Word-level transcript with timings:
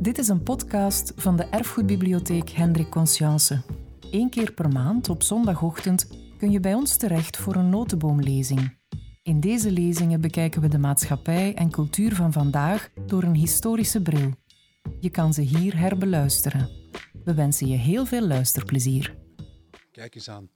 Dit 0.00 0.18
is 0.18 0.28
een 0.28 0.42
podcast 0.42 1.12
van 1.16 1.36
de 1.36 1.42
Erfgoedbibliotheek 1.42 2.50
Hendrik 2.50 2.90
Conscience. 2.90 3.62
Eén 4.10 4.30
keer 4.30 4.52
per 4.52 4.68
maand 4.68 5.08
op 5.08 5.22
zondagochtend 5.22 6.08
kun 6.38 6.50
je 6.50 6.60
bij 6.60 6.74
ons 6.74 6.96
terecht 6.96 7.36
voor 7.36 7.54
een 7.54 7.68
notenboomlezing. 7.68 8.78
In 9.22 9.40
deze 9.40 9.70
lezingen 9.70 10.20
bekijken 10.20 10.60
we 10.60 10.68
de 10.68 10.78
maatschappij 10.78 11.54
en 11.54 11.70
cultuur 11.70 12.14
van 12.14 12.32
vandaag 12.32 12.90
door 13.06 13.22
een 13.22 13.34
historische 13.34 14.02
bril. 14.02 14.34
Je 15.00 15.10
kan 15.10 15.34
ze 15.34 15.40
hier 15.40 15.78
herbeluisteren. 15.78 16.68
We 17.24 17.34
wensen 17.34 17.66
je 17.66 17.76
heel 17.76 18.06
veel 18.06 18.26
luisterplezier. 18.26 19.16
Kijk 19.92 20.14
eens 20.14 20.30
aan. 20.30 20.50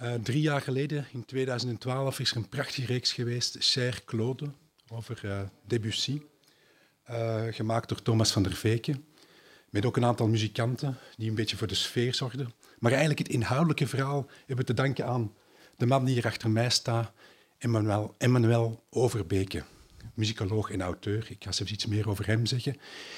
Uh, 0.00 0.14
drie 0.14 0.40
jaar 0.40 0.60
geleden, 0.60 1.06
in 1.12 1.24
2012, 1.24 2.20
is 2.20 2.30
er 2.30 2.36
een 2.36 2.48
prachtige 2.48 2.86
reeks 2.86 3.12
geweest, 3.12 3.56
Cher 3.58 4.02
Claude, 4.04 4.52
over 4.88 5.20
uh, 5.24 5.40
Debussy. 5.66 6.20
Uh, 7.10 7.42
gemaakt 7.50 7.88
door 7.88 8.02
Thomas 8.02 8.32
van 8.32 8.42
der 8.42 8.54
Veken. 8.54 9.04
Met 9.70 9.84
ook 9.84 9.96
een 9.96 10.04
aantal 10.04 10.28
muzikanten 10.28 10.98
die 11.16 11.28
een 11.28 11.34
beetje 11.34 11.56
voor 11.56 11.66
de 11.66 11.74
sfeer 11.74 12.14
zorgden. 12.14 12.52
Maar 12.78 12.90
eigenlijk 12.90 13.20
het 13.20 13.28
inhoudelijke 13.28 13.86
verhaal 13.86 14.26
hebben 14.38 14.56
we 14.56 14.64
te 14.64 14.74
danken 14.74 15.06
aan 15.06 15.32
de 15.76 15.86
man 15.86 16.04
die 16.04 16.14
hier 16.14 16.26
achter 16.26 16.50
mij 16.50 16.70
staat, 16.70 17.12
Emmanuel, 17.58 18.14
Emmanuel 18.18 18.84
Overbeke, 18.90 19.62
muzikoloog 20.14 20.70
en 20.70 20.82
auteur. 20.82 21.26
Ik 21.30 21.44
ga 21.44 21.52
zelfs 21.52 21.72
iets 21.72 21.86
meer 21.86 22.08
over 22.08 22.26
hem 22.26 22.46
zeggen. 22.46 22.76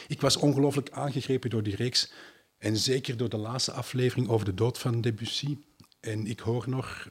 Ik 0.09 0.21
was 0.21 0.37
ongelooflijk 0.37 0.91
aangegrepen 0.91 1.51
door 1.51 1.63
die 1.63 1.77
reeks 1.77 2.13
en 2.59 2.77
zeker 2.77 3.17
door 3.17 3.29
de 3.29 3.37
laatste 3.37 3.73
aflevering 3.73 4.29
over 4.29 4.45
de 4.45 4.55
dood 4.55 4.79
van 4.79 5.01
Debussy. 5.01 5.59
En 6.01 6.27
ik 6.27 6.41
hoor 6.41 6.65
nog, 6.69 7.09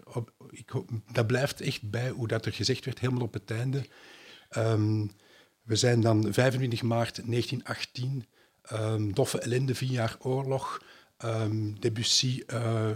dat 1.11 1.27
blijft 1.27 1.61
echt 1.61 1.89
bij 1.89 2.09
hoe 2.09 2.27
dat 2.27 2.45
er 2.45 2.53
gezegd 2.53 2.85
werd, 2.85 2.99
helemaal 2.99 3.23
op 3.23 3.33
het 3.33 3.51
einde. 3.51 3.85
Um, 4.57 5.11
we 5.63 5.75
zijn 5.75 6.01
dan 6.01 6.33
25 6.33 6.81
maart 6.81 7.15
1918, 7.15 8.09
um, 8.11 8.25
ehm, 8.61 9.11
doffe 9.11 9.39
ellende, 9.39 9.75
vier 9.75 9.91
jaar 9.91 10.15
oorlog. 10.19 10.81
Um, 11.25 11.79
Debussy 11.79 12.43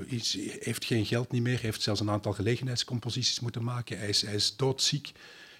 is, 0.05 0.37
heeft 0.59 0.85
geen 0.85 1.05
geld 1.05 1.31
niet 1.31 1.41
meer, 1.41 1.59
heeft 1.59 1.81
zelfs 1.81 1.99
een 1.99 2.09
aantal 2.09 2.33
gelegenheidscomposities 2.33 3.39
moeten 3.39 3.63
maken. 3.63 3.97
Hij 3.97 4.09
is, 4.09 4.21
hij 4.21 4.35
is 4.35 4.55
doodziek. 4.55 5.11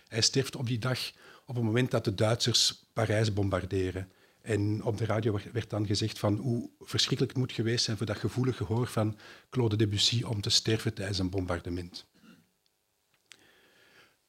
Hij 0.08 0.22
sterft 0.22 0.56
op 0.56 0.68
die 0.68 0.80
dag 0.80 1.12
op 1.46 1.56
het 1.56 1.64
moment 1.64 1.92
dat 1.92 2.04
de 2.04 2.16
Duitsers 2.16 2.84
Parijs 2.94 3.34
bombarderen. 3.34 4.12
En 4.42 4.84
op 4.84 4.98
de 4.98 5.06
radio 5.06 5.40
werd 5.52 5.70
dan 5.70 5.86
gezegd 5.86 6.20
van 6.20 6.36
hoe 6.38 6.70
verschrikkelijk 6.80 7.38
het 7.38 7.42
moet 7.42 7.52
geweest 7.52 7.86
zijn 7.86 7.98
voor 7.98 8.06
dat 8.06 8.18
gevoelige 8.18 8.66
gehoor 8.66 8.88
van 8.88 9.18
Claude 9.50 9.76
Debussy 9.76 10.24
om 10.24 10.42
te 10.42 10.50
sterven 10.50 10.94
tijdens 10.94 11.20
een 11.20 11.30
bombardement. 11.30 12.06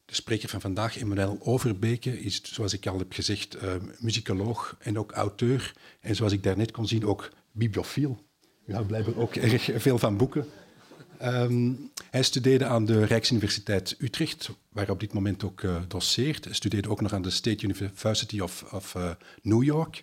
De 0.09 0.15
spreker 0.15 0.49
van 0.49 0.61
vandaag, 0.61 0.99
Emmanuel 0.99 1.39
Overbeke, 1.41 2.21
is, 2.21 2.43
zoals 2.43 2.73
ik 2.73 2.87
al 2.87 2.99
heb 2.99 3.13
gezegd, 3.13 3.63
uh, 3.63 3.75
muzikoloog 3.99 4.77
en 4.79 4.99
ook 4.99 5.13
auteur. 5.13 5.75
En 6.01 6.17
zoals 6.17 6.33
ik 6.33 6.43
daarnet 6.43 6.71
kon 6.71 6.87
zien, 6.87 7.07
ook 7.07 7.31
bibliofiel. 7.53 8.25
U 8.67 8.73
houdt 8.73 8.89
blijkbaar 8.89 9.17
ook 9.17 9.35
erg 9.51 9.71
veel 9.75 9.99
van 9.99 10.17
boeken. 10.17 10.47
Um, 11.23 11.91
hij 12.11 12.23
studeerde 12.23 12.65
aan 12.65 12.85
de 12.85 13.05
Rijksuniversiteit 13.05 13.97
Utrecht, 13.99 14.51
waar 14.69 14.85
hij 14.85 14.93
op 14.93 15.01
dit 15.01 15.13
moment 15.13 15.45
ook 15.45 15.63
uh, 15.63 15.77
doseert. 15.89 16.45
Hij 16.45 16.55
studeerde 16.55 16.89
ook 16.89 17.01
nog 17.01 17.13
aan 17.13 17.23
de 17.23 17.31
State 17.31 17.65
University 17.65 18.41
of, 18.41 18.73
of 18.73 18.95
uh, 18.95 19.11
New 19.43 19.63
York. 19.63 20.03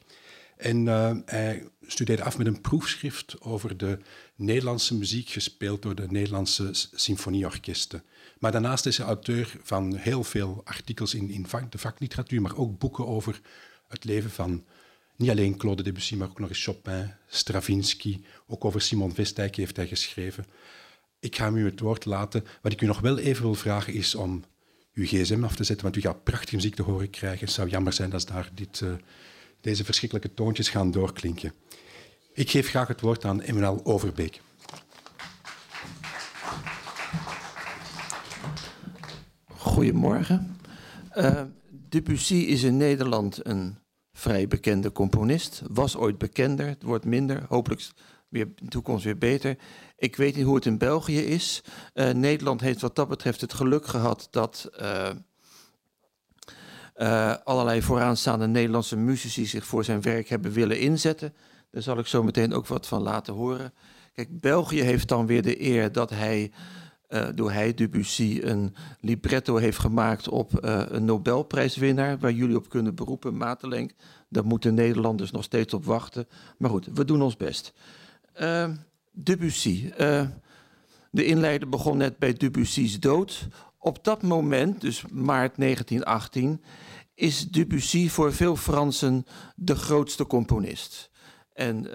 En 0.57 0.85
hij 1.25 1.67
studeerde 1.87 2.23
af 2.23 2.37
met 2.37 2.47
een 2.47 2.61
proefschrift 2.61 3.41
over 3.41 3.77
de 3.77 3.99
Nederlandse 4.35 4.95
muziek 4.95 5.29
gespeeld 5.29 5.81
door 5.81 5.95
de 5.95 6.07
Nederlandse 6.09 6.69
symfonieorkesten. 6.93 8.03
Maar 8.39 8.51
daarnaast 8.51 8.85
is 8.85 8.97
hij 8.97 9.05
auteur 9.05 9.57
van 9.63 9.95
heel 9.95 10.23
veel 10.23 10.61
artikels 10.63 11.13
in, 11.13 11.29
in 11.29 11.45
de 11.69 11.77
vakliteratuur, 11.77 12.41
maar 12.41 12.57
ook 12.57 12.79
boeken 12.79 13.07
over 13.07 13.41
het 13.87 14.03
leven 14.03 14.31
van 14.31 14.65
niet 15.15 15.29
alleen 15.29 15.57
Claude 15.57 15.83
Debussy, 15.83 16.15
maar 16.15 16.29
ook 16.29 16.39
nog 16.39 16.49
eens 16.49 16.63
Chopin, 16.63 17.13
Stravinsky. 17.27 18.21
Ook 18.47 18.65
over 18.65 18.81
Simon 18.81 19.13
Vestijk 19.13 19.55
heeft 19.55 19.75
hij 19.75 19.87
geschreven. 19.87 20.45
Ik 21.19 21.35
ga 21.35 21.49
u 21.49 21.65
het 21.65 21.79
woord 21.79 22.05
laten. 22.05 22.45
Wat 22.61 22.71
ik 22.71 22.81
u 22.81 22.85
nog 22.85 22.99
wel 22.99 23.17
even 23.17 23.43
wil 23.43 23.55
vragen 23.55 23.93
is 23.93 24.15
om 24.15 24.43
uw 24.93 25.05
gsm 25.05 25.43
af 25.43 25.55
te 25.55 25.63
zetten, 25.63 25.85
want 25.85 25.97
u 25.97 26.01
gaat 26.01 26.23
prachtige 26.23 26.55
muziek 26.55 26.75
te 26.75 26.81
horen 26.81 27.09
krijgen. 27.09 27.45
Het 27.45 27.55
zou 27.55 27.69
jammer 27.69 27.93
zijn 27.93 28.13
als 28.13 28.25
daar 28.25 28.49
dit, 28.53 28.79
uh, 28.79 28.93
deze 29.61 29.83
verschrikkelijke 29.83 30.33
toontjes 30.33 30.69
gaan 30.69 30.91
doorklinken. 30.91 31.53
Ik 32.33 32.49
geef 32.49 32.69
graag 32.69 32.87
het 32.87 33.01
woord 33.01 33.25
aan 33.25 33.41
Emmanuel 33.41 33.85
Overbeek. 33.85 34.41
Goedemorgen. 39.75 40.57
Uh, 41.17 41.41
Debussy 41.89 42.33
is 42.33 42.63
in 42.63 42.77
Nederland 42.77 43.45
een 43.45 43.77
vrij 44.13 44.47
bekende 44.47 44.91
componist. 44.91 45.61
Was 45.67 45.95
ooit 45.95 46.17
bekender, 46.17 46.67
het 46.67 46.83
wordt 46.83 47.05
minder, 47.05 47.45
hopelijk 47.49 47.89
weer 48.29 48.45
in 48.45 48.53
de 48.55 48.67
toekomst 48.67 49.03
weer 49.03 49.17
beter. 49.17 49.57
Ik 49.97 50.15
weet 50.15 50.35
niet 50.35 50.45
hoe 50.45 50.55
het 50.55 50.65
in 50.65 50.77
België 50.77 51.19
is. 51.19 51.63
Uh, 51.93 52.09
Nederland 52.09 52.61
heeft 52.61 52.81
wat 52.81 52.95
dat 52.95 53.07
betreft 53.07 53.41
het 53.41 53.53
geluk 53.53 53.85
gehad 53.87 54.27
dat 54.31 54.69
uh, 56.95 57.33
allerlei 57.43 57.81
vooraanstaande 57.81 58.47
Nederlandse 58.47 58.97
muzici 58.97 59.45
zich 59.45 59.65
voor 59.65 59.83
zijn 59.83 60.01
werk 60.01 60.27
hebben 60.27 60.51
willen 60.51 60.79
inzetten. 60.79 61.33
Daar 61.71 61.81
zal 61.81 61.97
ik 61.97 62.07
zo 62.07 62.23
meteen 62.23 62.53
ook 62.53 62.67
wat 62.67 62.87
van 62.87 63.01
laten 63.01 63.33
horen. 63.33 63.73
Kijk, 64.13 64.39
België 64.39 64.81
heeft 64.81 65.07
dan 65.07 65.25
weer 65.25 65.41
de 65.41 65.61
eer 65.61 65.91
dat 65.91 66.09
hij 66.09 66.51
uh, 67.15 67.27
door 67.35 67.51
hij, 67.51 67.73
Debussy, 67.73 68.39
een 68.43 68.75
libretto 68.99 69.55
heeft 69.55 69.79
gemaakt 69.79 70.29
op 70.29 70.65
uh, 70.65 70.81
een 70.87 71.05
Nobelprijswinnaar, 71.05 72.19
waar 72.19 72.31
jullie 72.31 72.55
op 72.55 72.69
kunnen 72.69 72.95
beroepen, 72.95 73.37
Matelenk. 73.37 73.91
Daar 74.29 74.45
moeten 74.45 74.73
Nederlanders 74.73 75.31
nog 75.31 75.43
steeds 75.43 75.73
op 75.73 75.85
wachten. 75.85 76.27
Maar 76.57 76.69
goed, 76.69 76.87
we 76.93 77.05
doen 77.05 77.21
ons 77.21 77.37
best. 77.37 77.73
Uh, 78.41 78.69
Debussy. 79.11 79.91
de 81.11 81.25
inleider 81.25 81.69
begon 81.69 81.97
net 81.97 82.17
bij 82.17 82.33
Debussy's 82.33 82.99
dood. 82.99 83.47
Op 83.77 84.03
dat 84.03 84.21
moment, 84.21 84.81
dus 84.81 85.03
maart 85.11 85.55
1918, 85.57 86.61
is 87.13 87.49
Debussy 87.49 88.09
voor 88.09 88.33
veel 88.33 88.55
Fransen 88.55 89.25
de 89.55 89.75
grootste 89.75 90.27
componist. 90.27 91.09
En 91.53 91.87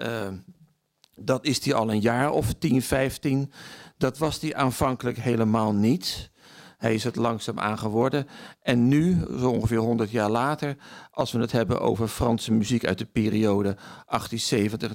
dat 1.23 1.45
is 1.45 1.65
hij 1.65 1.73
al 1.73 1.91
een 1.91 1.99
jaar 1.99 2.31
of 2.31 2.53
10, 2.53 2.81
15. 2.81 3.51
Dat 3.97 4.17
was 4.17 4.39
hij 4.41 4.55
aanvankelijk 4.55 5.17
helemaal 5.17 5.73
niet. 5.73 6.29
Hij 6.77 6.93
is 6.93 7.03
het 7.03 7.15
langzaam 7.15 7.59
aan 7.59 7.77
geworden. 7.77 8.27
En 8.61 8.87
nu, 8.87 9.25
zo 9.39 9.49
ongeveer 9.49 9.77
100 9.77 10.11
jaar 10.11 10.29
later, 10.29 10.75
als 11.11 11.31
we 11.31 11.39
het 11.39 11.51
hebben 11.51 11.81
over 11.81 12.07
Franse 12.07 12.53
muziek 12.53 12.85
uit 12.85 12.97
de 12.97 13.05
periode 13.05 13.75
1870. 14.05 14.91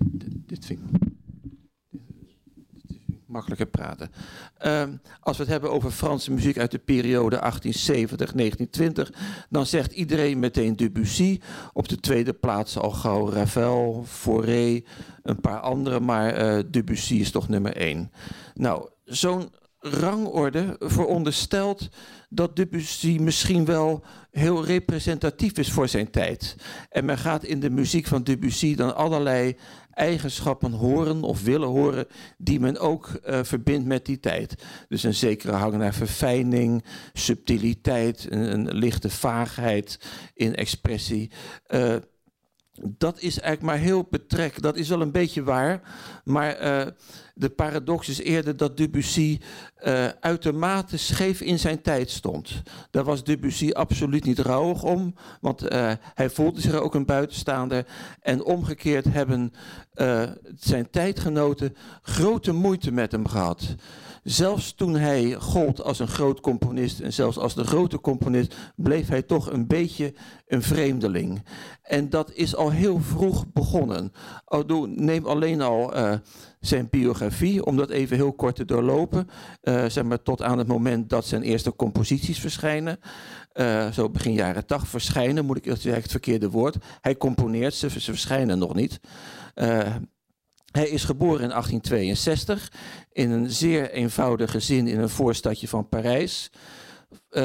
Dit 0.47 0.67
vind 0.67 0.81
ik 0.81 1.16
praten. 3.71 4.11
Uh, 4.67 4.83
als 5.21 5.37
we 5.37 5.43
het 5.43 5.53
hebben 5.53 5.73
over 5.73 5.91
Franse 5.91 6.33
muziek 6.33 6.59
uit 6.59 6.71
de 6.71 6.79
periode 6.79 7.53
1870-1920, 9.09 9.17
dan 9.49 9.67
zegt 9.67 9.93
iedereen 9.93 10.39
meteen 10.39 10.77
Debussy. 10.77 11.41
Op 11.73 11.89
de 11.89 12.01
tweede 12.01 12.33
plaats 12.33 12.79
al 12.79 12.91
gauw 12.91 13.31
Ravel, 13.31 14.05
Fauré, 14.07 14.83
een 15.23 15.41
paar 15.41 15.61
andere, 15.61 16.01
maar 16.01 16.57
uh, 16.59 16.63
Debussy 16.71 17.15
is 17.15 17.31
toch 17.31 17.49
nummer 17.49 17.77
één. 17.77 18.11
Nou, 18.55 18.89
zo'n 19.05 19.51
rangorde 19.79 20.77
veronderstelt 20.79 21.89
dat 22.29 22.57
Debussy 22.57 23.19
misschien 23.21 23.65
wel 23.65 24.05
heel 24.31 24.65
representatief 24.65 25.59
is 25.59 25.73
voor 25.73 25.89
zijn 25.89 26.11
tijd. 26.11 26.57
En 26.91 27.05
men 27.05 27.19
gaat 27.19 27.45
in 27.45 27.61
de 27.61 27.71
muziek 27.71 28.07
van 28.07 28.23
Debussy 28.23 28.75
dan 28.75 28.97
allerlei 28.97 29.57
eigenschappen 29.97 30.73
horen 30.73 31.23
of 31.23 31.43
willen 31.43 31.69
horen 31.69 32.07
die 32.39 32.61
men 32.61 32.79
ook 32.79 33.21
uh, 33.27 33.39
verbindt 33.43 33.87
met 33.87 34.07
die 34.07 34.21
tijd. 34.21 34.55
Dus 34.89 35.03
een 35.03 35.15
zekere 35.15 35.53
hang 35.53 35.77
naar 35.77 35.95
verfijning, 35.95 36.85
subtiliteit, 37.13 38.27
een, 38.31 38.53
een 38.53 38.75
lichte 38.75 39.11
vaagheid 39.11 39.99
in 40.35 40.55
expressie. 40.55 41.31
Dat 42.83 43.21
is 43.21 43.41
eigenlijk 43.41 43.63
maar 43.63 43.87
heel 43.87 44.07
betrek. 44.11 44.63
Dat 44.63 44.77
is 44.77 44.89
wel 44.89 45.01
een 45.01 45.13
beetje 45.13 45.43
waar. 45.43 45.81
Maar 46.25 46.63
uh, 46.63 46.93
de 47.35 47.49
paradox 47.49 48.09
is 48.09 48.19
eerder 48.19 48.57
dat 48.57 48.77
Debussy 48.77 49.39
uh, 49.85 50.09
uitermate 50.21 50.97
scheef 50.97 51.41
in 51.41 51.59
zijn 51.59 51.83
tijd 51.83 52.11
stond. 52.11 52.63
Daar 52.91 53.05
was 53.05 53.25
Debussy 53.25 53.71
absoluut 53.71 54.25
niet 54.25 54.39
rouwig 54.39 54.83
om. 54.83 55.15
Want 55.41 55.73
uh, 55.73 55.93
hij 56.15 56.31
voelde 56.31 56.61
zich 56.61 56.75
ook 56.75 56.95
een 56.95 57.07
buitenstaander. 57.07 57.87
En 58.21 58.45
omgekeerd 58.45 59.05
hebben 59.05 59.53
zijn 60.59 60.91
tijdgenoten 60.91 61.77
grote 62.03 62.53
moeite 62.53 62.93
met 62.93 63.13
hem 63.13 63.27
gehad. 63.29 63.75
Zelfs 64.27 64.75
toen 64.75 64.95
hij 64.95 65.35
gold 65.35 65.83
als 65.83 65.99
een 65.99 66.09
groot 66.09 66.41
componist 66.41 67.01
en 67.01 67.13
zelfs 67.13 67.39
als 67.39 67.55
de 67.55 67.65
grote 67.65 68.01
componist, 68.01 68.55
bleef 68.77 69.09
hij 69.09 69.23
toch 69.23 69.53
een 69.53 69.67
beetje 69.67 70.15
een 70.47 70.63
vreemdeling. 70.63 71.45
En 71.83 72.11
dat 72.11 72.33
is 72.33 72.57
al 72.57 72.71
heel 72.71 73.01
vroeg 73.01 73.53
begonnen. 73.53 74.13
Neem 74.87 75.27
alleen 75.27 75.61
al 75.61 75.97
uh, 75.97 76.13
zijn 76.61 76.89
biografie, 76.91 77.65
om 77.65 77.77
dat 77.77 77.91
even 77.91 78.17
heel 78.17 78.33
kort 78.33 78.57
te 78.57 78.65
doorlopen. 78.65 79.29
Uh, 79.63 79.85
zeg 79.85 80.05
maar 80.05 80.23
tot 80.23 80.43
aan 80.43 80.59
het 80.59 80.69
moment 80.69 81.11
dat 81.11 81.27
zijn 81.27 81.43
eerste 81.43 81.77
composities 81.77 82.41
verschijnen. 82.41 82.99
Uh, 83.55 83.91
zo 83.91 84.11
begin 84.11 84.33
jaren 84.33 84.67
80 84.67 84.89
verschijnen, 84.89 85.45
moet 85.45 85.57
ik 85.57 85.65
zeggen 85.65 86.03
het 86.03 86.11
verkeerde 86.11 86.51
woord. 86.51 86.77
Hij 87.01 87.17
componeert 87.17 87.75
ze, 87.75 87.91
ze 87.91 88.01
verschijnen 88.01 88.59
nog 88.59 88.75
niet. 88.75 89.01
Hij 90.77 90.89
is 90.89 91.05
geboren 91.05 91.43
in 91.43 91.49
1862 91.49 92.73
in 93.13 93.31
een 93.31 93.51
zeer 93.51 93.91
eenvoudig 93.91 94.51
gezin 94.51 94.87
in 94.87 95.01
een 95.01 95.09
voorstadje 95.09 95.69
van 95.69 95.89
Parijs. 95.89 96.51
Uh, 97.11 97.43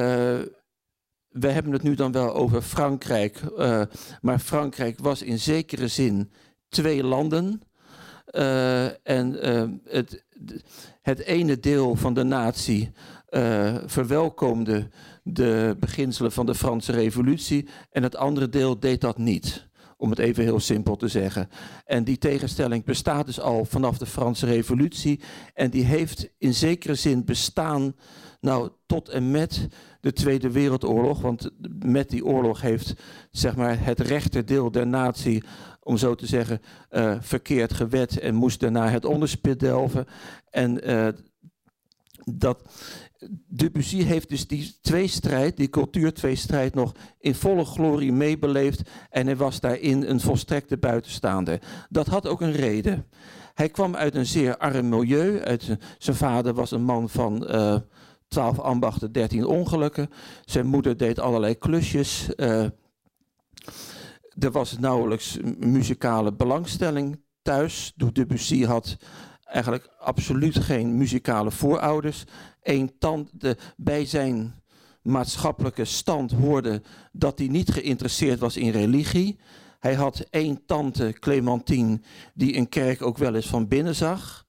we 1.27 1.47
hebben 1.47 1.71
het 1.71 1.83
nu 1.83 1.95
dan 1.95 2.11
wel 2.11 2.33
over 2.33 2.61
Frankrijk, 2.61 3.41
uh, 3.57 3.81
maar 4.21 4.39
Frankrijk 4.39 4.99
was 4.99 5.21
in 5.21 5.39
zekere 5.39 5.87
zin 5.87 6.31
twee 6.69 7.03
landen. 7.03 7.61
Uh, 8.31 9.07
en 9.07 9.33
het, 9.83 10.25
het 11.01 11.19
ene 11.19 11.59
deel 11.59 11.95
van 11.95 12.13
de 12.13 12.23
natie 12.23 12.91
verwelkomde 13.85 14.89
de 15.23 15.75
beginselen 15.79 16.31
van 16.31 16.45
de 16.45 16.55
Franse 16.55 16.91
Revolutie 16.91 17.67
en 17.89 18.03
het 18.03 18.15
andere 18.15 18.49
deel 18.49 18.79
deed 18.79 19.01
dat 19.01 19.17
niet 19.17 19.69
om 20.01 20.09
het 20.09 20.19
even 20.19 20.43
heel 20.43 20.59
simpel 20.59 20.95
te 20.95 21.07
zeggen. 21.07 21.49
En 21.85 22.03
die 22.03 22.17
tegenstelling 22.17 22.83
bestaat 22.83 23.25
dus 23.25 23.39
al 23.39 23.65
vanaf 23.65 23.97
de 23.97 24.05
Franse 24.05 24.45
Revolutie. 24.45 25.19
En 25.53 25.69
die 25.69 25.85
heeft 25.85 26.29
in 26.37 26.53
zekere 26.53 26.95
zin 26.95 27.25
bestaan 27.25 27.95
nou, 28.39 28.69
tot 28.85 29.09
en 29.09 29.31
met 29.31 29.67
de 29.99 30.13
Tweede 30.13 30.51
Wereldoorlog. 30.51 31.21
Want 31.21 31.49
met 31.83 32.09
die 32.09 32.25
oorlog 32.25 32.61
heeft 32.61 32.93
zeg 33.31 33.55
maar, 33.55 33.85
het 33.85 33.99
rechterdeel 33.99 34.71
der 34.71 34.87
natie, 34.87 35.43
om 35.79 35.97
zo 35.97 36.15
te 36.15 36.25
zeggen, 36.25 36.61
uh, 36.91 37.15
verkeerd 37.19 37.73
gewet 37.73 38.19
en 38.19 38.35
moest 38.35 38.59
daarna 38.59 38.89
het 38.89 39.05
onderspit 39.05 39.59
delven. 39.59 40.05
En 40.49 40.89
uh, 40.89 41.07
dat, 42.23 42.61
Debussy 43.47 44.01
heeft 44.03 44.29
dus 44.29 44.47
die 44.47 44.77
tweestrijd, 44.81 45.57
die 45.57 45.69
cultuurtweestrijd, 45.69 46.73
nog 46.73 46.91
in 47.19 47.35
volle 47.35 47.65
glorie 47.65 48.11
meebeleefd. 48.11 48.89
En 49.09 49.25
hij 49.25 49.35
was 49.35 49.59
daarin 49.59 50.03
een 50.03 50.19
volstrekte 50.19 50.77
buitenstaander. 50.77 51.61
Dat 51.89 52.07
had 52.07 52.27
ook 52.27 52.41
een 52.41 52.51
reden. 52.51 53.07
Hij 53.53 53.69
kwam 53.69 53.95
uit 53.95 54.15
een 54.15 54.25
zeer 54.25 54.57
arm 54.57 54.89
milieu. 54.89 55.41
Uit, 55.41 55.77
zijn 55.97 56.15
vader 56.15 56.53
was 56.53 56.71
een 56.71 56.83
man 56.83 57.09
van 57.09 57.55
uh, 57.55 57.75
12 58.27 58.59
ambachten, 58.59 59.11
13 59.11 59.45
ongelukken. 59.45 60.09
Zijn 60.45 60.65
moeder 60.65 60.97
deed 60.97 61.19
allerlei 61.19 61.57
klusjes. 61.57 62.29
Uh, 62.35 62.63
er 64.39 64.51
was 64.51 64.77
nauwelijks 64.77 65.37
muzikale 65.59 66.33
belangstelling 66.33 67.21
thuis. 67.41 67.93
Debussy 67.95 68.63
had 68.65 68.97
eigenlijk 69.51 69.89
absoluut 69.99 70.57
geen 70.57 70.97
muzikale 70.97 71.51
voorouders. 71.51 72.23
Een 72.63 72.91
tante 72.99 73.57
bij 73.77 74.05
zijn 74.05 74.61
maatschappelijke 75.01 75.85
stand 75.85 76.31
hoorde 76.31 76.81
dat 77.11 77.39
hij 77.39 77.47
niet 77.47 77.71
geïnteresseerd 77.71 78.39
was 78.39 78.57
in 78.57 78.69
religie. 78.69 79.39
Hij 79.79 79.93
had 79.93 80.25
één 80.29 80.65
tante, 80.65 81.15
Clementine, 81.19 82.01
die 82.33 82.57
een 82.57 82.69
kerk 82.69 83.01
ook 83.01 83.17
wel 83.17 83.35
eens 83.35 83.47
van 83.47 83.67
binnen 83.67 83.95
zag. 83.95 84.45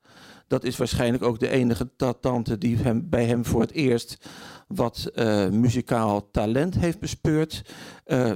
Dat 0.47 0.65
is 0.65 0.77
waarschijnlijk 0.77 1.23
ook 1.23 1.39
de 1.39 1.49
enige 1.49 1.91
tante 2.21 2.59
die 2.59 2.77
hem, 2.77 3.09
bij 3.09 3.27
hem 3.27 3.45
voor 3.45 3.61
het 3.61 3.73
eerst 3.73 4.19
wat 4.69 5.11
uh, 5.15 5.49
muzikaal 5.49 6.31
talent 6.31 6.75
heeft 6.75 6.99
bespeurd. 6.99 7.63
Uh, 8.07 8.33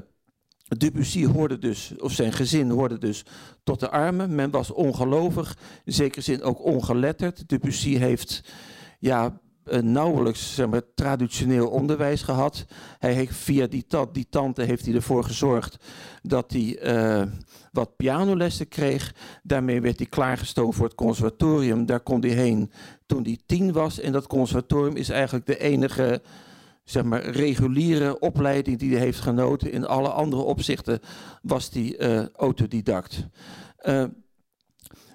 Debussy 0.69 1.27
hoorde 1.27 1.59
dus, 1.59 1.93
of 1.99 2.13
zijn 2.13 2.33
gezin 2.33 2.71
hoorde 2.71 2.99
dus 2.99 3.25
tot 3.65 3.81
de 3.81 3.91
armen. 3.91 4.35
Men 4.35 4.51
was 4.51 4.71
ongelovig, 4.71 5.57
in 5.85 5.93
zekere 5.93 6.21
zin 6.21 6.43
ook 6.43 6.65
ongeletterd. 6.65 7.49
Debussy 7.49 7.97
heeft 7.97 8.43
ja, 8.99 9.41
uh, 9.65 9.81
nauwelijks 9.81 10.55
zeg 10.55 10.69
maar, 10.69 10.83
traditioneel 10.95 11.69
onderwijs 11.69 12.23
gehad. 12.23 12.65
Hij 12.99 13.13
heeft, 13.13 13.37
via 13.37 13.67
die, 13.67 13.87
die 14.13 14.27
tante 14.31 14.63
heeft 14.63 14.85
hij 14.85 14.95
ervoor 14.95 15.25
gezorgd 15.25 15.77
dat 16.23 16.53
hij 16.53 16.95
uh, 16.95 17.27
wat 17.73 17.97
pianolessen 17.97 18.69
kreeg. 18.69 19.15
Daarmee 19.43 19.81
werd 19.81 19.99
hij 19.99 20.07
klaargestoomd 20.07 20.75
voor 20.75 20.87
het 20.87 20.95
conservatorium. 20.95 21.87
Daar 21.87 22.01
kon 22.01 22.21
hij 22.21 22.31
heen 22.31 22.71
toen 23.07 23.23
hij 23.23 23.39
tien 23.47 23.73
was. 23.73 24.01
En 24.01 24.13
dat 24.13 24.27
conservatorium 24.27 24.97
is 24.97 25.09
eigenlijk 25.09 25.47
de 25.47 25.59
enige 25.59 26.23
zeg 26.87 27.05
maar, 27.05 27.25
reguliere 27.25 28.19
opleiding 28.19 28.79
die 28.79 28.91
hij 28.91 29.01
heeft 29.01 29.21
genoten. 29.21 29.73
In 29.73 29.87
alle 29.87 30.09
andere 30.09 30.43
opzichten 30.43 31.01
was 31.43 31.71
hij 31.73 31.99
uh, 31.99 32.27
autodidact. 32.29 33.27
Uh, 33.83 34.05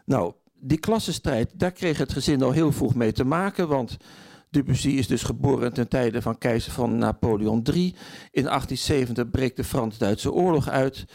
nou, 0.05 0.33
die 0.53 0.79
klassenstrijd, 0.79 1.51
daar 1.59 1.71
kreeg 1.71 1.97
het 1.97 2.13
gezin 2.13 2.43
al 2.43 2.51
heel 2.51 2.71
vroeg 2.71 2.95
mee 2.95 3.11
te 3.11 3.23
maken, 3.23 3.67
want 3.67 3.97
Debussy 4.49 4.89
is 4.89 5.07
dus 5.07 5.23
geboren 5.23 5.73
ten 5.73 5.87
tijde 5.87 6.21
van 6.21 6.37
keizer 6.37 6.71
van 6.71 6.97
Napoleon 6.97 7.61
III. 7.73 7.95
In 8.31 8.43
1870 8.43 9.29
breekt 9.29 9.55
de 9.55 9.63
Frans-Duitse 9.63 10.31
oorlog 10.31 10.69
uit. 10.69 11.05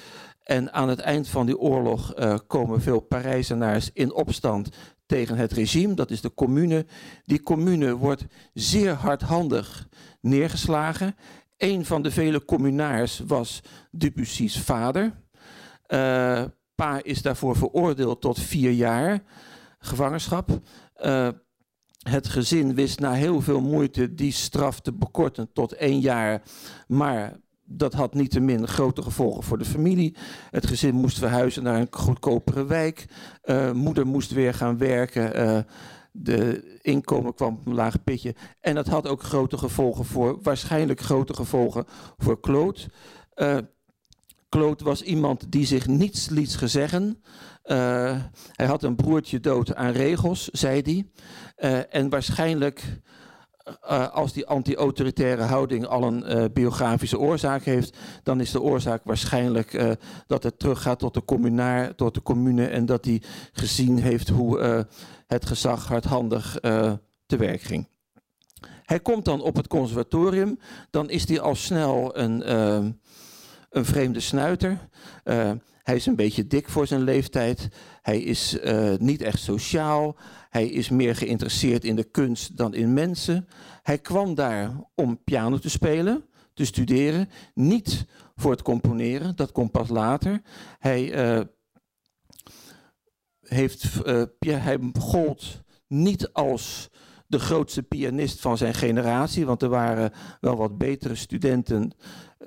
En 0.43 0.73
aan 0.73 0.89
het 0.89 1.01
eind 1.01 1.29
van 1.29 1.47
die 1.47 1.59
oorlog 1.59 2.19
uh, 2.19 2.39
komen 2.47 2.81
veel 2.81 3.01
Parijzenaars 3.01 3.91
in 3.93 4.15
opstand 4.15 4.69
tegen 5.07 5.37
het 5.37 5.53
regime. 5.53 5.95
Dat 5.95 6.11
is 6.11 6.21
de 6.21 6.35
commune. 6.35 6.87
Die 7.25 7.43
commune 7.43 7.97
wordt 7.97 8.25
zeer 8.55 8.93
hardhandig 8.93 9.89
neergeslagen. 10.21 11.17
Een 11.57 11.85
van 11.85 12.03
de 12.03 12.11
vele 12.11 12.45
communaars 12.45 13.23
was 13.27 13.63
Debussy's 13.91 14.61
vader. 14.61 15.25
Uh, 15.89 16.45
pa 16.75 17.03
is 17.03 17.23
daarvoor 17.23 17.57
veroordeeld 17.57 18.21
tot 18.21 18.41
vier 18.41 18.71
jaar 18.71 19.23
gevangenschap. 19.79 20.61
Uh, 21.05 21.29
het 22.09 22.29
gezin 22.29 22.75
wist 22.75 23.01
na 23.01 23.13
heel 23.13 23.41
veel 23.41 23.61
moeite 23.61 24.15
die 24.15 24.33
straf 24.33 24.81
te 24.81 24.93
bekorten 24.93 25.53
tot 25.53 25.73
één 25.73 26.01
jaar. 26.01 26.43
Maar 26.87 27.37
dat 27.67 27.93
had 27.93 28.15
niettemin 28.15 28.69
grote 28.69 29.03
gevolgen 29.03 29.43
voor 29.43 29.59
de 29.59 29.65
familie. 29.65 30.17
Het 30.51 30.67
gezin 30.67 30.95
moest 30.95 31.19
verhuizen 31.19 31.63
naar 31.63 31.81
een 31.81 31.89
goedkopere 31.91 32.65
wijk. 32.65 33.07
Uh, 33.45 33.73
moeder 33.73 34.07
moest 34.07 34.31
weer 34.31 34.55
gaan 34.55 34.79
werken. 34.79 35.41
Uh, 35.41 35.59
de 36.13 36.79
inkomen 36.83 37.35
kwam 37.35 37.55
op 37.55 37.67
een 37.67 37.75
laag 37.75 38.05
pitje. 38.05 38.35
En 38.61 38.75
dat 38.75 38.87
had 38.87 39.09
ook 39.09 39.23
grote 39.23 39.59
gevolgen 39.59 40.05
voor, 40.05 40.39
waarschijnlijk 40.43 41.01
grote 41.01 41.35
gevolgen 41.35 41.85
voor 42.17 42.41
Claude. 42.41 42.81
Uh, 43.35 43.57
Claude 44.49 44.85
was 44.85 45.03
iemand 45.03 45.53
die 45.53 45.67
zich 45.67 45.87
niets 45.87 46.29
liet 46.29 46.57
gezeggen. 46.57 47.23
Uh, 47.65 48.21
hij 48.53 48.67
had 48.67 48.83
een 48.83 48.97
broertje 48.97 49.41
dood 49.41 49.75
aan 49.75 49.91
regels, 49.91 50.49
zei 50.53 50.81
hij. 50.81 51.85
En 51.91 52.09
waarschijnlijk, 52.09 53.01
uh, 53.91 54.09
als 54.09 54.33
die 54.33 54.47
anti-autoritaire 54.47 55.43
houding 55.43 55.87
al 55.87 56.03
een 56.03 56.53
biografische 56.53 57.19
oorzaak 57.19 57.63
heeft, 57.63 57.97
dan 58.23 58.41
is 58.41 58.51
de 58.51 58.61
oorzaak 58.61 59.01
waarschijnlijk 59.05 59.97
dat 60.27 60.43
het 60.43 60.59
teruggaat 60.59 60.99
tot 60.99 61.15
de, 61.15 61.25
communaar, 61.25 61.95
tot 61.95 62.15
de 62.15 62.23
commune 62.23 62.67
en 62.67 62.87
dat 62.87 63.05
hij 63.05 63.23
gezien 63.53 63.99
heeft 63.99 64.29
hoe 64.29 64.87
het 65.27 65.47
gezag 65.47 65.89
hardhandig 65.89 66.59
te 67.27 67.37
werk 67.37 67.61
ging. 67.61 67.89
Hij 68.83 69.01
komt 69.01 69.25
dan 69.25 69.41
op 69.41 69.57
het 69.57 69.67
conservatorium, 69.67 70.59
dan 70.91 71.11
is 71.11 71.29
hij 71.29 71.41
al 71.41 71.55
snel 71.55 72.19
een, 72.19 72.53
een 73.71 73.85
vreemde 73.85 74.21
snuiter. 74.21 74.89
Hij 75.83 75.97
is 75.97 76.07
een 76.07 76.17
beetje 76.17 76.47
dik 76.47 76.69
voor 76.69 76.87
zijn 76.87 77.03
leeftijd. 77.03 77.69
Hij 78.03 78.21
is 78.21 78.59
niet 78.99 79.23
echt 79.23 79.39
sociaal. 79.39 80.17
Hij 80.57 80.69
is 80.69 80.89
meer 80.89 81.17
geïnteresseerd 81.17 81.85
in 81.85 81.97
de 81.97 82.05
kunst 82.05 82.57
dan 82.57 82.75
in 82.75 82.93
mensen. 82.93 83.49
Hij 83.83 83.99
kwam 83.99 84.35
daar 84.35 84.71
om 84.95 85.23
piano 85.25 85.59
te 85.59 85.71
spelen, 85.71 86.25
te 86.55 86.65
studeren. 86.65 87.29
Niet 87.55 88.07
voor 88.37 88.51
het 88.51 88.63
componeren, 88.63 89.37
dat 89.37 89.53
komt 89.53 89.71
pas 89.71 89.89
later. 89.89 90.43
Hij, 90.79 91.37
uh, 91.37 91.45
heeft, 93.41 94.07
uh, 94.07 94.23
hij 94.39 94.79
gold 94.99 95.63
niet 95.87 96.33
als 96.33 96.91
de 97.27 97.39
grootste 97.39 97.83
pianist 97.83 98.41
van 98.41 98.57
zijn 98.57 98.75
generatie, 98.75 99.47
want 99.47 99.63
er 99.63 99.69
waren 99.69 100.13
wel 100.41 100.57
wat 100.57 100.79
betere 100.79 101.15
studenten 101.15 101.93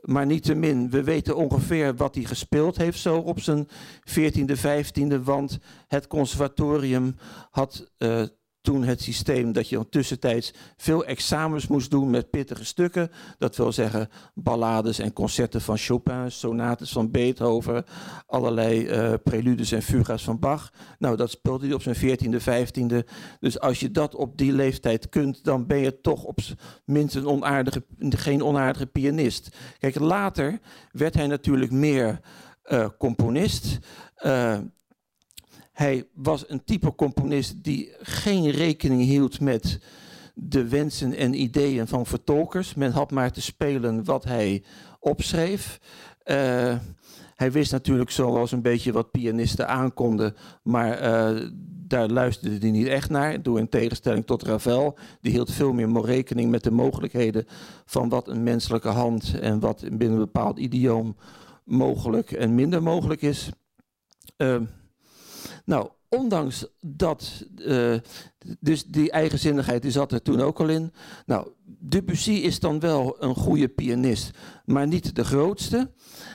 maar 0.02 0.26
niettemin, 0.26 0.90
we 0.90 1.04
weten 1.04 1.36
ongeveer 1.36 1.96
wat 1.96 2.16
hij 2.16 2.24
gespeeld 2.24 2.78
heeft 2.78 3.00
zo 3.00 3.18
op 3.18 3.40
zijn 3.40 3.68
14e, 4.10 4.58
15e. 4.58 5.24
Want 5.24 5.58
het 5.88 6.08
conservatorium 6.08 7.16
had 7.50 7.92
uh, 7.98 8.24
toen 8.62 8.84
het 8.84 9.02
systeem 9.02 9.52
dat 9.52 9.70
je 9.70 9.90
tussentijds 9.90 10.54
veel 10.78 11.06
examens 11.06 11.68
moest 11.68 11.92
doen 11.92 12.10
met 12.10 12.30
pittige 12.30 12.66
stukken. 12.66 13.12
Dat 13.38 13.56
wil 13.56 13.72
zeggen 13.72 14.10
ballades 14.34 15.00
en 15.00 15.14
concerten 15.14 15.62
van 15.62 15.78
Chopin, 15.78 16.32
sonates 16.32 16.92
van 16.92 17.12
Beethoven, 17.12 17.86
allerlei 18.26 18.88
uh, 18.88 19.14
preludes 19.24 19.72
en 19.72 19.82
fuga's 19.82 20.24
van 20.24 20.40
Bach. 20.40 20.74
Nou, 21.00 21.16
dat 21.16 21.30
speelde 21.30 21.66
hij 21.66 21.76
op 21.76 21.82
zijn 21.82 21.96
14e, 21.96 22.42
15e. 22.42 23.10
Dus 23.40 23.60
als 23.60 23.80
je 23.80 23.92
dat 23.92 24.16
op 24.16 24.38
die 24.38 24.54
leeftijd 24.54 25.10
kunt, 25.10 25.44
dan 25.44 25.68
ben 25.68 25.78
je 25.78 26.02
toch 26.02 26.24
op 26.24 26.40
minstens 26.86 27.24
een 27.24 27.32
onaardige, 27.32 27.84
geen 28.00 28.44
onaardige 28.44 28.86
pianist. 28.86 29.58
Kijk, 29.80 30.00
later 30.00 30.60
werd 30.92 31.14
hij 31.14 31.28
natuurlijk 31.28 31.72
meer 31.72 32.20
uh, 32.66 32.88
componist. 32.98 33.80
Uh, 34.26 34.58
hij 35.80 36.08
was 36.14 36.50
een 36.50 36.64
type 36.64 36.96
componist 36.96 37.64
die 37.64 37.92
geen 38.02 38.50
rekening 38.50 39.02
hield 39.02 39.40
met 39.40 39.80
de 40.36 40.68
wensen 40.68 41.14
en 41.14 41.42
ideeën 41.42 41.88
van 41.88 42.06
vertolkers. 42.06 42.74
Men 42.74 42.92
had 42.92 43.12
maar 43.12 43.32
te 43.32 43.42
spelen 43.42 44.04
wat 44.04 44.24
hij 44.24 44.64
opschreef. 45.00 45.80
Uh, 46.26 46.78
hij 47.36 47.52
wist 47.52 47.72
natuurlijk 47.72 48.10
zoals 48.10 48.52
een 48.52 48.62
beetje 48.62 48.92
wat 48.92 49.12
pianisten 49.12 49.68
aankonden, 49.68 50.36
maar 50.64 51.02
uh, 51.02 51.50
daar 51.88 52.10
luisterde 52.10 52.58
hij 52.58 52.72
niet 52.72 52.88
echt 52.88 53.10
naar. 53.10 53.42
Door 53.42 53.60
in 53.60 53.70
tegenstelling 53.70 54.26
tot 54.26 54.44
Ravel, 54.44 54.98
die 55.22 55.32
hield 55.32 55.52
veel 55.52 55.74
meer 55.74 56.06
rekening 56.06 56.52
met 56.52 56.64
de 56.64 56.72
mogelijkheden 56.72 57.46
van 57.86 58.10
wat 58.10 58.28
een 58.28 58.44
menselijke 58.44 58.90
hand 58.90 59.40
en 59.40 59.60
wat 59.60 59.82
binnen 59.82 60.12
een 60.12 60.18
bepaald 60.18 60.58
idioom 60.58 61.16
mogelijk 61.64 62.32
en 62.32 62.56
minder 62.56 62.84
mogelijk 62.84 63.22
is. 63.22 63.50
Uh, 64.38 64.56
nou, 65.66 65.90
ondanks 66.10 66.66
dat, 66.82 67.46
uh, 67.58 67.96
dus 68.60 68.86
die 68.86 69.12
eigenzinnigheid 69.12 69.82
die 69.82 69.92
zat 69.92 70.12
er 70.12 70.22
toen 70.22 70.42
ook 70.42 70.60
al 70.60 70.70
in. 70.70 70.94
Nou, 71.26 71.48
Debussy 71.66 72.32
is 72.32 72.60
dan 72.60 72.80
wel 72.80 73.24
een 73.24 73.36
goede 73.36 73.68
pianist, 73.68 74.32
maar 74.66 74.88
niet 74.88 75.16
de 75.16 75.24
grootste. 75.24 75.92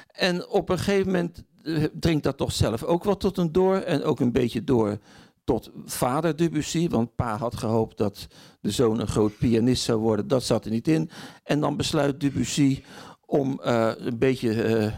En 0.07 0.49
op 0.49 0.69
een 0.69 0.79
gegeven 0.79 1.07
moment 1.07 1.45
uh, 1.63 1.85
dringt 2.01 2.25
dat 2.25 2.37
toch 2.37 2.53
zelf 2.53 2.83
ook 2.83 3.05
wel 3.05 3.17
tot 3.17 3.39
een 3.39 3.53
door. 3.53 3.77
En 3.77 4.03
ook 4.03 4.21
een 4.21 4.33
beetje 4.33 4.65
door 4.65 4.99
tot 5.45 5.71
vader 5.85 6.37
Debussy. 6.37 6.89
Want 6.89 7.15
pa 7.15 7.37
had 7.37 7.57
gehoopt 7.57 7.99
dat 7.99 8.27
de 8.61 8.71
zoon 8.71 9.01
een 9.01 9.07
groot 9.07 9.39
pianist 9.39 9.83
zou 9.83 9.99
worden. 9.99 10.29
Dat 10.29 10.45
zat 10.45 10.65
er 10.65 10.71
niet 10.71 10.89
in. 10.89 11.11
En 11.45 11.61
dan 11.61 11.77
besluit 11.77 12.21
Debussy 12.21 12.83
om 13.27 13.61
uh, 13.65 13.93
een 13.97 14.19
beetje 14.19 14.93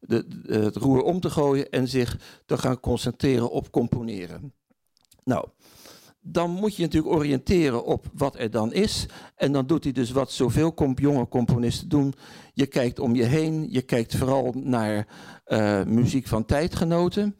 de, 0.00 0.26
het 0.46 0.76
roer 0.76 1.02
om 1.02 1.20
te 1.20 1.30
gooien 1.30 1.70
en 1.70 1.88
zich 1.88 2.42
te 2.46 2.58
gaan 2.58 2.80
concentreren 2.80 3.50
op 3.50 3.70
componeren. 3.70 4.54
Nou, 5.24 5.48
dan 6.28 6.50
moet 6.50 6.76
je 6.76 6.82
natuurlijk 6.82 7.14
oriënteren 7.14 7.84
op 7.84 8.06
wat 8.14 8.38
er 8.38 8.50
dan 8.50 8.72
is. 8.72 9.06
En 9.36 9.52
dan 9.52 9.66
doet 9.66 9.84
hij 9.84 9.92
dus 9.92 10.10
wat 10.10 10.32
zoveel 10.32 10.74
jonge 10.94 11.28
componisten 11.28 11.88
doen. 11.88 12.14
Je 12.52 12.66
kijkt 12.66 12.98
om 12.98 13.14
je 13.14 13.24
heen, 13.24 13.66
je 13.70 13.82
kijkt 13.82 14.16
vooral 14.16 14.52
naar 14.56 15.06
uh, 15.46 15.84
muziek 15.84 16.26
van 16.26 16.44
tijdgenoten. 16.44 17.36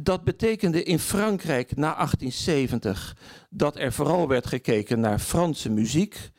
Dat 0.00 0.24
betekende 0.24 0.82
in 0.82 0.98
Frankrijk 0.98 1.76
na 1.76 1.94
1870 1.94 3.16
dat 3.50 3.78
er 3.78 3.92
vooral 3.92 4.28
werd 4.28 4.46
gekeken 4.46 5.00
naar 5.00 5.18
Franse 5.18 5.70
muziek. 5.70 6.30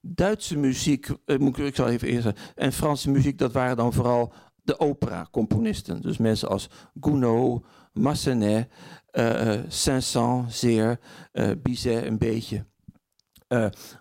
Duitse 0.00 0.58
muziek, 0.58 1.08
uh, 1.26 1.66
ik 1.66 1.76
zal 1.76 1.88
even 1.88 2.08
eerst 2.08 2.28
en 2.54 2.72
Franse 2.72 3.10
muziek, 3.10 3.38
dat 3.38 3.52
waren 3.52 3.76
dan 3.76 3.92
vooral 3.92 4.32
de 4.62 4.78
opera-componisten. 4.78 6.00
Dus 6.00 6.16
mensen 6.16 6.48
als 6.48 6.68
Gounod, 7.00 7.64
Massenet, 7.92 8.68
uh, 9.12 9.60
Saint-Saëns 9.68 10.58
zeer, 10.58 11.00
uh, 11.32 11.50
Bizet 11.62 12.04
een 12.04 12.18
beetje. 12.18 12.64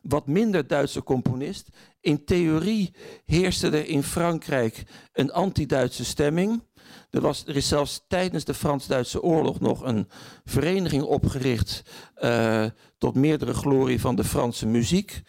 Wat 0.02 0.28
minder 0.28 0.68
Duitse 0.68 1.04
componist. 1.04 1.70
In 2.00 2.26
theorie 2.26 2.94
heerste 3.26 3.68
er 3.68 3.88
in 3.88 4.04
Frankrijk 4.04 4.84
een 5.14 5.32
anti-Duitse 5.32 6.06
stemming. 6.06 6.64
Er, 7.10 7.22
was, 7.22 7.44
er 7.48 7.56
is 7.56 7.68
zelfs 7.68 8.06
tijdens 8.08 8.44
de 8.44 8.54
Frans-Duitse 8.54 9.22
oorlog 9.22 9.60
nog 9.60 9.82
een 9.82 10.08
vereniging 10.44 11.04
opgericht 11.04 11.84
tot 12.98 13.16
meerdere 13.16 13.54
glorie 13.54 14.00
van 14.00 14.16
de 14.16 14.24
Franse 14.24 14.68
muziek. 14.68 15.22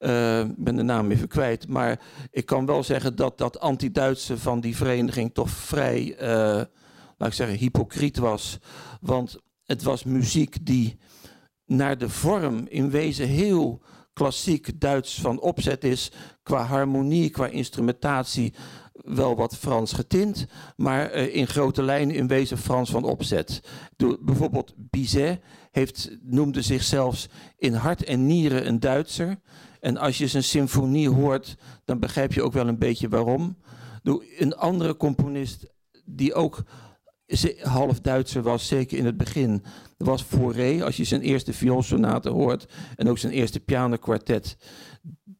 Uh, 0.00 0.44
ben 0.56 0.76
de 0.76 0.82
naam 0.82 1.10
even 1.10 1.28
kwijt. 1.28 1.68
Maar 1.68 2.00
ik 2.30 2.46
kan 2.46 2.66
wel 2.66 2.82
zeggen 2.82 3.16
dat 3.16 3.38
dat 3.38 3.60
anti-Duitse 3.60 4.38
van 4.38 4.60
die 4.60 4.76
vereniging 4.76 5.34
toch 5.34 5.50
vrij, 5.50 6.16
uh, 6.22 6.28
laat 7.16 7.28
ik 7.28 7.32
zeggen, 7.32 7.56
hypocriet 7.56 8.18
was. 8.18 8.58
Want 9.00 9.38
het 9.64 9.82
was 9.82 10.04
muziek 10.04 10.66
die 10.66 10.98
naar 11.66 11.98
de 11.98 12.08
vorm 12.08 12.66
in 12.68 12.90
wezen 12.90 13.26
heel 13.26 13.82
klassiek 14.12 14.80
Duits 14.80 15.20
van 15.20 15.40
opzet 15.40 15.84
is. 15.84 16.12
Qua 16.42 16.64
harmonie, 16.64 17.30
qua 17.30 17.46
instrumentatie 17.46 18.54
wel 18.92 19.36
wat 19.36 19.56
Frans 19.56 19.92
getint, 19.92 20.46
maar 20.76 21.16
uh, 21.16 21.34
in 21.34 21.46
grote 21.46 21.82
lijnen 21.82 22.14
in 22.14 22.26
wezen 22.26 22.58
Frans 22.58 22.90
van 22.90 23.04
opzet. 23.04 23.60
Bijvoorbeeld 24.20 24.74
Bizet 24.76 25.40
heeft, 25.70 26.10
noemde 26.22 26.62
zichzelf 26.62 27.26
in 27.56 27.74
hart 27.74 28.04
en 28.04 28.26
nieren 28.26 28.66
een 28.66 28.80
Duitser. 28.80 29.40
En 29.80 29.96
als 29.96 30.18
je 30.18 30.26
zijn 30.26 30.44
symfonie 30.44 31.08
hoort, 31.08 31.56
dan 31.84 31.98
begrijp 31.98 32.32
je 32.32 32.42
ook 32.42 32.52
wel 32.52 32.68
een 32.68 32.78
beetje 32.78 33.08
waarom. 33.08 33.56
Een 34.38 34.56
andere 34.56 34.96
componist 34.96 35.66
die 36.04 36.34
ook 36.34 36.62
half 37.62 38.00
Duitser 38.00 38.42
was, 38.42 38.66
zeker 38.66 38.98
in 38.98 39.04
het 39.06 39.16
begin, 39.16 39.62
was 39.96 40.22
Fauré. 40.22 40.84
Als 40.84 40.96
je 40.96 41.04
zijn 41.04 41.20
eerste 41.20 41.52
vioolsonate 41.52 42.30
hoort 42.30 42.72
en 42.96 43.08
ook 43.08 43.18
zijn 43.18 43.32
eerste 43.32 43.60
pianokwartet, 43.60 44.56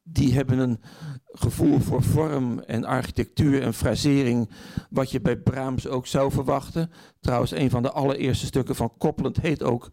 die 0.02 0.34
hebben 0.34 0.58
een 0.58 0.80
gevoel 1.24 1.78
voor 1.78 2.02
vorm 2.02 2.58
en 2.58 2.84
architectuur 2.84 3.62
en 3.62 3.74
frasering, 3.74 4.50
wat 4.90 5.10
je 5.10 5.20
bij 5.20 5.36
Brahms 5.36 5.86
ook 5.86 6.06
zou 6.06 6.32
verwachten. 6.32 6.90
Trouwens, 7.20 7.50
een 7.50 7.70
van 7.70 7.82
de 7.82 7.90
allereerste 7.90 8.46
stukken 8.46 8.76
van 8.76 8.92
Copland 8.98 9.40
heet 9.40 9.62
ook 9.62 9.88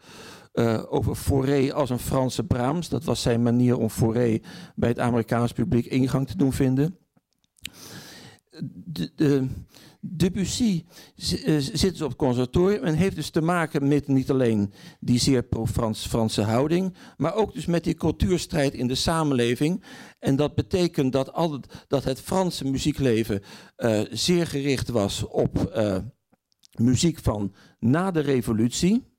uh, 0.59 0.83
over 0.89 1.15
Fauré 1.15 1.73
als 1.73 1.89
een 1.89 1.99
Franse 1.99 2.43
Brahms. 2.43 2.89
Dat 2.89 3.03
was 3.03 3.21
zijn 3.21 3.41
manier 3.41 3.77
om 3.77 3.89
Fauré 3.89 4.39
bij 4.75 4.89
het 4.89 4.99
Amerikaans 4.99 5.51
publiek 5.51 5.85
ingang 5.85 6.27
te 6.27 6.37
doen 6.37 6.53
vinden. 6.53 6.97
De, 8.69 9.11
de, 9.15 9.47
Debussy 10.01 10.85
eh, 11.15 11.57
zit 11.57 11.91
dus 11.91 12.01
op 12.01 12.09
het 12.09 12.17
conservatorium 12.17 12.83
en 12.83 12.93
heeft 12.93 13.15
dus 13.15 13.29
te 13.29 13.41
maken 13.41 13.87
met 13.87 14.07
niet 14.07 14.29
alleen 14.29 14.73
die 14.99 15.19
zeer 15.19 15.43
pro-Franse 15.43 16.41
houding, 16.41 16.95
maar 17.17 17.35
ook 17.35 17.53
dus 17.53 17.65
met 17.65 17.83
die 17.83 17.93
cultuurstrijd 17.93 18.73
in 18.73 18.87
de 18.87 18.95
samenleving. 18.95 19.83
En 20.19 20.35
dat 20.35 20.55
betekent 20.55 21.11
dat, 21.11 21.33
al 21.33 21.59
dat 21.87 22.03
het 22.03 22.21
Franse 22.21 22.65
muziekleven 22.65 23.41
uh, 23.77 24.01
zeer 24.11 24.47
gericht 24.47 24.89
was 24.89 25.27
op 25.27 25.79
muziek 26.79 27.19
van 27.19 27.55
na 27.79 28.11
de 28.11 28.19
revolutie 28.19 29.16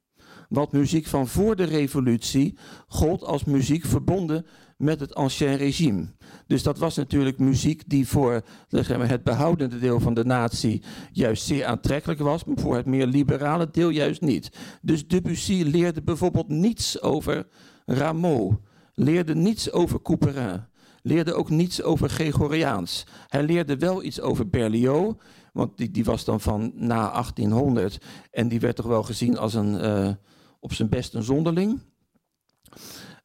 wat 0.49 0.73
muziek 0.73 1.07
van 1.07 1.29
voor 1.29 1.57
de 1.57 1.65
revolutie 1.65 2.59
gold 2.87 3.25
als 3.25 3.45
muziek 3.45 3.85
verbonden 3.85 4.47
met 4.79 5.01
het 5.01 5.15
ancien 5.15 5.57
regime. 5.57 6.07
Dus 6.47 6.63
dat 6.63 6.79
was 6.79 6.97
natuurlijk 6.97 7.39
muziek 7.39 7.83
die 7.87 8.09
voor 8.09 8.43
het 8.69 9.25
behoudende 9.25 9.79
deel 9.79 10.01
van 10.01 10.15
de 10.15 10.25
natie 10.25 10.83
juist 11.13 11.45
zeer 11.45 11.65
aantrekkelijk 11.65 12.21
was, 12.21 12.45
maar 12.45 12.59
voor 12.59 12.77
het 12.77 12.87
meer 12.87 13.07
liberale 13.07 13.69
deel 13.71 13.89
juist 13.89 14.21
niet. 14.21 14.51
Dus 14.83 15.07
Debussy 15.07 15.63
leerde 15.63 16.03
bijvoorbeeld 16.03 16.49
niets 16.49 17.03
over 17.03 17.47
Rameau, 17.87 18.57
leerde 18.95 19.35
niets 19.35 19.73
over 19.73 20.03
Couperin, 20.03 20.65
leerde 21.03 21.35
ook 21.35 21.51
niets 21.51 21.83
over 21.83 22.09
Gregoriaans. 22.09 23.05
Hij 23.29 23.43
leerde 23.43 23.77
wel 23.77 24.03
iets 24.03 24.21
over 24.21 24.49
Berlioz, 24.49 25.13
want 25.53 25.77
die, 25.77 25.91
die 25.91 26.05
was 26.05 26.25
dan 26.25 26.41
van 26.41 26.73
na 26.75 27.11
1800 27.11 27.99
en 28.31 28.49
die 28.49 28.61
werd 28.61 28.77
toch 28.77 28.87
wel 28.87 29.03
gezien 29.03 29.39
als 29.39 29.55
een... 29.55 29.75
Uh, 29.75 30.11
op 30.69 30.75
zijn 30.75 30.89
best 30.89 31.15
een 31.15 31.23
zonderling. 31.23 31.81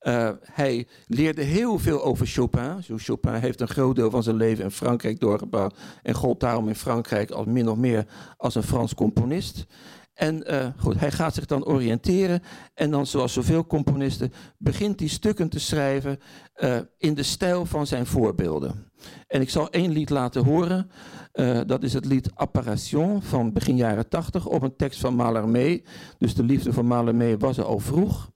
Uh, 0.01 0.29
hij 0.41 0.87
leerde 1.07 1.41
heel 1.41 1.79
veel 1.79 2.03
over 2.03 2.27
Chopin. 2.27 2.83
Chopin 2.97 3.33
heeft 3.33 3.61
een 3.61 3.67
groot 3.67 3.95
deel 3.95 4.09
van 4.09 4.23
zijn 4.23 4.35
leven 4.35 4.63
in 4.63 4.71
Frankrijk 4.71 5.19
doorgebracht 5.19 5.77
en 6.01 6.13
gold 6.13 6.39
daarom 6.39 6.67
in 6.67 6.75
Frankrijk 6.75 7.31
als 7.31 7.45
min 7.45 7.69
of 7.69 7.77
meer 7.77 8.05
als 8.37 8.55
een 8.55 8.63
Frans 8.63 8.93
componist. 8.93 9.65
En 10.13 10.53
uh, 10.53 10.67
goed, 10.77 10.99
hij 10.99 11.11
gaat 11.11 11.33
zich 11.33 11.45
dan 11.45 11.65
oriënteren 11.65 12.41
en 12.73 12.91
dan, 12.91 13.05
zoals 13.07 13.33
zoveel 13.33 13.65
componisten, 13.65 14.33
begint 14.57 14.99
hij 14.99 15.09
stukken 15.09 15.49
te 15.49 15.59
schrijven 15.59 16.19
uh, 16.55 16.79
in 16.97 17.13
de 17.13 17.23
stijl 17.23 17.65
van 17.65 17.87
zijn 17.87 18.05
voorbeelden. 18.05 18.91
En 19.27 19.41
ik 19.41 19.49
zal 19.49 19.69
één 19.69 19.91
lied 19.91 20.09
laten 20.09 20.43
horen. 20.43 20.91
Uh, 21.33 21.59
dat 21.65 21.83
is 21.83 21.93
het 21.93 22.05
lied 22.05 22.31
Apparition 22.33 23.21
van 23.21 23.53
begin 23.53 23.75
jaren 23.75 24.09
80 24.09 24.45
op 24.45 24.61
een 24.61 24.75
tekst 24.75 24.99
van 24.99 25.15
Mallarmé. 25.15 25.81
Dus 26.17 26.35
de 26.35 26.43
liefde 26.43 26.73
van 26.73 26.85
Mallarmé 26.85 27.37
was 27.37 27.57
er 27.57 27.63
al 27.63 27.79
vroeg. 27.79 28.31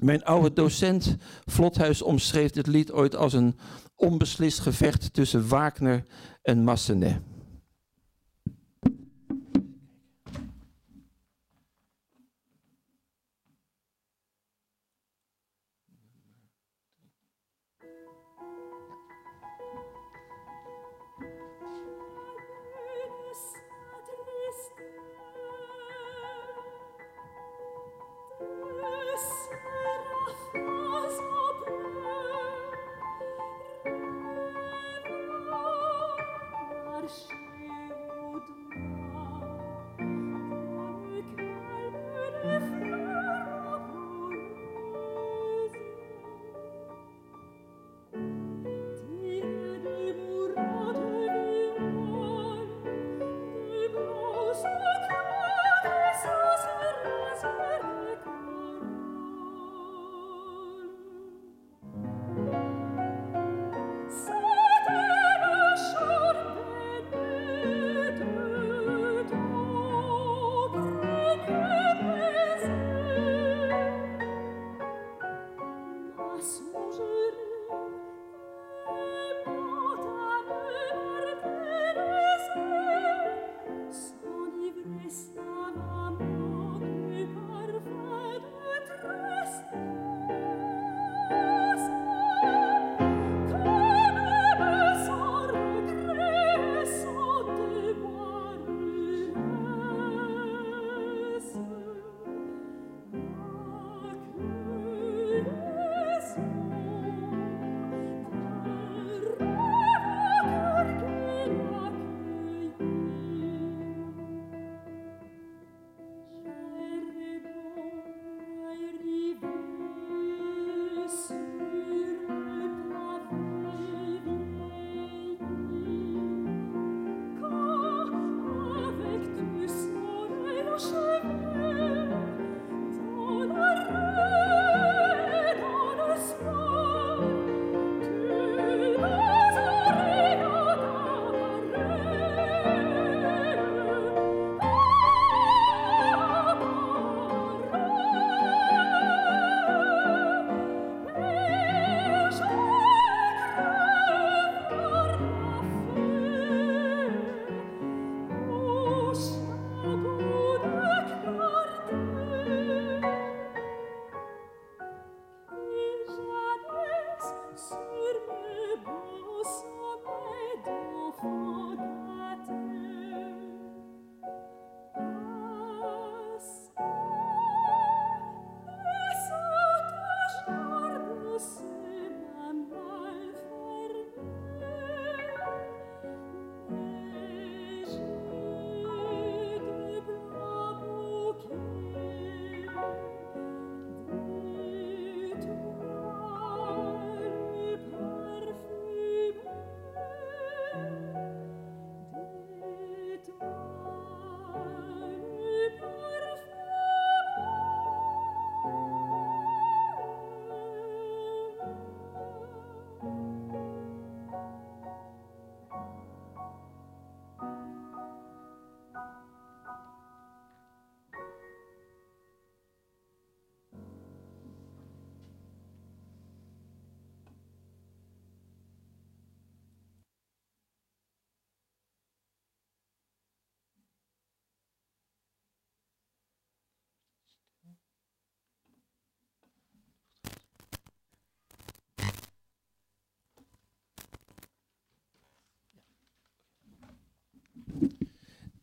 mijn 0.00 0.24
oude 0.24 0.52
docent 0.52 1.16
Vlothuis 1.44 2.02
omschreef 2.02 2.50
dit 2.50 2.66
lied 2.66 2.92
ooit 2.92 3.16
als 3.16 3.32
een 3.32 3.56
onbeslist 3.96 4.60
gevecht 4.60 5.12
tussen 5.12 5.48
Wagner 5.48 6.04
en 6.42 6.64
Massenet. 6.64 7.20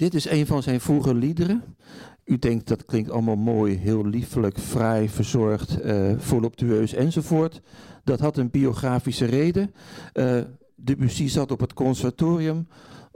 Dit 0.03 0.13
is 0.13 0.29
een 0.29 0.45
van 0.45 0.63
zijn 0.63 0.81
vroege 0.81 1.15
liederen. 1.15 1.63
U 2.25 2.39
denkt 2.39 2.67
dat 2.67 2.85
klinkt 2.85 3.11
allemaal 3.11 3.35
mooi, 3.35 3.77
heel 3.77 4.05
liefelijk, 4.05 4.59
fraai, 4.59 5.09
verzorgd, 5.09 5.85
uh, 5.85 6.13
voluptueus 6.17 6.93
enzovoort. 6.93 7.61
Dat 8.03 8.19
had 8.19 8.37
een 8.37 8.49
biografische 8.49 9.25
reden. 9.25 9.73
Uh, 10.13 10.41
Debussy 10.75 11.27
zat 11.27 11.51
op 11.51 11.59
het 11.59 11.73
conservatorium, 11.73 12.67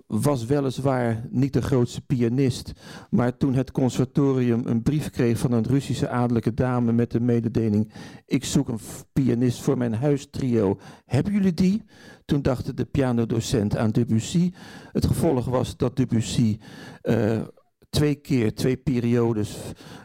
was 0.08 0.46
weliswaar 0.46 1.28
niet 1.30 1.54
de 1.54 1.62
grootste 1.62 2.02
pianist, 2.02 2.72
maar 3.10 3.38
toen 3.38 3.54
het 3.54 3.72
conservatorium 3.72 4.62
een 4.66 4.82
brief 4.82 5.10
kreeg 5.10 5.38
van 5.38 5.52
een 5.52 5.66
Russische 5.68 6.10
adellijke 6.10 6.54
dame 6.54 6.92
met 6.92 7.12
de 7.12 7.20
mededeling: 7.20 7.92
Ik 8.26 8.46
zoek 8.46 8.68
een 8.68 8.80
pianist 9.14 9.62
voor 9.62 9.78
mijn 9.78 9.94
huistrio. 9.94 10.80
Hebben 11.06 11.34
jullie 11.34 11.54
die? 11.54 11.84
Toen 12.26 12.42
dacht 12.42 12.78
de 12.78 12.86
pianodocent 12.86 13.78
aan 13.78 13.92
Debussy. 13.92 14.52
Het 14.92 15.06
gevolg 15.06 15.46
was 15.46 15.78
dat 15.78 15.96
Debussy 15.96 16.58
uh, 17.04 17.42
twee 17.90 18.16
keer, 18.16 18.56
twee 18.56 18.78
periodes 18.78 19.58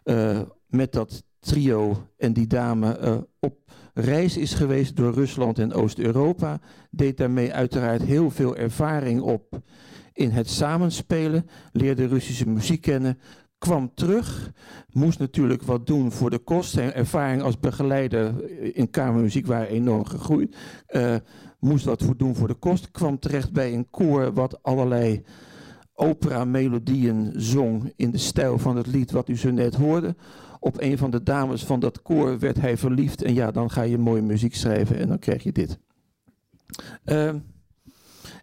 uh, 0.05 0.41
met 0.67 0.93
dat 0.93 1.23
trio 1.39 2.09
en 2.17 2.33
die 2.33 2.47
dame 2.47 2.99
uh, 3.01 3.17
op 3.41 3.59
reis 3.95 4.37
is 4.37 4.55
geweest 4.55 4.97
door 4.97 5.15
Rusland 5.15 5.59
en 5.59 5.73
Oost-Europa. 5.73 6.61
Deed 6.91 7.17
daarmee 7.17 7.53
uiteraard 7.53 8.03
heel 8.03 8.31
veel 8.31 8.57
ervaring 8.57 9.21
op 9.21 9.61
in 10.13 10.31
het 10.31 10.51
samenspelen. 10.51 11.47
Leerde 11.73 12.07
Russische 12.07 12.49
muziek 12.49 12.81
kennen. 12.81 13.19
Kwam 13.59 13.95
terug, 13.95 14.53
moest 14.93 15.19
natuurlijk 15.19 15.63
wat 15.63 15.87
doen 15.87 16.13
voor 16.13 16.31
de 16.31 16.39
kost. 16.39 16.71
Zijn 16.71 16.93
ervaring 16.93 17.43
als 17.43 17.59
begeleider 17.59 18.51
in 18.77 18.91
kamermuziek 18.91 19.47
waren 19.47 19.69
enorm 19.69 20.05
gegroeid. 20.05 20.57
Uh, 20.91 21.17
moest 21.59 21.85
wat 21.85 22.05
doen 22.17 22.35
voor 22.35 22.49
de 22.49 22.55
kost. 22.55 22.91
Kwam 22.91 23.19
terecht 23.19 23.53
bij 23.53 23.75
een 23.75 23.91
koor 23.91 24.33
wat 24.33 24.63
allerlei 24.63 25.25
opera-melodieën 25.95 27.33
zong 27.37 27.93
in 27.97 28.11
de 28.11 28.19
stijl 28.19 28.59
van 28.59 28.77
het 28.77 28.87
lied 28.87 29.11
wat 29.11 29.29
u 29.29 29.37
zo 29.37 29.51
net 29.51 29.75
hoorde. 29.75 30.17
Op 30.61 30.81
een 30.81 30.99
van 30.99 31.11
de 31.11 31.23
dames 31.23 31.65
van 31.65 31.81
dat 31.81 32.03
koor 32.03 32.39
werd 32.39 32.61
hij 32.61 32.77
verliefd. 32.77 33.23
En 33.23 33.35
ja, 33.35 33.51
dan 33.51 33.71
ga 33.71 33.83
je 33.83 33.99
mooie 33.99 34.23
muziek 34.23 34.55
schrijven 34.55 34.97
en 34.97 35.09
dan 35.09 35.19
krijg 35.19 35.43
je 35.43 35.53
dit. 35.53 35.79
Uh, 37.05 37.35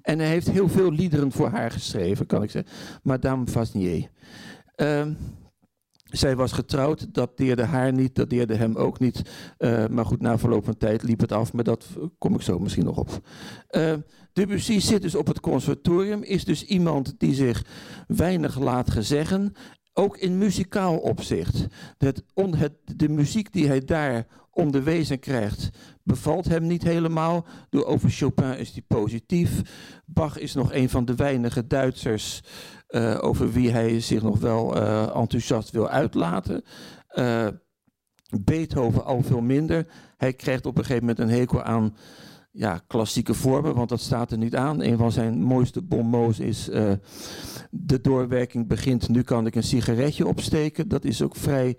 en 0.01 0.19
hij 0.19 0.27
heeft 0.27 0.49
heel 0.49 0.69
veel 0.69 0.91
liederen 0.91 1.31
voor 1.31 1.49
haar 1.49 1.71
geschreven, 1.71 2.25
kan 2.25 2.43
ik 2.43 2.51
zeggen. 2.51 2.71
Madame 3.03 3.47
Vasnier. 3.47 4.09
Uh, 4.75 5.05
zij 6.03 6.35
was 6.35 6.51
getrouwd, 6.51 7.13
dat 7.13 7.37
deerde 7.37 7.63
haar 7.63 7.93
niet, 7.93 8.15
dat 8.15 8.29
deerde 8.29 8.55
hem 8.55 8.75
ook 8.75 8.99
niet. 8.99 9.21
Uh, 9.59 9.87
maar 9.87 10.05
goed, 10.05 10.21
na 10.21 10.37
verloop 10.37 10.65
van 10.65 10.77
tijd 10.77 11.03
liep 11.03 11.19
het 11.19 11.31
af, 11.31 11.53
maar 11.53 11.63
dat 11.63 11.85
kom 12.17 12.35
ik 12.35 12.41
zo 12.41 12.59
misschien 12.59 12.85
nog 12.85 12.97
op. 12.97 13.27
Uh, 13.71 13.93
Debussy 14.33 14.79
zit 14.79 15.01
dus 15.01 15.15
op 15.15 15.27
het 15.27 15.39
conservatorium, 15.39 16.23
is 16.23 16.45
dus 16.45 16.63
iemand 16.65 17.15
die 17.17 17.33
zich 17.33 17.65
weinig 18.07 18.59
laat 18.59 18.91
gezeggen, 18.91 19.53
ook 19.93 20.17
in 20.17 20.37
muzikaal 20.37 20.97
opzicht. 20.97 21.67
On, 22.33 22.55
het, 22.55 22.73
de 22.95 23.09
muziek 23.09 23.53
die 23.53 23.67
hij 23.67 23.79
daar 23.79 24.27
onderwezen 24.59 25.19
krijgt, 25.19 25.69
bevalt 26.03 26.47
hem 26.47 26.67
niet 26.67 26.83
helemaal. 26.83 27.45
Door 27.69 27.85
over 27.85 28.09
Chopin 28.09 28.57
is 28.57 28.71
hij 28.71 28.83
positief. 28.87 29.61
Bach 30.05 30.37
is 30.37 30.53
nog 30.53 30.73
een 30.73 30.89
van 30.89 31.05
de 31.05 31.15
weinige 31.15 31.67
Duitsers 31.67 32.41
uh, 32.89 33.17
over 33.21 33.51
wie 33.51 33.71
hij 33.71 33.99
zich 33.99 34.21
nog 34.21 34.39
wel 34.39 34.77
uh, 34.77 35.15
enthousiast 35.15 35.71
wil 35.71 35.89
uitlaten. 35.89 36.63
Uh, 37.15 37.47
Beethoven 38.39 39.05
al 39.05 39.21
veel 39.21 39.41
minder. 39.41 39.87
Hij 40.17 40.33
krijgt 40.33 40.65
op 40.65 40.77
een 40.77 40.85
gegeven 40.85 41.07
moment 41.07 41.19
een 41.19 41.37
hekel 41.37 41.63
aan 41.63 41.95
ja, 42.51 42.81
klassieke 42.87 43.33
vormen, 43.33 43.75
want 43.75 43.89
dat 43.89 43.99
staat 43.99 44.31
er 44.31 44.37
niet 44.37 44.55
aan. 44.55 44.83
Een 44.83 44.97
van 44.97 45.11
zijn 45.11 45.41
mooiste 45.41 45.81
bonmots 45.81 46.39
is 46.39 46.69
de 47.71 48.01
doorwerking 48.01 48.67
begint, 48.67 49.09
nu 49.09 49.21
kan 49.21 49.45
ik 49.45 49.55
een 49.55 49.63
sigaretje 49.63 50.27
opsteken. 50.27 50.87
Dat 50.87 51.05
is 51.05 51.21
ook 51.21 51.35
vrij 51.35 51.77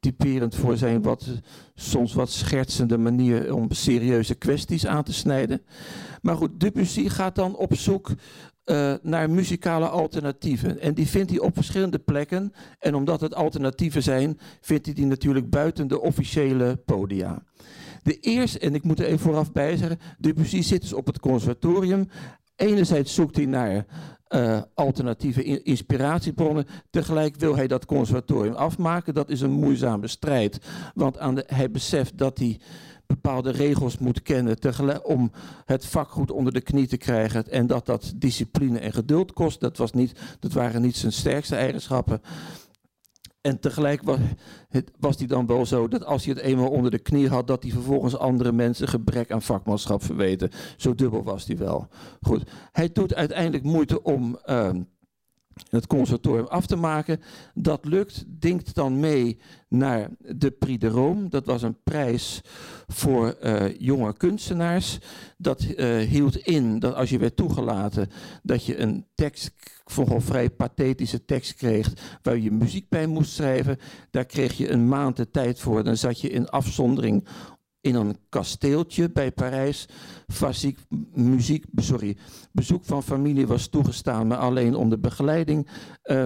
typerend 0.00 0.54
voor 0.54 0.76
zijn 0.76 1.02
wat, 1.02 1.26
soms 1.74 2.14
wat 2.14 2.30
schertsende 2.30 2.98
manier 2.98 3.54
om 3.54 3.72
serieuze 3.72 4.34
kwesties 4.34 4.86
aan 4.86 5.04
te 5.04 5.12
snijden. 5.12 5.62
Maar 6.22 6.36
goed, 6.36 6.60
Debussy 6.60 7.08
gaat 7.08 7.34
dan 7.34 7.56
op 7.56 7.74
zoek 7.74 8.10
uh, 8.64 8.94
naar 9.02 9.30
muzikale 9.30 9.88
alternatieven. 9.88 10.80
En 10.80 10.94
die 10.94 11.06
vindt 11.06 11.30
hij 11.30 11.40
op 11.40 11.54
verschillende 11.54 11.98
plekken. 11.98 12.52
En 12.78 12.94
omdat 12.94 13.20
het 13.20 13.34
alternatieven 13.34 14.02
zijn, 14.02 14.38
vindt 14.60 14.86
hij 14.86 14.94
die 14.94 15.06
natuurlijk 15.06 15.50
buiten 15.50 15.88
de 15.88 16.00
officiële 16.00 16.76
podia. 16.76 17.42
De 18.02 18.18
eerste, 18.18 18.58
en 18.58 18.74
ik 18.74 18.82
moet 18.82 18.98
er 18.98 19.06
even 19.06 19.18
vooraf 19.18 19.52
bij 19.52 19.76
zeggen, 19.76 19.98
Debussy 20.18 20.62
zit 20.62 20.80
dus 20.80 20.92
op 20.92 21.06
het 21.06 21.20
conservatorium. 21.20 22.08
Enerzijds 22.56 23.14
zoekt 23.14 23.36
hij 23.36 23.46
naar 23.46 23.86
uh, 24.34 24.62
alternatieve 24.74 25.62
inspiratiebronnen. 25.62 26.66
Tegelijk 26.90 27.36
wil 27.36 27.56
hij 27.56 27.66
dat 27.66 27.84
conservatorium 27.84 28.54
afmaken. 28.54 29.14
Dat 29.14 29.30
is 29.30 29.40
een 29.40 29.50
moeizame 29.50 30.08
strijd, 30.08 30.58
want 30.94 31.18
aan 31.18 31.42
hij 31.46 31.70
beseft 31.70 32.18
dat 32.18 32.38
hij 32.38 32.60
bepaalde 33.06 33.50
regels 33.50 33.98
moet 33.98 34.22
kennen 34.22 35.04
om 35.04 35.30
het 35.64 35.86
vak 35.86 36.10
goed 36.10 36.30
onder 36.30 36.52
de 36.52 36.60
knie 36.60 36.86
te 36.86 36.96
krijgen. 36.96 37.48
En 37.50 37.66
dat 37.66 37.86
dat 37.86 38.12
discipline 38.16 38.78
en 38.78 38.92
geduld 38.92 39.32
kost. 39.32 39.60
Dat, 39.60 39.76
was 39.76 39.92
niet, 39.92 40.12
dat 40.38 40.52
waren 40.52 40.82
niet 40.82 40.96
zijn 40.96 41.12
sterkste 41.12 41.56
eigenschappen. 41.56 42.22
En 43.40 43.60
tegelijk 43.60 44.02
was, 44.98 45.16
hij 45.18 45.26
dan 45.26 45.46
wel 45.46 45.66
zo 45.66 45.88
dat 45.88 46.04
als 46.04 46.24
hij 46.24 46.34
het 46.34 46.42
eenmaal 46.42 46.70
onder 46.70 46.90
de 46.90 46.98
knie 46.98 47.28
had, 47.28 47.46
dat 47.46 47.62
hij 47.62 47.72
vervolgens 47.72 48.16
andere 48.16 48.52
mensen 48.52 48.88
gebrek 48.88 49.32
aan 49.32 49.42
vakmanschap 49.42 50.02
verweten. 50.02 50.50
Zo 50.76 50.94
dubbel 50.94 51.22
was 51.22 51.46
hij 51.46 51.56
wel. 51.56 51.88
Goed, 52.20 52.50
hij 52.72 52.92
doet 52.92 53.14
uiteindelijk 53.14 53.64
moeite 53.64 54.02
om 54.02 54.38
uh, 54.46 54.70
het 55.68 55.86
conservatorium 55.86 56.46
af 56.46 56.66
te 56.66 56.76
maken. 56.76 57.20
Dat 57.54 57.84
lukt, 57.84 58.24
dinkt 58.26 58.74
dan 58.74 59.00
mee 59.00 59.38
naar 59.68 60.08
de 60.18 60.50
Prix 60.50 60.80
de 60.80 60.88
Rome. 60.88 61.28
Dat 61.28 61.46
was 61.46 61.62
een 61.62 61.82
prijs 61.82 62.40
voor 62.86 63.36
uh, 63.42 63.78
jonge 63.78 64.16
kunstenaars. 64.16 64.98
Dat 65.36 65.62
uh, 65.76 65.98
hield 65.98 66.36
in 66.36 66.78
dat 66.78 66.94
als 66.94 67.10
je 67.10 67.18
werd 67.18 67.36
toegelaten, 67.36 68.08
dat 68.42 68.64
je 68.64 68.78
een 68.78 69.06
tekst, 69.14 69.52
vooral 69.84 70.20
vrij 70.20 70.50
pathetische 70.50 71.24
tekst 71.24 71.54
kreeg, 71.54 71.92
waar 72.22 72.38
je 72.38 72.50
muziek 72.50 72.88
bij 72.88 73.06
moest 73.06 73.32
schrijven. 73.32 73.78
Daar 74.10 74.26
kreeg 74.26 74.56
je 74.56 74.70
een 74.70 74.88
maand 74.88 75.16
de 75.16 75.30
tijd 75.30 75.58
voor. 75.58 75.84
Dan 75.84 75.96
zat 75.96 76.20
je 76.20 76.30
in 76.30 76.48
afzondering 76.48 77.26
in 77.80 77.94
een 77.94 78.16
kasteeltje 78.28 79.10
bij 79.10 79.32
Parijs. 79.32 79.86
Fysiek, 80.26 80.78
muziek, 81.12 81.64
sorry, 81.74 82.16
bezoek 82.52 82.84
van 82.84 83.02
familie 83.02 83.46
was 83.46 83.68
toegestaan, 83.68 84.26
maar 84.26 84.38
alleen 84.38 84.74
onder 84.74 85.00
begeleiding. 85.00 85.68
Uh, 86.04 86.24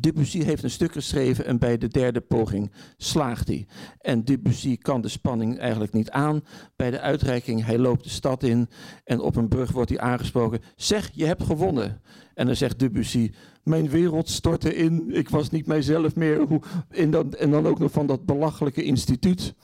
Debussy 0.00 0.42
heeft 0.42 0.62
een 0.62 0.70
stuk 0.70 0.92
geschreven 0.92 1.44
en 1.44 1.58
bij 1.58 1.78
de 1.78 1.88
derde 1.88 2.20
poging 2.20 2.72
slaagt 2.96 3.48
hij. 3.48 3.66
En 3.98 4.24
Debussy 4.24 4.78
kan 4.78 5.00
de 5.00 5.08
spanning 5.08 5.58
eigenlijk 5.58 5.92
niet 5.92 6.10
aan. 6.10 6.44
Bij 6.76 6.90
de 6.90 7.00
uitreiking, 7.00 7.64
hij 7.64 7.78
loopt 7.78 8.04
de 8.04 8.10
stad 8.10 8.42
in 8.42 8.68
en 9.04 9.20
op 9.20 9.36
een 9.36 9.48
brug 9.48 9.70
wordt 9.70 9.90
hij 9.90 9.98
aangesproken. 9.98 10.60
Zeg, 10.76 11.10
je 11.12 11.26
hebt 11.26 11.42
gewonnen. 11.42 12.00
En 12.34 12.46
dan 12.46 12.56
zegt 12.56 12.78
Debussy, 12.78 13.32
mijn 13.62 13.88
wereld 13.88 14.28
stortte 14.28 14.74
in, 14.74 15.10
ik 15.10 15.28
was 15.28 15.50
niet 15.50 15.66
mijzelf 15.66 16.14
meer. 16.14 16.40
Hoe, 16.40 16.60
dan, 17.10 17.32
en 17.32 17.50
dan 17.50 17.66
ook 17.66 17.78
nog 17.78 17.92
van 17.92 18.06
dat 18.06 18.26
belachelijke 18.26 18.82
instituut. 18.82 19.54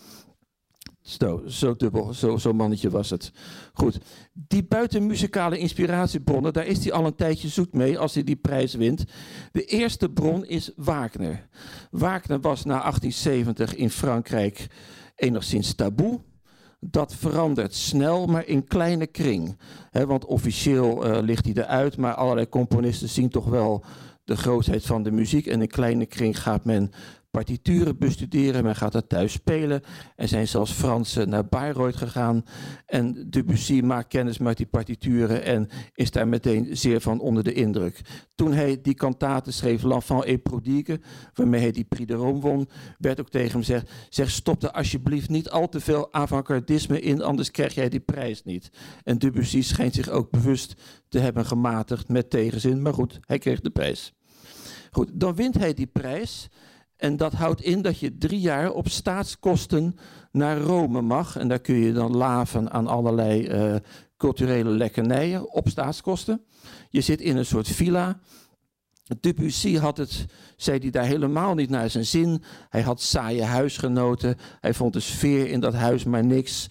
Zo, 1.02 1.76
dubbel, 1.76 2.14
zo, 2.14 2.36
zo 2.36 2.52
mannetje 2.52 2.90
was 2.90 3.10
het. 3.10 3.32
Goed, 3.72 3.98
die 4.32 4.64
buitenmuzikale 4.64 5.58
inspiratiebronnen, 5.58 6.52
daar 6.52 6.66
is 6.66 6.84
hij 6.84 6.92
al 6.92 7.06
een 7.06 7.14
tijdje 7.14 7.48
zoet 7.48 7.72
mee 7.72 7.98
als 7.98 8.14
hij 8.14 8.24
die 8.24 8.36
prijs 8.36 8.74
wint. 8.74 9.04
De 9.52 9.64
eerste 9.64 10.08
bron 10.08 10.46
is 10.46 10.70
Wagner. 10.76 11.48
Wagner 11.90 12.40
was 12.40 12.64
na 12.64 12.80
1870 12.80 13.74
in 13.74 13.90
Frankrijk 13.90 14.66
enigszins 15.16 15.74
taboe. 15.74 16.20
Dat 16.80 17.14
verandert 17.14 17.74
snel, 17.74 18.26
maar 18.26 18.46
in 18.46 18.64
kleine 18.64 19.06
kring. 19.06 19.58
want 19.90 20.24
officieel 20.24 21.06
uh, 21.06 21.22
ligt 21.22 21.44
hij 21.44 21.54
eruit, 21.54 21.96
maar 21.96 22.14
allerlei 22.14 22.48
componisten 22.48 23.08
zien 23.08 23.28
toch 23.28 23.46
wel 23.46 23.84
de 24.24 24.36
grootheid 24.36 24.86
van 24.86 25.02
de 25.02 25.10
muziek. 25.10 25.46
En 25.46 25.60
in 25.60 25.68
kleine 25.68 26.06
kring 26.06 26.42
gaat 26.42 26.64
men 26.64 26.90
partituren 27.32 27.98
bestuderen. 27.98 28.64
Men 28.64 28.76
gaat 28.76 28.92
dat 28.92 29.08
thuis 29.08 29.32
spelen. 29.32 29.82
Er 30.16 30.28
zijn 30.28 30.48
zelfs 30.48 30.72
Fransen 30.72 31.28
naar 31.28 31.46
Bayreuth 31.46 31.96
gegaan. 31.96 32.44
En 32.86 33.30
Debussy 33.30 33.80
maakt 33.80 34.08
kennis 34.08 34.38
met 34.38 34.56
die 34.56 34.66
partituren 34.66 35.44
en 35.44 35.68
is 35.94 36.10
daar 36.10 36.28
meteen 36.28 36.76
zeer 36.76 37.00
van 37.00 37.20
onder 37.20 37.44
de 37.44 37.52
indruk. 37.52 38.00
Toen 38.34 38.52
hij 38.52 38.80
die 38.80 38.94
kantaten 38.94 39.52
schreef, 39.52 39.82
L'Enfant 39.82 40.24
et 40.24 40.42
Prodigue, 40.42 41.00
waarmee 41.34 41.60
hij 41.60 41.72
die 41.72 41.84
Prix 41.84 42.06
de 42.06 42.14
Rome 42.14 42.40
won, 42.40 42.68
werd 42.98 43.20
ook 43.20 43.30
tegen 43.30 43.50
hem 43.50 43.60
gezegd, 43.60 43.90
zeg 44.08 44.30
stop 44.30 44.62
er 44.62 44.70
alsjeblieft 44.70 45.28
niet 45.28 45.50
al 45.50 45.68
te 45.68 45.80
veel 45.80 46.12
avant-gardisme 46.12 47.00
in, 47.00 47.22
anders 47.22 47.50
krijg 47.50 47.74
jij 47.74 47.88
die 47.88 48.00
prijs 48.00 48.42
niet. 48.42 48.70
En 49.04 49.18
Debussy 49.18 49.62
schijnt 49.62 49.94
zich 49.94 50.08
ook 50.08 50.30
bewust 50.30 50.74
te 51.08 51.18
hebben 51.18 51.46
gematigd 51.46 52.08
met 52.08 52.30
tegenzin, 52.30 52.82
maar 52.82 52.94
goed, 52.94 53.20
hij 53.20 53.38
kreeg 53.38 53.60
de 53.60 53.70
prijs. 53.70 54.12
Goed, 54.90 55.10
dan 55.12 55.34
wint 55.34 55.58
hij 55.58 55.74
die 55.74 55.86
prijs. 55.86 56.48
En 57.02 57.16
dat 57.16 57.32
houdt 57.32 57.60
in 57.60 57.82
dat 57.82 57.98
je 57.98 58.18
drie 58.18 58.40
jaar 58.40 58.72
op 58.72 58.88
staatskosten 58.88 59.96
naar 60.32 60.58
Rome 60.58 61.00
mag. 61.00 61.36
En 61.36 61.48
daar 61.48 61.58
kun 61.58 61.74
je 61.74 61.92
dan 61.92 62.16
laven 62.16 62.70
aan 62.70 62.86
allerlei 62.86 63.48
uh, 63.48 63.76
culturele 64.16 64.70
lekkernijen 64.70 65.52
op 65.52 65.68
staatskosten. 65.68 66.44
Je 66.90 67.00
zit 67.00 67.20
in 67.20 67.36
een 67.36 67.46
soort 67.46 67.68
villa. 67.68 68.18
Debussy 69.20 69.76
had 69.76 69.96
het, 69.96 70.26
zei 70.56 70.78
hij 70.78 70.90
daar 70.90 71.04
helemaal 71.04 71.54
niet 71.54 71.70
naar 71.70 71.90
zijn 71.90 72.06
zin. 72.06 72.42
Hij 72.68 72.82
had 72.82 73.00
saaie 73.00 73.44
huisgenoten. 73.44 74.36
Hij 74.60 74.74
vond 74.74 74.92
de 74.92 75.00
sfeer 75.00 75.48
in 75.48 75.60
dat 75.60 75.74
huis 75.74 76.04
maar 76.04 76.24
niks. 76.24 76.66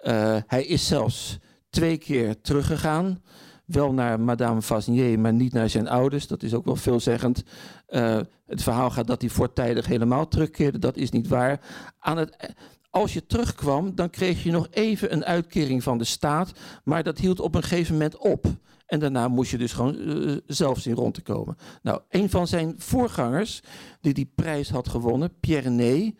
Uh, 0.00 0.36
hij 0.46 0.64
is 0.64 0.86
zelfs 0.86 1.38
twee 1.70 1.96
keer 1.96 2.40
teruggegaan. 2.40 3.22
Wel 3.64 3.92
naar 3.92 4.20
Madame 4.20 4.62
Vasnier, 4.62 5.18
maar 5.18 5.32
niet 5.32 5.52
naar 5.52 5.70
zijn 5.70 5.88
ouders. 5.88 6.26
Dat 6.26 6.42
is 6.42 6.54
ook 6.54 6.64
wel 6.64 6.76
veelzeggend. 6.76 7.42
Uh, 7.88 8.20
het 8.54 8.62
verhaal 8.62 8.90
gaat 8.90 9.06
dat 9.06 9.20
hij 9.20 9.30
voortijdig 9.30 9.86
helemaal 9.86 10.28
terugkeerde. 10.28 10.78
Dat 10.78 10.96
is 10.96 11.10
niet 11.10 11.28
waar. 11.28 11.60
Aan 11.98 12.16
het, 12.16 12.54
als 12.90 13.12
je 13.12 13.26
terugkwam, 13.26 13.94
dan 13.94 14.10
kreeg 14.10 14.42
je 14.42 14.50
nog 14.50 14.66
even 14.70 15.12
een 15.12 15.24
uitkering 15.24 15.82
van 15.82 15.98
de 15.98 16.04
staat. 16.04 16.52
Maar 16.84 17.02
dat 17.02 17.18
hield 17.18 17.40
op 17.40 17.54
een 17.54 17.62
gegeven 17.62 17.92
moment 17.92 18.16
op. 18.16 18.46
En 18.86 19.00
daarna 19.00 19.28
moest 19.28 19.50
je 19.50 19.58
dus 19.58 19.72
gewoon 19.72 19.96
uh, 19.96 20.36
zelf 20.46 20.78
zien 20.78 20.94
rond 20.94 21.14
te 21.14 21.22
komen. 21.22 21.56
Nou, 21.82 22.00
een 22.08 22.30
van 22.30 22.46
zijn 22.46 22.74
voorgangers, 22.78 23.60
die 24.00 24.14
die 24.14 24.32
prijs 24.34 24.70
had 24.70 24.88
gewonnen, 24.88 25.40
Pierre 25.40 25.70
Ney, 25.70 26.14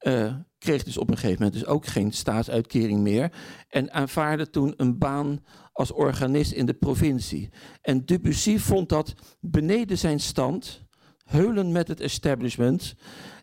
uh, 0.00 0.34
kreeg 0.58 0.82
dus 0.82 0.98
op 0.98 1.10
een 1.10 1.16
gegeven 1.16 1.42
moment 1.42 1.60
dus 1.60 1.68
ook 1.68 1.86
geen 1.86 2.12
staatsuitkering 2.12 3.00
meer. 3.00 3.32
En 3.68 3.92
aanvaarde 3.92 4.50
toen 4.50 4.74
een 4.76 4.98
baan 4.98 5.44
als 5.72 5.92
organist 5.92 6.52
in 6.52 6.66
de 6.66 6.74
provincie. 6.74 7.48
En 7.80 8.04
Debussy 8.04 8.58
vond 8.58 8.88
dat 8.88 9.14
beneden 9.40 9.98
zijn 9.98 10.20
stand, 10.20 10.88
heulen 11.30 11.72
met 11.72 11.88
het 11.88 12.00
establishment. 12.00 12.94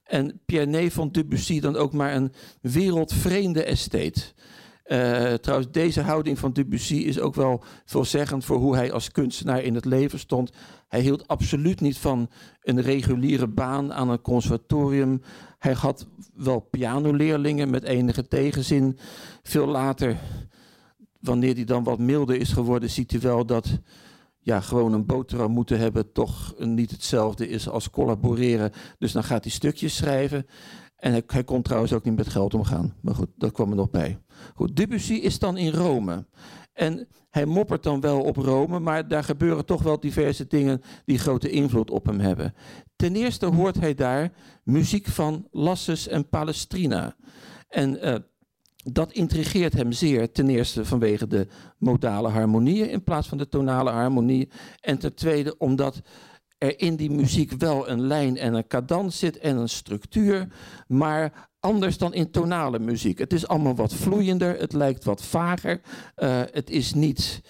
En 0.04 0.42
Pierre 0.46 0.92
vond 0.92 1.14
Debussy 1.14 1.60
dan 1.60 1.76
ook 1.76 1.94
maar 1.94 2.16
een 2.16 2.32
wereldvreemde 2.62 3.64
estate. 3.64 4.22
Uh, 4.86 5.34
trouwens, 5.34 5.72
deze 5.72 6.02
houding 6.02 6.40
van 6.40 6.54
Debussy 6.54 6.96
is 6.96 7.20
ook 7.20 7.36
wel 7.36 7.64
veelzeggend 7.86 8.46
voor 8.46 8.58
hoe 8.58 8.76
hij 8.76 8.92
als 8.92 9.12
kunstenaar 9.12 9.62
in 9.62 9.76
het 9.76 9.86
leven 9.86 10.20
stond. 10.20 10.52
Hij 10.88 11.02
hield 11.02 11.28
absoluut 11.28 11.82
niet 11.82 11.98
van 11.98 12.30
een 12.62 12.82
reguliere 12.82 13.48
baan 13.48 13.94
aan 13.94 14.10
een 14.10 14.22
conservatorium. 14.22 15.22
Hij 15.60 15.74
had 15.74 16.08
wel 16.36 16.60
pianoleerlingen 16.60 17.70
met 17.70 17.84
enige 17.84 18.28
tegenzin. 18.28 18.98
Veel 19.44 19.68
later, 19.68 20.18
wanneer 21.20 21.56
hij 21.56 21.64
dan 21.64 21.84
wat 21.84 22.00
milder 22.00 22.36
is 22.36 22.52
geworden, 22.52 22.90
ziet 22.90 23.12
hij 23.12 23.20
wel 23.20 23.46
dat 23.46 23.80
ja, 24.48 24.62
gewoon 24.62 24.94
een 24.94 25.06
boterham 25.06 25.52
moeten 25.52 25.80
hebben 25.80 26.12
toch 26.12 26.54
niet 26.58 26.92
hetzelfde 26.92 27.50
is 27.50 27.70
als 27.70 27.90
collaboreren. 27.90 28.72
Dus 28.98 29.12
dan 29.12 29.24
gaat 29.24 29.44
hij 29.44 29.52
stukjes 29.52 29.96
schrijven. 29.96 30.46
En 30.96 31.24
hij, 31.28 31.44
kon 31.44 31.62
trouwens 31.62 31.94
ook 31.94 32.04
niet 32.04 32.16
met 32.16 32.28
geld 32.28 32.54
omgaan. 32.54 32.94
Maar 33.02 33.16
goed, 33.16 33.28
dat 33.36 33.52
kwam 33.52 33.70
er 33.70 33.76
nog 33.76 33.90
bij. 33.90 34.20
Goed, 34.54 34.76
Debussy 34.76 35.14
is 35.14 35.40
dan 35.40 35.58
in 35.58 35.72
Rome. 35.72 36.26
En 36.74 37.08
hij 37.30 37.46
moppert 37.46 37.84
dan 37.84 38.02
wel 38.02 38.22
op 38.22 38.36
Rome, 38.36 38.80
maar 38.80 39.08
daar 39.08 39.24
gebeuren 39.24 39.66
toch 39.66 39.82
wel 39.82 40.00
diverse 40.00 40.48
dingen 40.48 40.82
die 41.06 41.20
grote 41.20 41.50
invloed 41.50 41.92
op 41.92 42.06
hem 42.06 42.20
hebben. 42.20 42.54
Ten 42.96 43.16
eerste 43.16 43.46
hoort 43.46 43.80
hij 43.80 43.94
daar 43.94 44.32
muziek 44.64 45.08
van 45.08 45.48
Lassus 45.52 46.08
en 46.08 46.30
Palestrina. 46.30 47.16
En 47.68 48.06
uh, 48.08 48.16
dat 48.92 49.12
intrigeert 49.12 49.74
hem 49.74 49.92
zeer, 49.92 50.32
ten 50.32 50.50
eerste 50.50 50.86
vanwege 50.86 51.28
de 51.28 51.48
modale 51.78 52.28
harmonieën 52.28 52.90
in 52.90 53.04
plaats 53.04 53.28
van 53.28 53.38
de 53.38 53.50
tonale 53.50 53.90
harmonie. 53.90 54.50
En 54.82 54.98
ten 54.98 55.16
tweede 55.16 55.58
omdat 55.58 56.02
er 56.58 56.80
in 56.80 56.96
die 56.96 57.12
muziek 57.12 57.52
wel 57.58 57.90
een 57.90 58.02
lijn 58.02 58.38
en 58.38 58.54
een 58.54 58.68
cadans 58.68 59.20
zit 59.20 59.38
en 59.38 59.58
een 59.58 59.70
structuur, 59.70 60.48
maar 60.88 61.50
anders 61.60 61.98
dan 61.98 62.14
in 62.14 62.32
tonale 62.32 62.80
muziek. 62.80 63.20
Het 63.20 63.34
is 63.34 63.48
allemaal 63.48 63.76
wat 63.76 63.94
vloeiender, 63.94 64.60
het 64.60 64.74
lijkt 64.74 65.04
wat 65.04 65.24
vager, 65.24 65.82
uh, 66.18 66.42
het 66.52 66.70
is 66.70 66.94
niet 66.94 67.42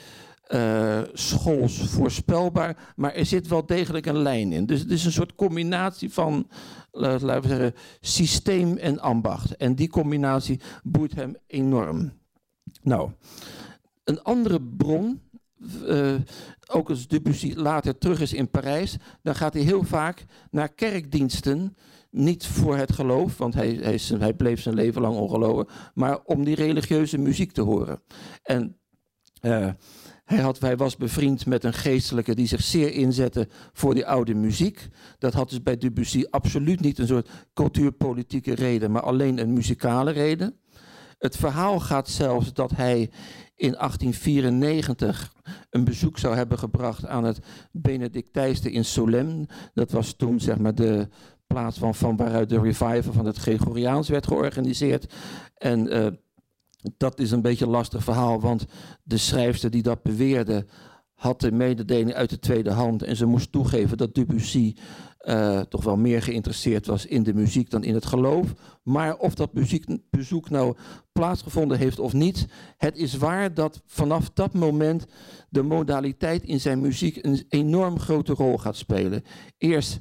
uh, 0.50 1.02
schools 1.14 1.78
voorspelbaar, 1.78 2.94
maar 2.96 3.14
er 3.14 3.26
zit 3.26 3.48
wel 3.48 3.66
degelijk 3.66 4.06
een 4.06 4.22
lijn 4.22 4.52
in. 4.52 4.66
Dus 4.66 4.80
het 4.80 4.92
is 4.92 5.06
een 5.06 5.12
soort 5.12 5.36
combinatie 5.36 6.14
van, 6.14 6.48
laten 7.00 7.42
we 7.42 7.48
zeggen, 7.48 7.74
systeem 8.02 8.78
en 8.78 9.00
ambacht. 9.00 9.56
En 9.56 9.76
die 9.76 9.90
combinatie 9.90 10.60
boeit 10.84 11.16
hem 11.16 11.36
enorm. 11.48 12.12
Nou, 12.82 13.12
een 14.04 14.22
andere 14.22 14.62
bron 14.62 15.22
uh, 15.86 16.16
ook 16.68 16.90
als 16.90 17.08
Debussy 17.08 17.54
later 17.56 17.98
terug 17.98 18.22
is 18.22 18.34
in 18.34 18.50
Parijs, 18.50 18.98
dan 19.22 19.36
gaat 19.36 19.54
hij 19.54 19.64
heel 19.64 19.84
vaak 19.84 20.26
naar 20.52 20.70
kerkdiensten. 20.70 21.76
Niet 22.12 22.46
voor 22.46 22.78
het 22.78 22.92
geloof, 22.92 23.38
want 23.38 23.54
hij, 23.54 24.00
hij, 24.20 24.34
bleef 24.34 24.62
zijn 24.62 24.76
leven 24.76 25.02
lang 25.02 25.16
ongeloven, 25.16 25.68
maar 25.94 26.20
om 26.24 26.44
die 26.44 26.56
religieuze 26.56 27.18
muziek 27.18 27.52
te 27.52 27.62
horen. 27.62 28.02
En 28.44 28.78
uh, 29.42 29.70
hij, 30.28 30.40
had, 30.40 30.60
hij 30.60 30.78
was 30.78 30.98
bevriend 30.98 31.46
met 31.46 31.64
een 31.64 31.74
geestelijke 31.74 32.36
die 32.36 32.48
zich 32.48 32.62
zeer 32.62 32.94
inzette 32.94 33.48
voor 33.74 33.94
die 33.94 34.06
oude 34.06 34.36
muziek. 34.36 34.88
Dat 35.20 35.34
had 35.34 35.50
dus 35.50 35.64
bij 35.64 35.78
Debussy 35.78 36.24
absoluut 36.30 36.80
niet 36.80 37.00
een 37.00 37.08
soort 37.08 37.30
cultuurpolitieke 37.54 38.56
reden, 38.56 38.92
maar 38.92 39.02
alleen 39.02 39.40
een 39.40 39.54
muzikale 39.54 40.12
reden. 40.12 40.60
Het 41.18 41.38
verhaal 41.38 41.80
gaat 41.80 42.10
zelfs 42.10 42.54
dat 42.54 42.72
hij 42.72 43.10
in 43.56 43.72
1894 43.72 45.34
een 45.70 45.84
bezoek 45.84 46.18
zou 46.18 46.36
hebben 46.36 46.60
gebracht 46.60 47.06
aan 47.06 47.24
het 47.24 47.40
Benedictijnste 47.72 48.72
in 48.72 48.86
Solem. 48.86 49.46
Dat 49.74 49.92
was 49.92 50.14
toen 50.14 50.40
zeg 50.40 50.58
maar 50.58 50.76
de 50.76 51.08
plaats 51.48 51.78
van, 51.78 51.96
van 51.96 52.16
waaruit 52.16 52.50
de 52.50 52.62
revival 52.62 53.14
van 53.14 53.26
het 53.26 53.38
Gregoriaans 53.38 54.10
werd 54.10 54.28
georganiseerd. 54.28 55.14
En 55.56 55.96
uh, 55.96 56.08
dat 56.98 57.20
is 57.20 57.32
een 57.32 57.42
beetje 57.42 57.66
een 57.66 57.72
lastig 57.72 58.04
verhaal, 58.04 58.40
want 58.42 58.66
de 59.04 59.18
schrijfster 59.18 59.70
die 59.70 59.82
dat 59.82 60.04
beweerde 60.04 60.66
had 61.14 61.40
de 61.40 61.52
mededeling 61.52 62.14
uit 62.14 62.30
de 62.30 62.40
tweede 62.40 62.72
hand 62.72 63.04
en 63.04 63.16
ze 63.16 63.26
moest 63.26 63.52
toegeven 63.52 63.98
dat 63.98 64.16
Debussy 64.16 64.76
uh, 65.22 65.60
toch 65.60 65.84
wel 65.84 65.98
meer 65.98 66.22
geïnteresseerd 66.22 66.86
was 66.86 67.06
in 67.06 67.24
de 67.24 67.34
muziek 67.34 67.70
dan 67.70 67.84
in 67.84 67.94
het 67.94 68.06
geloof. 68.06 68.54
Maar 68.84 69.18
of 69.18 69.36
dat 69.36 69.54
muziekbezoek 69.54 70.50
nou 70.50 70.76
plaatsgevonden 71.12 71.78
heeft 71.78 72.00
of 72.00 72.14
niet, 72.14 72.48
het 72.78 72.98
is 72.98 73.18
waar 73.18 73.54
dat 73.54 73.82
vanaf 73.86 74.30
dat 74.34 74.54
moment 74.54 75.06
de 75.50 75.62
modaliteit 75.62 76.44
in 76.44 76.60
zijn 76.60 76.82
muziek 76.82 77.26
een 77.26 77.46
enorm 77.50 78.00
grote 78.00 78.34
rol 78.34 78.58
gaat 78.58 78.78
spelen. 78.78 79.24
Eerst 79.58 80.00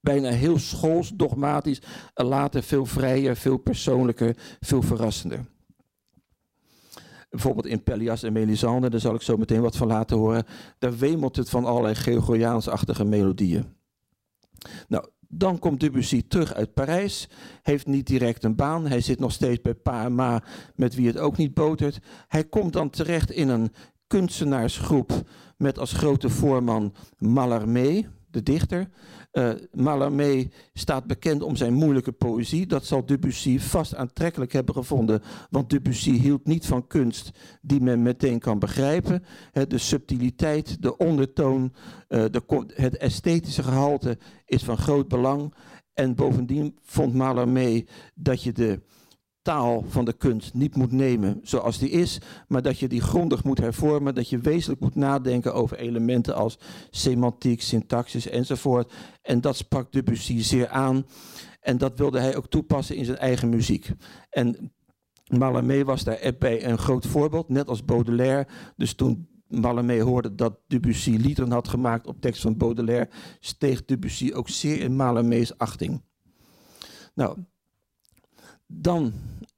bijna 0.00 0.30
heel 0.30 0.58
schools, 0.58 1.12
dogmatisch, 1.14 1.82
en 2.14 2.24
later 2.24 2.62
veel 2.62 2.86
vrijer, 2.86 3.36
veel 3.36 3.56
persoonlijker, 3.56 4.36
veel 4.60 4.82
verrassender. 4.82 5.51
Bijvoorbeeld 7.32 7.66
in 7.66 7.82
Pellias 7.82 8.22
en 8.22 8.32
Melisande, 8.32 8.90
daar 8.90 9.00
zal 9.00 9.14
ik 9.14 9.22
zo 9.22 9.36
meteen 9.36 9.60
wat 9.60 9.76
van 9.76 9.86
laten 9.86 10.16
horen. 10.16 10.44
Daar 10.78 10.96
wemelt 10.96 11.36
het 11.36 11.50
van 11.50 11.64
allerlei 11.64 11.94
Gregoriaansachtige 11.94 13.04
melodieën. 13.04 13.64
Nou, 14.88 15.04
dan 15.28 15.58
komt 15.58 15.80
Debussy 15.80 16.22
terug 16.28 16.54
uit 16.54 16.74
Parijs, 16.74 17.28
heeft 17.62 17.86
niet 17.86 18.06
direct 18.06 18.44
een 18.44 18.56
baan. 18.56 18.86
Hij 18.86 19.00
zit 19.00 19.18
nog 19.18 19.32
steeds 19.32 19.60
bij 19.60 19.74
pa 19.74 20.04
en 20.04 20.14
ma, 20.14 20.42
met 20.74 20.94
wie 20.94 21.06
het 21.06 21.18
ook 21.18 21.36
niet 21.36 21.54
botert. 21.54 21.98
Hij 22.28 22.44
komt 22.44 22.72
dan 22.72 22.90
terecht 22.90 23.30
in 23.30 23.48
een 23.48 23.72
kunstenaarsgroep 24.06 25.12
met 25.56 25.78
als 25.78 25.92
grote 25.92 26.28
voorman 26.28 26.94
Mallarmé, 27.18 28.04
de 28.32 28.42
dichter. 28.42 28.88
Uh, 29.32 29.50
Mallarmé 29.72 30.48
staat 30.72 31.06
bekend 31.06 31.42
om 31.42 31.56
zijn 31.56 31.74
moeilijke 31.74 32.12
poëzie. 32.12 32.66
Dat 32.66 32.84
zal 32.84 33.06
Debussy 33.06 33.58
vast 33.58 33.94
aantrekkelijk 33.94 34.52
hebben 34.52 34.74
gevonden, 34.74 35.22
want 35.50 35.70
Debussy 35.70 36.12
hield 36.12 36.46
niet 36.46 36.66
van 36.66 36.86
kunst 36.86 37.30
die 37.60 37.80
men 37.80 38.02
meteen 38.02 38.38
kan 38.38 38.58
begrijpen. 38.58 39.24
de 39.68 39.78
subtiliteit, 39.78 40.82
de 40.82 40.96
ondertoon, 40.96 41.72
uh, 42.08 42.24
de, 42.30 42.66
het 42.74 42.96
esthetische 42.96 43.62
gehalte 43.62 44.18
is 44.46 44.62
van 44.62 44.76
groot 44.76 45.08
belang. 45.08 45.54
En 45.94 46.14
bovendien 46.14 46.78
vond 46.82 47.14
Mallarmé 47.14 47.84
dat 48.14 48.42
je 48.42 48.52
de 48.52 48.80
taal 49.42 49.84
van 49.88 50.04
de 50.04 50.12
kunst 50.12 50.54
niet 50.54 50.76
moet 50.76 50.92
nemen 50.92 51.40
zoals 51.42 51.78
die 51.78 51.90
is, 51.90 52.20
maar 52.48 52.62
dat 52.62 52.78
je 52.78 52.88
die 52.88 53.00
grondig 53.00 53.44
moet 53.44 53.58
hervormen, 53.58 54.14
dat 54.14 54.28
je 54.28 54.38
wezenlijk 54.38 54.80
moet 54.80 54.94
nadenken 54.94 55.54
over 55.54 55.78
elementen 55.78 56.34
als 56.34 56.58
semantiek, 56.90 57.62
syntaxis 57.62 58.28
enzovoort. 58.28 58.92
En 59.22 59.40
dat 59.40 59.56
sprak 59.56 59.92
Debussy 59.92 60.40
zeer 60.42 60.68
aan 60.68 61.06
en 61.60 61.78
dat 61.78 61.98
wilde 61.98 62.20
hij 62.20 62.36
ook 62.36 62.48
toepassen 62.48 62.96
in 62.96 63.04
zijn 63.04 63.18
eigen 63.18 63.48
muziek. 63.48 63.90
En 64.30 64.72
Mallarmé 65.26 65.84
was 65.84 66.04
daarbij 66.04 66.66
een 66.66 66.78
groot 66.78 67.06
voorbeeld, 67.06 67.48
net 67.48 67.68
als 67.68 67.84
Baudelaire. 67.84 68.46
Dus 68.76 68.94
toen 68.94 69.28
Mallarmé 69.46 70.00
hoorde 70.00 70.34
dat 70.34 70.58
Debussy 70.66 71.10
liederen 71.10 71.52
had 71.52 71.68
gemaakt 71.68 72.06
op 72.06 72.20
tekst 72.20 72.42
van 72.42 72.56
Baudelaire, 72.56 73.08
steeg 73.40 73.84
Debussy 73.84 74.32
ook 74.32 74.48
zeer 74.48 74.80
in 74.80 74.96
Mallarmé's 74.96 75.58
achting. 75.58 76.02
Nou, 77.14 77.38
dan 78.72 79.12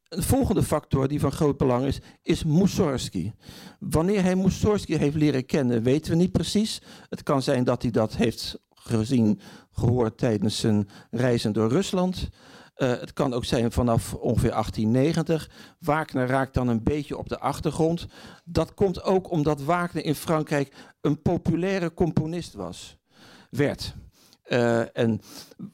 een 0.09 0.22
volgende 0.22 0.62
factor 0.62 1.09
die 1.09 1.20
van 1.20 1.33
groot 1.33 1.57
belang 1.57 1.85
is, 1.85 2.00
is 2.22 2.44
Mussorgsky. 2.44 3.33
Wanneer 3.79 4.22
hij 4.22 4.37
Mussorgsky 4.37 4.96
heeft 4.96 5.16
leren 5.16 5.46
kennen, 5.46 5.83
weten 5.83 6.11
we 6.11 6.16
niet 6.16 6.33
precies. 6.33 6.83
Het 7.09 7.22
kan 7.22 7.42
zijn 7.42 7.64
dat 7.64 7.83
hij 7.83 7.90
dat 7.90 8.16
heeft 8.16 8.59
gezien, 8.68 9.40
gehoord 9.72 10.18
tijdens 10.18 10.59
zijn 10.59 10.88
reizen 11.11 11.53
door 11.53 11.68
Rusland. 11.68 12.29
Uh, 12.77 12.88
het 12.88 13.12
kan 13.12 13.33
ook 13.33 13.44
zijn 13.44 13.72
vanaf 13.72 14.14
ongeveer 14.14 14.50
1890. 14.50 15.50
Wagner 15.79 16.27
raakt 16.27 16.55
dan 16.55 16.68
een 16.68 16.83
beetje 16.83 17.16
op 17.18 17.29
de 17.29 17.38
achtergrond. 17.38 18.07
Dat 18.44 18.74
komt 18.74 19.03
ook 19.03 19.31
omdat 19.31 19.62
Wagner 19.62 20.05
in 20.05 20.14
Frankrijk 20.14 20.74
een 21.00 21.22
populaire 21.22 21.94
componist 21.94 22.55
was. 22.55 22.96
werd. 23.50 23.94
Uh, 24.48 24.96
en 24.96 25.20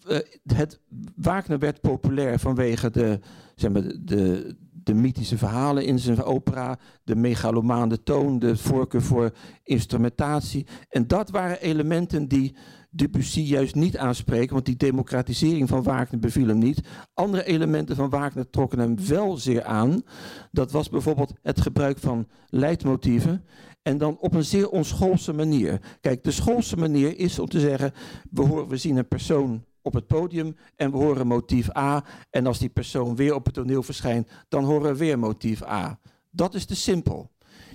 uh, 0.08 0.18
het, 0.44 0.80
Wagner 1.16 1.58
werd 1.58 1.80
populair 1.80 2.38
vanwege 2.38 2.90
de, 2.90 3.20
zeg 3.54 3.70
maar, 3.70 3.82
de, 4.00 4.56
de 4.82 4.94
mythische 4.94 5.38
verhalen 5.38 5.84
in 5.84 5.98
zijn 5.98 6.22
opera, 6.22 6.78
de 7.04 7.16
megalomaande 7.16 8.02
toon, 8.02 8.38
de 8.38 8.56
voorkeur 8.56 9.02
voor 9.02 9.32
instrumentatie. 9.62 10.66
En 10.88 11.06
dat 11.06 11.30
waren 11.30 11.60
elementen 11.60 12.28
die 12.28 12.54
Debussy 12.92 13.40
juist 13.40 13.74
niet 13.74 13.96
aanspreken, 13.96 14.52
want 14.52 14.66
die 14.66 14.76
democratisering 14.76 15.68
van 15.68 15.82
Wagner 15.82 16.20
beviel 16.20 16.46
hem 16.46 16.58
niet. 16.58 16.80
Andere 17.14 17.44
elementen 17.44 17.96
van 17.96 18.10
Wagner 18.10 18.50
trokken 18.50 18.78
hem 18.78 19.06
wel 19.06 19.36
zeer 19.36 19.64
aan. 19.64 20.02
Dat 20.50 20.70
was 20.70 20.88
bijvoorbeeld 20.88 21.32
het 21.42 21.60
gebruik 21.60 21.98
van 21.98 22.28
leidmotieven. 22.48 23.44
En 23.82 23.98
dan 23.98 24.18
op 24.18 24.34
een 24.34 24.44
zeer 24.44 24.68
onschoolse 24.68 25.32
manier. 25.32 25.80
Kijk, 26.00 26.24
de 26.24 26.30
schoolse 26.30 26.76
manier 26.76 27.18
is 27.18 27.38
om 27.38 27.48
te 27.48 27.60
zeggen: 27.60 27.92
we, 28.30 28.42
horen, 28.42 28.68
we 28.68 28.76
zien 28.76 28.96
een 28.96 29.08
persoon 29.08 29.64
op 29.82 29.92
het 29.92 30.06
podium 30.06 30.56
en 30.76 30.90
we 30.90 30.96
horen 30.96 31.26
motief 31.26 31.76
A. 31.76 32.04
En 32.30 32.46
als 32.46 32.58
die 32.58 32.68
persoon 32.68 33.16
weer 33.16 33.34
op 33.34 33.44
het 33.44 33.54
toneel 33.54 33.82
verschijnt, 33.82 34.28
dan 34.48 34.64
horen 34.64 34.92
we 34.92 34.98
weer 34.98 35.18
motief 35.18 35.62
A. 35.62 35.98
Dat 36.30 36.54
is 36.54 36.64
te 36.64 36.76
simpel. 36.76 37.30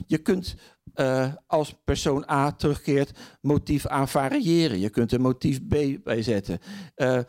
Je 0.05 0.17
kunt 0.17 0.55
uh, 0.95 1.33
als 1.47 1.75
persoon 1.83 2.29
A 2.29 2.51
terugkeert, 2.51 3.19
motief 3.41 3.89
A 3.91 4.07
variëren. 4.07 4.79
Je 4.79 4.89
kunt 4.89 5.11
er 5.11 5.21
motief 5.21 5.67
B 5.67 6.03
bij 6.03 6.21
zetten. 6.21 6.59
Uh, 6.95 7.19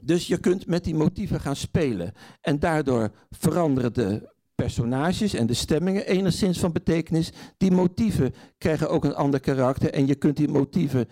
dus 0.00 0.26
je 0.26 0.38
kunt 0.38 0.66
met 0.66 0.84
die 0.84 0.94
motieven 0.94 1.40
gaan 1.40 1.56
spelen. 1.56 2.12
En 2.40 2.58
daardoor 2.58 3.10
veranderen 3.30 3.92
de 3.92 4.32
personages 4.54 5.34
en 5.34 5.46
de 5.46 5.54
stemmingen 5.54 6.06
enigszins 6.06 6.58
van 6.58 6.72
betekenis. 6.72 7.32
Die 7.56 7.70
motieven 7.70 8.34
krijgen 8.58 8.90
ook 8.90 9.04
een 9.04 9.14
ander 9.14 9.40
karakter. 9.40 9.92
En 9.92 10.06
je 10.06 10.14
kunt 10.14 10.36
die 10.36 10.48
motieven 10.48 11.08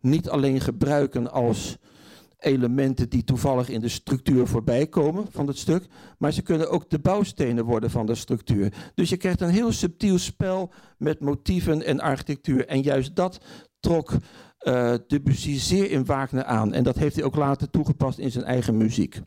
niet 0.00 0.28
alleen 0.28 0.60
gebruiken 0.60 1.32
als 1.32 1.78
elementen 2.42 3.08
die 3.08 3.24
toevallig 3.24 3.68
in 3.68 3.80
de 3.80 3.88
structuur 3.88 4.46
voorbij 4.46 4.86
komen 4.86 5.26
van 5.30 5.46
het 5.46 5.58
stuk, 5.58 5.86
maar 6.18 6.32
ze 6.32 6.42
kunnen 6.42 6.70
ook 6.70 6.90
de 6.90 6.98
bouwstenen 6.98 7.64
worden 7.64 7.90
van 7.90 8.06
de 8.06 8.14
structuur. 8.14 8.72
Dus 8.94 9.08
je 9.08 9.16
krijgt 9.16 9.40
een 9.40 9.48
heel 9.48 9.72
subtiel 9.72 10.18
spel 10.18 10.72
met 10.98 11.20
motieven 11.20 11.84
en 11.84 12.00
architectuur. 12.00 12.66
En 12.66 12.82
juist 12.82 13.16
dat 13.16 13.40
trok 13.80 14.12
uh, 14.62 14.94
Debussy 15.06 15.58
zeer 15.58 15.90
in 15.90 16.04
Wagner 16.04 16.44
aan. 16.44 16.72
En 16.72 16.84
dat 16.84 16.96
heeft 16.96 17.16
hij 17.16 17.24
ook 17.24 17.36
later 17.36 17.70
toegepast 17.70 18.18
in 18.18 18.30
zijn 18.30 18.44
eigen 18.44 18.76
muziek. 18.76 19.20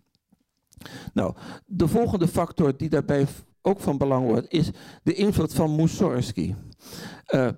Nou, 1.13 1.35
de 1.65 1.87
volgende 1.87 2.27
factor 2.27 2.77
die 2.77 2.89
daarbij 2.89 3.25
ook 3.61 3.79
van 3.79 3.97
belang 3.97 4.25
wordt, 4.27 4.51
is 4.51 4.69
de 5.03 5.13
invloed 5.13 5.53
van 5.53 5.75
Mussorgsky. 5.75 6.53
Uh, 7.29 7.49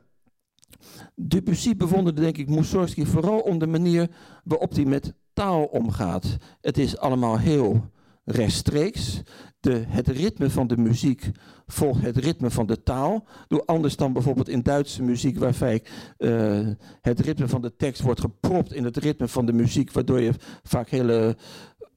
Debussy 1.15 1.75
bewonderde, 1.75 2.21
denk 2.21 2.37
ik, 2.37 2.49
Mussorgsky 2.49 3.05
vooral 3.05 3.39
om 3.39 3.59
de 3.59 3.67
manier 3.67 4.09
waarop 4.43 4.73
hij 4.73 4.85
met 4.85 5.13
taal 5.37 5.63
omgaat. 5.63 6.37
Het 6.61 6.77
is 6.77 6.97
allemaal 6.97 7.39
heel 7.39 7.89
rechtstreeks. 8.23 9.21
De, 9.59 9.83
het 9.87 10.07
ritme 10.07 10.49
van 10.49 10.67
de 10.67 10.77
muziek 10.77 11.29
volgt 11.67 12.01
het 12.01 12.17
ritme 12.17 12.49
van 12.49 12.65
de 12.65 12.83
taal. 12.83 13.27
Doe 13.47 13.65
anders 13.65 13.95
dan 13.95 14.13
bijvoorbeeld 14.13 14.49
in 14.49 14.61
Duitse 14.61 15.03
muziek, 15.03 15.39
waar 15.39 15.53
vaak 15.53 16.13
uh, 16.17 16.67
het 17.01 17.19
ritme 17.19 17.47
van 17.47 17.61
de 17.61 17.75
tekst 17.75 18.01
wordt 18.01 18.19
gepropt 18.19 18.73
in 18.73 18.83
het 18.83 18.97
ritme 18.97 19.27
van 19.27 19.45
de 19.45 19.53
muziek, 19.53 19.91
waardoor 19.91 20.19
je 20.19 20.33
vaak 20.63 20.89
hele 20.89 21.37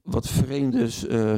wat 0.02 0.28
vreemde 0.28 0.88
uh, 1.08 1.34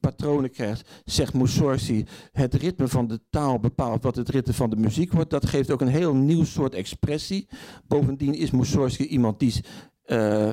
patronen 0.00 0.50
krijgt, 0.50 0.90
zegt 1.04 1.34
Mussorgsky, 1.34 2.04
het 2.32 2.54
ritme 2.54 2.88
van 2.88 3.06
de 3.08 3.20
taal 3.30 3.58
bepaalt 3.60 4.02
wat 4.02 4.16
het 4.16 4.28
ritme 4.28 4.52
van 4.52 4.70
de 4.70 4.76
muziek 4.76 5.12
wordt. 5.12 5.30
Dat 5.30 5.46
geeft 5.46 5.70
ook 5.70 5.80
een 5.80 5.88
heel 5.88 6.14
nieuw 6.14 6.44
soort 6.44 6.74
expressie. 6.74 7.48
Bovendien 7.86 8.34
is 8.34 8.50
Mussorgsky 8.50 9.02
iemand 9.02 9.38
die 9.38 9.64
uh, 10.06 10.52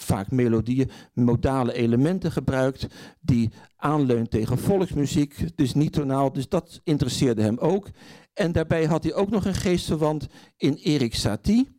vaak 0.00 0.30
melodieën, 0.30 0.90
modale 1.12 1.72
elementen 1.72 2.32
gebruikt, 2.32 2.86
die 3.20 3.50
aanleunt 3.76 4.30
tegen 4.30 4.58
volksmuziek, 4.58 5.56
dus 5.56 5.74
niet 5.74 5.92
tonaal, 5.92 6.32
dus 6.32 6.48
dat 6.48 6.80
interesseerde 6.84 7.42
hem 7.42 7.58
ook. 7.58 7.88
En 8.32 8.52
daarbij 8.52 8.84
had 8.84 9.02
hij 9.02 9.14
ook 9.14 9.30
nog 9.30 9.44
een 9.44 9.54
geestverwant 9.54 10.26
in 10.56 10.74
Erik 10.74 11.14
Satie. 11.14 11.78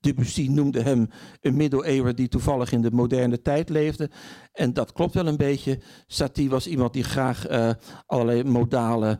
Debussy 0.00 0.46
noemde 0.48 0.82
hem 0.82 1.08
een 1.40 1.56
middeleeuwer 1.56 2.14
die 2.14 2.28
toevallig 2.28 2.72
in 2.72 2.82
de 2.82 2.90
moderne 2.90 3.42
tijd 3.42 3.68
leefde. 3.68 4.10
En 4.52 4.72
dat 4.72 4.92
klopt 4.92 5.14
wel 5.14 5.26
een 5.26 5.36
beetje. 5.36 5.80
Satie 6.06 6.50
was 6.50 6.66
iemand 6.66 6.92
die 6.92 7.04
graag 7.04 7.50
uh, 7.50 7.70
allerlei 8.06 8.44
modale 8.44 9.18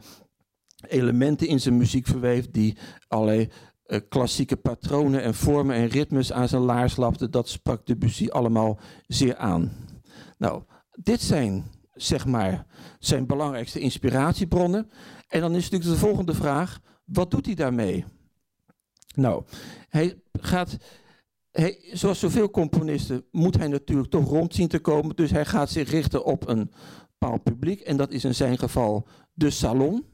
elementen 0.89 1.47
in 1.47 1.61
zijn 1.61 1.77
muziek 1.77 2.07
verweef, 2.07 2.51
die 2.51 2.77
allerlei 3.09 3.49
uh, 3.87 4.01
klassieke 4.09 4.57
patronen 4.57 5.23
en 5.23 5.35
vormen 5.35 5.77
en 5.77 5.89
ritmes 5.89 6.33
aan 6.33 6.49
zijn 6.49 6.63
laars 6.63 6.97
lapte. 6.97 7.31
Dat 7.31 7.49
sprak 7.49 7.87
Debussy 7.87 8.29
allemaal 8.29 8.79
zeer 9.07 9.37
aan. 9.37 9.73
Nou, 10.39 10.63
dit 10.91 11.21
zijn, 11.21 11.65
zeg 11.93 12.27
maar, 12.27 12.67
zijn 12.99 13.27
belangrijkste 13.27 13.81
inspiratiebronnen. 13.81 14.91
En 15.29 15.41
dan 15.41 15.55
is 15.55 15.63
natuurlijk 15.63 15.91
de 15.91 16.07
volgende 16.07 16.35
vraag, 16.35 16.81
wat 17.05 17.31
doet 17.31 17.47
hij 17.47 17.55
daarmee? 17.55 18.05
Nou, 19.15 19.45
hij 19.89 20.23
gaat, 20.33 20.77
hij, 21.51 21.91
zoals 21.93 22.19
zoveel 22.19 22.51
componisten, 22.51 23.25
moet 23.31 23.57
hij 23.57 23.69
natuurlijk 23.69 24.11
toch 24.11 24.29
rond 24.29 24.55
zien 24.55 24.69
te 24.69 24.79
komen. 24.79 25.17
Dus 25.17 25.31
hij 25.31 25.45
gaat 25.45 25.71
zich 25.71 25.91
richten 25.91 26.25
op 26.25 26.49
een 26.49 26.71
bepaald 27.19 27.43
publiek. 27.43 27.81
En 27.81 27.97
dat 27.97 28.11
is 28.11 28.25
in 28.25 28.35
zijn 28.35 28.59
geval 28.59 29.07
de 29.33 29.51
salon. 29.51 30.05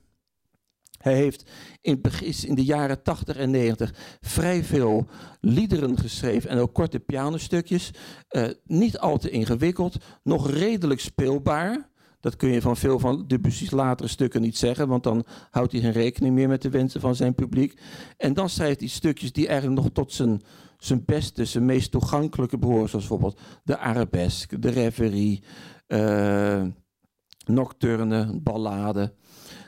Hij 1.02 1.14
heeft 1.14 1.50
in, 1.80 2.54
de 2.54 2.64
jaren 2.64 3.02
80 3.02 3.36
en 3.36 3.50
90 3.50 3.94
vrij 4.20 4.64
veel 4.64 5.06
liederen 5.40 5.98
geschreven 5.98 6.50
en 6.50 6.58
ook 6.58 6.74
korte 6.74 7.00
pianostukjes. 7.00 7.90
Uh, 8.30 8.48
niet 8.64 8.98
al 8.98 9.18
te 9.18 9.30
ingewikkeld, 9.30 9.96
nog 10.22 10.50
redelijk 10.50 11.00
speelbaar. 11.00 11.88
Dat 12.20 12.36
kun 12.36 12.48
je 12.48 12.60
van 12.60 12.76
veel 12.76 12.98
van 12.98 13.24
Debussy's 13.26 13.70
latere 13.70 14.08
stukken 14.08 14.40
niet 14.40 14.58
zeggen, 14.58 14.88
want 14.88 15.02
dan 15.02 15.24
houdt 15.50 15.72
hij 15.72 15.80
geen 15.80 15.92
rekening 15.92 16.34
meer 16.34 16.48
met 16.48 16.62
de 16.62 16.70
wensen 16.70 17.00
van 17.00 17.14
zijn 17.14 17.34
publiek. 17.34 17.80
En 18.16 18.34
dan 18.34 18.48
schrijft 18.48 18.80
hij 18.80 18.88
stukjes 18.88 19.32
die 19.32 19.48
eigenlijk 19.48 19.80
nog 19.80 19.90
tot 19.92 20.12
zijn, 20.12 20.42
zijn 20.78 21.04
beste, 21.04 21.44
zijn 21.44 21.64
meest 21.64 21.90
toegankelijke 21.90 22.58
behoren, 22.58 22.88
zoals 22.88 23.08
bijvoorbeeld 23.08 23.40
de 23.64 23.78
arabesque, 23.78 24.58
de 24.58 24.70
reverie, 24.70 25.42
uh, 25.88 26.62
nocturne, 27.46 28.40
ballade. 28.42 29.14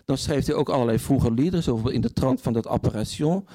Dan 0.04 0.18
schrijft 0.18 0.46
hij 0.46 0.56
ook 0.56 0.68
allerlei 0.68 0.98
vroege 0.98 1.32
liederen, 1.32 1.62
zoals 1.62 1.90
in 1.90 2.00
de 2.00 2.12
trant 2.12 2.40
van 2.40 2.52
dat 2.52 2.66
Apparition. 2.66 3.46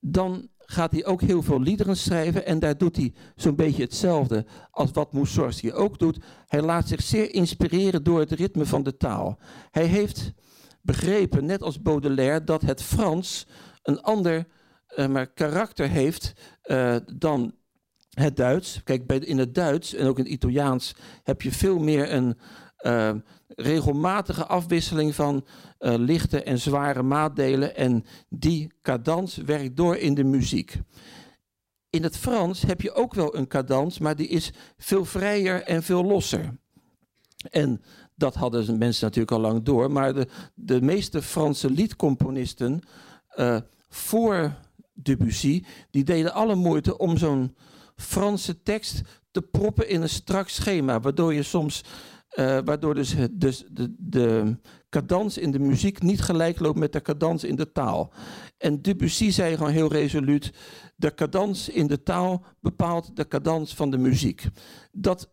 Dan 0.00 0.48
gaat 0.58 0.92
hij 0.92 1.04
ook 1.04 1.20
heel 1.20 1.42
veel 1.42 1.60
liederen 1.60 1.96
schrijven 1.96 2.46
en 2.46 2.58
daar 2.58 2.78
doet 2.78 2.96
hij 2.96 3.14
zo'n 3.36 3.56
beetje 3.56 3.82
hetzelfde 3.82 4.46
als 4.70 4.90
wat 4.90 5.12
Mussorgsky 5.12 5.70
ook 5.70 5.98
doet. 5.98 6.18
Hij 6.46 6.62
laat 6.62 6.88
zich 6.88 7.02
zeer 7.02 7.34
inspireren 7.34 8.02
door 8.02 8.18
het 8.18 8.32
ritme 8.32 8.66
van 8.66 8.82
de 8.82 8.96
taal. 8.96 9.38
Hij 9.70 9.84
heeft 9.84 10.32
begrepen, 10.82 11.44
net 11.44 11.62
als 11.62 11.82
Baudelaire, 11.82 12.44
dat 12.44 12.62
het 12.62 12.82
Frans 12.82 13.46
een 13.82 14.00
ander 14.00 14.46
uh, 14.96 15.06
maar 15.06 15.26
karakter 15.26 15.88
heeft 15.88 16.32
uh, 16.64 16.96
dan 17.14 17.54
het 18.10 18.36
Duits. 18.36 18.82
Kijk, 18.84 19.06
bij, 19.06 19.18
in 19.18 19.38
het 19.38 19.54
Duits 19.54 19.94
en 19.94 20.06
ook 20.06 20.18
in 20.18 20.24
het 20.24 20.32
Italiaans 20.32 20.94
heb 21.22 21.42
je 21.42 21.52
veel 21.52 21.78
meer 21.78 22.12
een 22.12 22.38
uh, 22.86 23.10
regelmatige 23.48 24.46
afwisseling 24.46 25.14
van 25.14 25.46
uh, 25.80 25.94
lichte 25.96 26.42
en 26.42 26.58
zware 26.58 27.02
maatdelen. 27.02 27.76
En 27.76 28.04
die 28.28 28.72
cadans 28.82 29.36
werkt 29.36 29.76
door 29.76 29.96
in 29.96 30.14
de 30.14 30.24
muziek. 30.24 30.80
In 31.90 32.02
het 32.02 32.16
Frans 32.16 32.62
heb 32.62 32.80
je 32.80 32.92
ook 32.92 33.14
wel 33.14 33.36
een 33.36 33.46
cadans, 33.46 33.98
maar 33.98 34.16
die 34.16 34.28
is 34.28 34.52
veel 34.76 35.04
vrijer 35.04 35.62
en 35.62 35.82
veel 35.82 36.04
losser. 36.04 36.58
En 37.50 37.82
dat 38.14 38.34
hadden 38.34 38.78
mensen 38.78 39.04
natuurlijk 39.04 39.32
al 39.32 39.40
lang 39.40 39.62
door, 39.62 39.90
maar 39.90 40.14
de, 40.14 40.28
de 40.54 40.82
meeste 40.82 41.22
Franse 41.22 41.70
liedcomponisten 41.70 42.80
uh, 43.36 43.56
voor 43.88 44.54
Debussy, 44.92 45.64
die 45.90 46.04
deden 46.04 46.32
alle 46.32 46.54
moeite 46.54 46.98
om 46.98 47.16
zo'n 47.16 47.56
Franse 47.96 48.62
tekst 48.62 49.02
te 49.30 49.42
proppen 49.42 49.88
in 49.88 50.02
een 50.02 50.08
strak 50.08 50.48
schema, 50.48 51.00
waardoor 51.00 51.34
je 51.34 51.42
soms 51.42 51.84
uh, 52.36 52.58
waardoor 52.64 52.94
dus, 52.94 53.14
dus 53.32 53.64
de, 53.70 53.94
de 53.98 54.56
cadans 54.88 55.38
in 55.38 55.50
de 55.50 55.58
muziek 55.58 56.02
niet 56.02 56.20
gelijk 56.20 56.58
loopt 56.58 56.78
met 56.78 56.92
de 56.92 57.02
cadans 57.02 57.44
in 57.44 57.56
de 57.56 57.72
taal. 57.72 58.12
En 58.58 58.82
Debussy 58.82 59.30
zei 59.30 59.56
gewoon 59.56 59.72
heel 59.72 59.92
resoluut: 59.92 60.52
de 60.96 61.14
cadans 61.14 61.68
in 61.68 61.86
de 61.86 62.02
taal 62.02 62.44
bepaalt 62.60 63.16
de 63.16 63.28
cadans 63.28 63.74
van 63.74 63.90
de 63.90 63.98
muziek. 63.98 64.44
Dat 64.92 65.30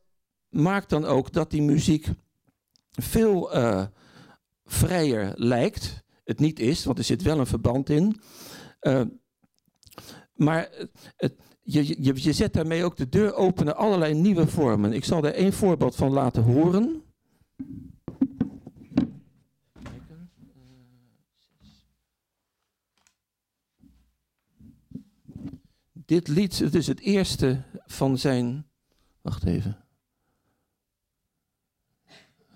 maakt 0.50 0.90
dan 0.90 1.06
ook 1.06 1.32
dat 1.32 1.52
die 1.52 1.62
muziek 1.62 2.08
veel 2.92 3.56
uh, 3.56 3.86
vrijer 4.66 5.32
lijkt. 5.36 6.04
Het 6.24 6.40
niet 6.40 6.60
is, 6.60 6.86
want 6.86 6.98
er 6.98 7.04
zit 7.04 7.22
wel 7.22 7.40
een 7.40 7.46
verband 7.46 7.90
in. 7.90 8.22
Uh, 8.82 9.02
maar 10.34 10.70
het, 11.16 11.34
je, 11.64 12.04
je, 12.04 12.14
je 12.16 12.34
zet 12.34 12.54
daarmee 12.54 12.84
ook 12.84 12.98
de 12.98 13.10
deur 13.10 13.34
open 13.34 13.76
allerlei 13.76 14.14
nieuwe 14.14 14.48
vormen. 14.48 14.94
Ik 14.94 15.06
zal 15.06 15.22
daar 15.22 15.32
één 15.32 15.54
voorbeeld 15.54 15.96
van 15.96 16.12
laten 16.12 16.44
horen. 16.44 17.04
dit 26.06 26.28
lied, 26.28 26.60
het 26.60 26.76
is 26.76 26.88
het 26.88 27.00
eerste 27.00 27.64
van 27.86 28.18
zijn. 28.18 28.68
Wacht 29.22 29.44
even. 29.44 29.86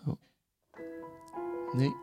Oh. 0.06 0.22
Nee, 1.74 1.96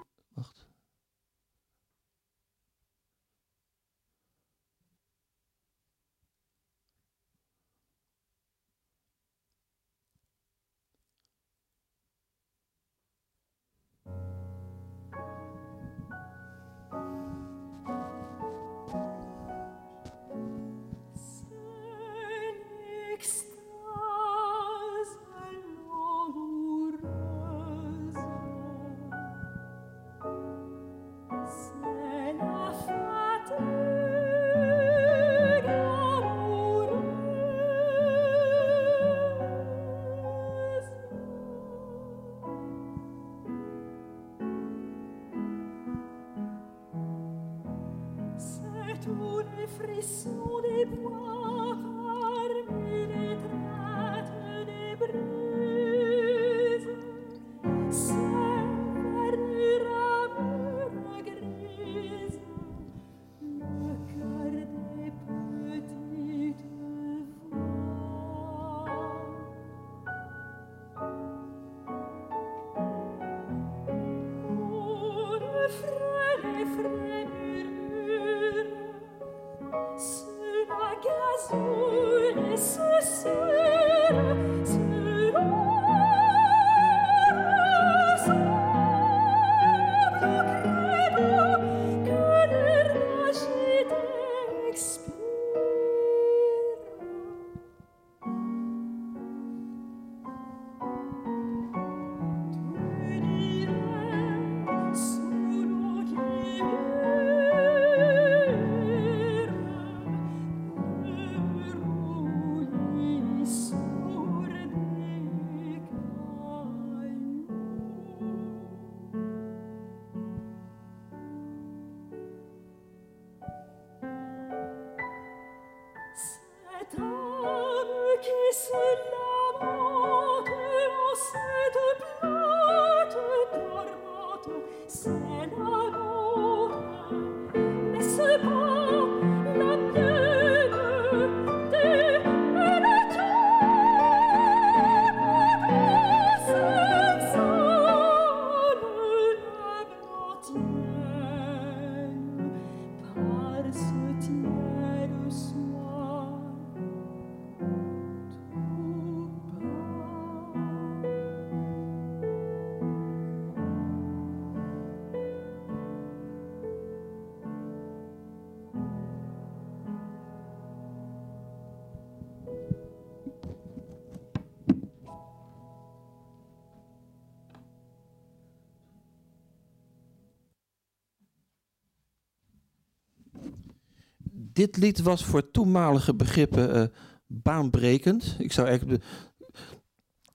dit 184.54 184.76
lied 184.76 185.02
was 185.02 185.24
voor 185.24 185.50
toenmalige 185.50 186.14
begrippen 186.14 186.76
uh, 186.76 186.84
baanbrekend. 187.26 188.36
Ik 188.38 188.52
zou 188.52 188.68
eigenlijk. 188.68 189.04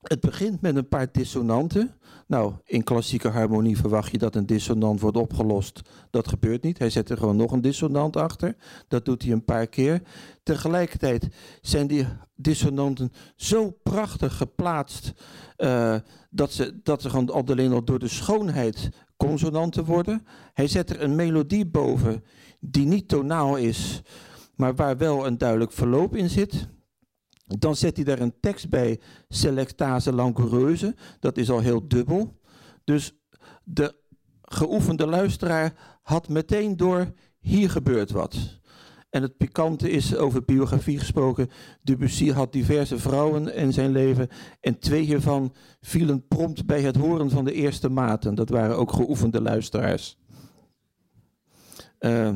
Het 0.02 0.20
begint 0.20 0.62
met 0.62 0.76
een 0.76 0.88
paar 0.88 1.12
dissonanten. 1.12 1.96
Nou, 2.28 2.54
in 2.66 2.84
klassieke 2.84 3.28
harmonie 3.28 3.78
verwacht 3.78 4.12
je 4.12 4.18
dat 4.18 4.36
een 4.36 4.46
dissonant 4.46 5.00
wordt 5.00 5.18
opgelost. 5.18 5.82
Dat 6.10 6.28
gebeurt 6.28 6.64
niet. 6.64 6.78
Hij 6.78 6.90
zet 6.90 7.10
er 7.10 7.18
gewoon 7.18 7.36
nog 7.36 7.52
een 7.52 7.62
dissonant 7.62 8.16
achter. 8.16 8.56
Dat 8.88 9.06
doet 9.06 9.22
hij 9.24 9.32
een 9.32 9.46
paar 9.46 9.68
keer. 9.68 10.02
Tegelijkertijd 10.44 11.28
zijn 11.62 11.88
die 11.88 12.08
dissonanten 12.36 13.12
zo 13.36 13.72
prachtig 13.84 14.38
geplaatst 14.38 15.14
uh, 15.58 15.96
dat, 16.30 16.52
ze, 16.52 16.80
dat 16.84 17.02
ze 17.02 17.10
gewoon 17.10 17.48
alleen 17.50 17.72
al 17.72 17.84
door 17.84 18.00
de 18.00 18.08
schoonheid 18.08 18.90
consonanten 19.18 19.86
worden. 19.86 20.26
Hij 20.54 20.68
zet 20.68 20.90
er 20.90 21.02
een 21.02 21.16
melodie 21.16 21.66
boven 21.66 22.24
die 22.60 22.86
niet 22.86 23.08
tonaal 23.08 23.58
is, 23.58 24.02
maar 24.56 24.76
waar 24.76 24.98
wel 24.98 25.26
een 25.26 25.38
duidelijk 25.38 25.72
verloop 25.72 26.16
in 26.16 26.30
zit. 26.30 26.68
Dan 27.46 27.76
zet 27.76 27.96
hij 27.96 28.06
daar 28.06 28.20
een 28.20 28.40
tekst 28.40 28.70
bij, 28.70 29.00
selectase 29.28 30.14
langoureuse. 30.14 30.96
Dat 31.20 31.38
is 31.38 31.50
al 31.50 31.60
heel 31.60 31.88
dubbel. 31.88 32.40
Dus 32.84 33.14
de 33.64 33.96
geoefende 34.42 35.08
luisteraar 35.08 35.74
had 36.02 36.30
meteen 36.30 36.78
door, 36.78 37.14
hier 37.40 37.70
gebeurt 37.70 38.12
wat. 38.12 38.60
En 39.10 39.22
het 39.22 39.38
pikante 39.38 39.90
is, 39.90 40.16
over 40.16 40.46
biografie 40.46 41.00
gesproken, 41.00 41.50
Debussy 41.84 42.32
had 42.32 42.54
diverse 42.54 43.00
vrouwen 43.00 43.56
in 43.56 43.74
zijn 43.74 43.92
leven 43.92 44.28
en 44.60 44.80
twee 44.80 45.04
hiervan 45.04 45.54
vielen 45.82 46.28
prompt 46.28 46.66
bij 46.66 46.82
het 46.82 46.96
horen 46.96 47.30
van 47.30 47.46
de 47.46 47.54
eerste 47.54 47.90
maten. 47.90 48.36
Dat 48.36 48.50
waren 48.50 48.78
ook 48.78 48.92
geoefende 48.92 49.42
luisteraars. 49.42 50.18
Uh, 52.00 52.32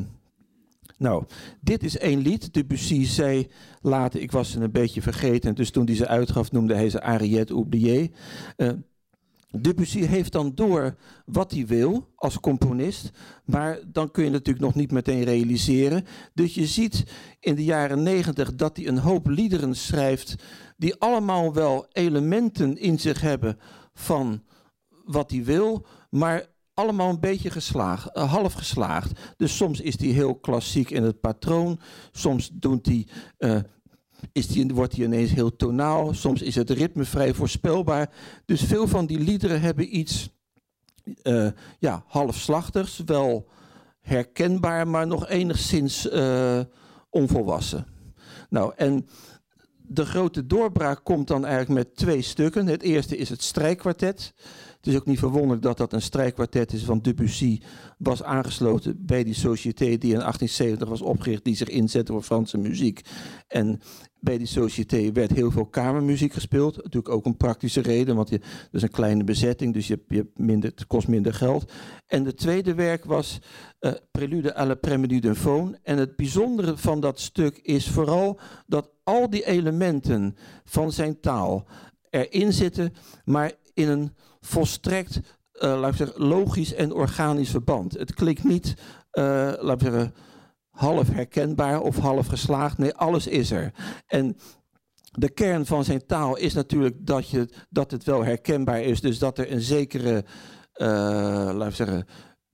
nou, 0.98 1.24
dit 1.60 1.82
is 1.82 1.98
één 1.98 2.18
lied. 2.18 2.54
Debussy 2.54 3.04
zei 3.04 3.48
later, 3.80 4.20
ik 4.20 4.32
was 4.32 4.50
ze 4.50 4.60
een 4.60 4.70
beetje 4.70 5.02
vergeten, 5.02 5.54
dus 5.54 5.70
toen 5.70 5.86
hij 5.86 5.94
ze 5.94 6.08
uitgaf 6.08 6.52
noemde 6.52 6.74
hij 6.74 6.90
ze 6.90 7.02
Ariette 7.02 7.54
oubliée. 7.54 8.12
Uh, 8.56 8.70
Debussy 9.60 10.00
heeft 10.00 10.32
dan 10.32 10.52
door 10.54 10.96
wat 11.26 11.50
hij 11.50 11.66
wil 11.66 12.08
als 12.14 12.40
componist, 12.40 13.10
maar 13.44 13.78
dan 13.86 14.10
kun 14.10 14.24
je 14.24 14.30
natuurlijk 14.30 14.64
nog 14.64 14.74
niet 14.74 14.90
meteen 14.90 15.24
realiseren. 15.24 16.04
Dus 16.34 16.54
je 16.54 16.66
ziet 16.66 17.04
in 17.40 17.54
de 17.54 17.64
jaren 17.64 18.02
negentig 18.02 18.54
dat 18.54 18.76
hij 18.76 18.86
een 18.86 18.98
hoop 18.98 19.26
liederen 19.26 19.74
schrijft 19.74 20.34
die 20.76 20.94
allemaal 20.94 21.52
wel 21.52 21.86
elementen 21.92 22.76
in 22.76 22.98
zich 22.98 23.20
hebben 23.20 23.58
van 23.94 24.42
wat 25.04 25.30
hij 25.30 25.44
wil, 25.44 25.86
maar 26.10 26.46
allemaal 26.74 27.10
een 27.10 27.20
beetje 27.20 27.50
geslaagd, 27.50 28.16
uh, 28.16 28.32
half 28.32 28.52
geslaagd. 28.52 29.20
Dus 29.36 29.56
soms 29.56 29.80
is 29.80 29.98
hij 29.98 30.08
heel 30.08 30.34
klassiek 30.34 30.90
in 30.90 31.02
het 31.02 31.20
patroon, 31.20 31.80
soms 32.12 32.50
doet 32.52 32.86
hij 32.86 33.06
uh, 33.38 33.58
is 34.32 34.46
die, 34.46 34.74
wordt 34.74 34.96
hij 34.96 35.04
ineens 35.04 35.30
heel 35.30 35.56
tonaal. 35.56 36.14
Soms 36.14 36.42
is 36.42 36.54
het 36.54 36.70
ritme 36.70 37.04
vrij 37.04 37.34
voorspelbaar. 37.34 38.10
Dus 38.44 38.62
veel 38.62 38.88
van 38.88 39.06
die 39.06 39.18
liederen 39.18 39.60
hebben 39.60 39.96
iets 39.96 40.30
uh, 41.22 41.48
ja, 41.78 42.04
halfslachtigs, 42.06 43.02
wel 43.06 43.48
herkenbaar, 44.00 44.88
maar 44.88 45.06
nog 45.06 45.28
enigszins 45.28 46.08
onvolwassen. 47.10 47.86
Nou, 48.48 48.72
en 48.76 49.06
de 49.76 50.04
grote 50.04 50.46
doorbraak 50.46 51.04
komt 51.04 51.28
dan 51.28 51.44
eigenlijk 51.44 51.86
met 51.86 51.96
twee 51.96 52.22
stukken. 52.22 52.66
Het 52.66 52.82
eerste 52.82 53.16
is 53.16 53.28
het 53.28 53.42
strijkkwartet. 53.42 54.34
Het 54.84 54.92
is 54.92 54.98
ook 54.98 55.06
niet 55.06 55.18
verwonderlijk 55.18 55.62
dat 55.62 55.76
dat 55.76 55.92
een 55.92 56.02
strijkkwartet 56.02 56.72
is, 56.72 56.84
want 56.84 57.04
Debussy 57.04 57.60
was 57.98 58.22
aangesloten 58.22 59.06
bij 59.06 59.24
die 59.24 59.34
société 59.34 59.84
die 59.84 60.12
in 60.12 60.18
1870 60.18 60.88
was 60.88 61.02
opgericht, 61.02 61.44
die 61.44 61.56
zich 61.56 61.68
inzette 61.68 62.12
voor 62.12 62.22
Franse 62.22 62.58
muziek. 62.58 63.00
En 63.48 63.80
bij 64.20 64.38
die 64.38 64.46
société 64.46 65.12
werd 65.12 65.30
heel 65.30 65.50
veel 65.50 65.66
kamermuziek 65.66 66.32
gespeeld. 66.32 66.76
Natuurlijk 66.76 67.14
ook 67.14 67.24
een 67.26 67.36
praktische 67.36 67.80
reden, 67.80 68.16
want 68.16 68.28
je, 68.28 68.40
dus 68.70 68.82
een 68.82 68.90
kleine 68.90 69.24
bezetting, 69.24 69.74
dus 69.74 69.86
je, 69.86 70.00
je 70.08 70.30
minder, 70.34 70.70
het 70.70 70.86
kost 70.86 71.08
minder 71.08 71.34
geld. 71.34 71.72
En 72.06 72.24
het 72.24 72.36
tweede 72.36 72.74
werk 72.74 73.04
was 73.04 73.38
uh, 73.80 73.92
Prélude 74.10 74.56
à 74.56 74.66
la 74.66 74.74
Prémédie 74.74 75.20
d'un 75.20 75.36
Faune. 75.36 75.78
En 75.82 75.98
het 75.98 76.16
bijzondere 76.16 76.76
van 76.76 77.00
dat 77.00 77.20
stuk 77.20 77.58
is 77.62 77.88
vooral 77.88 78.38
dat 78.66 78.90
al 79.02 79.30
die 79.30 79.46
elementen 79.46 80.36
van 80.64 80.92
zijn 80.92 81.20
taal 81.20 81.66
erin 82.10 82.52
zitten, 82.52 82.94
maar 83.24 83.52
in 83.74 83.88
een 83.88 84.12
volstrekt 84.46 85.20
uh, 85.54 85.80
laat 85.80 85.90
ik 85.90 85.96
zeggen, 85.96 86.26
logisch 86.26 86.74
en 86.74 86.92
organisch 86.92 87.50
verband. 87.50 87.92
Het 87.92 88.14
klinkt 88.14 88.44
niet, 88.44 88.74
uh, 89.12 89.52
laat 89.58 89.82
ik 89.82 89.88
zeggen, 89.88 90.14
half 90.70 91.08
herkenbaar 91.08 91.80
of 91.80 91.98
half 91.98 92.26
geslaagd. 92.26 92.78
Nee, 92.78 92.94
alles 92.94 93.26
is 93.26 93.50
er. 93.50 93.72
En 94.06 94.36
de 95.12 95.28
kern 95.28 95.66
van 95.66 95.84
zijn 95.84 96.06
taal 96.06 96.36
is 96.36 96.54
natuurlijk 96.54 96.96
dat, 96.98 97.28
je, 97.28 97.48
dat 97.70 97.90
het 97.90 98.04
wel 98.04 98.24
herkenbaar 98.24 98.82
is. 98.82 99.00
Dus 99.00 99.18
dat 99.18 99.38
er 99.38 99.52
een 99.52 99.60
zekere, 99.60 100.24
uh, 100.76 100.86
laten 101.52 101.68
we 101.68 101.70
zeggen, 101.70 102.06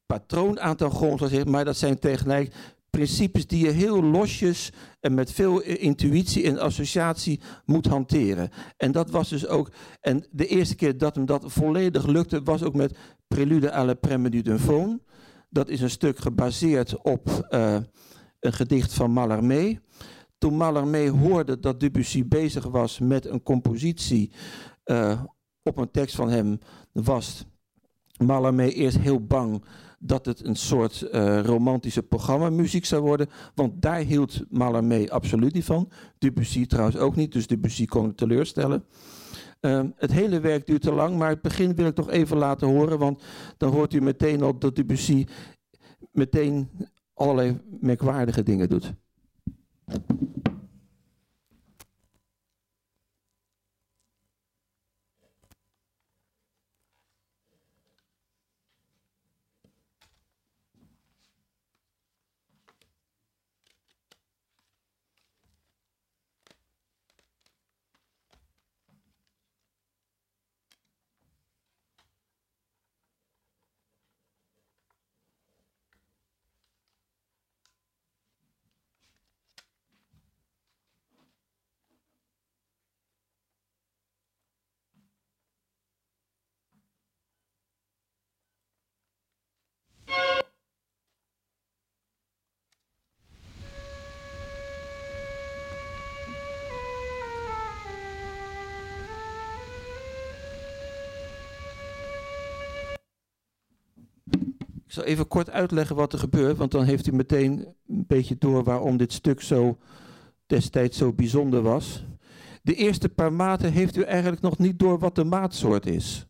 patroon 0.07 0.61
aan 0.61 0.77
ten. 0.77 1.51
Maar 1.51 1.65
dat 1.65 1.77
zijn 1.77 1.99
tegelijk 1.99 2.55
principes 2.91 3.47
die 3.47 3.65
je 3.65 3.71
heel 3.71 4.03
losjes 4.03 4.73
en 5.01 5.15
met 5.15 5.33
veel 5.33 5.61
intuïtie 5.61 6.45
en 6.45 6.59
associatie 6.59 7.41
moet 7.65 7.87
hanteren. 7.87 8.51
En 8.77 8.93
dat 8.93 9.11
was 9.11 9.29
dus 9.29 9.47
ook. 9.47 9.73
En 10.01 10.27
de 10.31 10.47
eerste 10.47 10.75
keer 10.75 10.99
dat 10.99 11.15
hem 11.15 11.27
dat 11.27 11.45
volledig 11.47 12.07
lukte, 12.07 12.43
was 12.43 12.63
ook 12.63 12.75
met 12.75 12.99
Prélude 13.29 13.73
à 13.73 13.85
la 13.85 13.97
Faune. 14.59 15.01
Dat 15.49 15.69
is 15.69 15.81
een 15.81 15.91
stuk 15.91 16.19
gebaseerd 16.19 17.03
op 17.03 17.49
uh, 17.51 17.77
een 18.41 18.53
gedicht 18.53 18.93
van 18.93 19.11
Mallarmé. 19.11 19.81
Toen 20.39 20.57
Mallarmé 20.57 21.09
hoorde 21.09 21.59
dat 21.59 21.81
Debussy 21.81 22.27
bezig 22.27 22.65
was 22.65 22.99
met 22.99 23.27
een 23.27 23.43
compositie 23.43 24.33
uh, 24.85 25.23
op 25.63 25.79
een 25.79 25.91
tekst 25.91 26.15
van 26.17 26.31
hem, 26.31 26.59
was 26.93 27.45
Mallarmé 28.17 28.69
eerst 28.69 28.99
heel 28.99 29.27
bang 29.27 29.65
dat 30.03 30.27
het 30.27 30.47
een 30.47 30.57
soort 30.57 31.09
uh, 31.13 31.41
romantische 31.41 32.03
programmamuziek 32.03 32.85
zou 32.85 33.03
worden. 33.03 33.29
Want 33.55 33.83
daar 33.83 33.99
hield 33.99 34.45
Mallarmé 34.49 35.09
absoluut 35.09 35.55
niet 35.55 35.65
van. 35.65 35.89
Debussy 36.19 36.67
trouwens 36.67 36.97
ook 36.97 37.17
niet, 37.17 37.33
dus 37.33 37.47
Debussy 37.47 37.85
kon 37.85 38.07
het 38.07 38.17
teleurstellen. 38.17 38.85
Uh, 39.61 39.85
het 39.97 40.13
hele 40.13 40.41
werk 40.41 40.67
duurt 40.67 40.83
te 40.83 40.93
lang, 40.93 41.17
maar 41.17 41.29
het 41.29 41.43
begin 41.43 41.75
wil 41.75 41.87
ik 41.87 41.97
nog 41.97 42.11
even 42.11 42.37
laten 42.37 42.69
horen. 42.69 42.99
Want 42.99 43.23
dan 43.57 43.73
hoort 43.73 43.95
u 43.95 44.01
meteen 44.01 44.43
al 44.43 44.59
dat 44.59 44.77
Debussy 44.77 45.27
meteen 46.13 46.69
allerlei 47.15 47.61
merkwaardige 47.81 48.43
dingen 48.43 48.69
doet. 48.69 48.93
Ik 104.91 104.97
zal 104.97 105.05
even 105.05 105.29
kort 105.29 105.51
uitleggen 105.51 105.97
wat 105.97 106.13
er 106.13 106.19
gebeurt, 106.19 106.57
want 106.57 106.71
dan 106.71 106.85
heeft 106.85 107.07
u 107.07 107.13
meteen 107.13 107.67
een 107.89 108.05
beetje 108.07 108.37
door 108.39 108.65
waarom 108.65 108.97
dit 108.97 109.13
stuk 109.13 109.41
zo 109.41 109.79
destijds 110.47 110.99
zo 110.99 111.13
bijzonder 111.13 111.63
was. 111.63 112.05
De 112.63 112.75
eerste 112.75 113.09
paar 113.09 113.33
maten 113.33 113.73
heeft 113.73 113.97
u 113.97 114.03
eigenlijk 114.03 114.43
nog 114.43 114.59
niet 114.59 114.79
door 114.79 114.99
wat 114.99 115.15
de 115.15 115.25
maatsoort 115.25 115.87
is. 115.87 116.27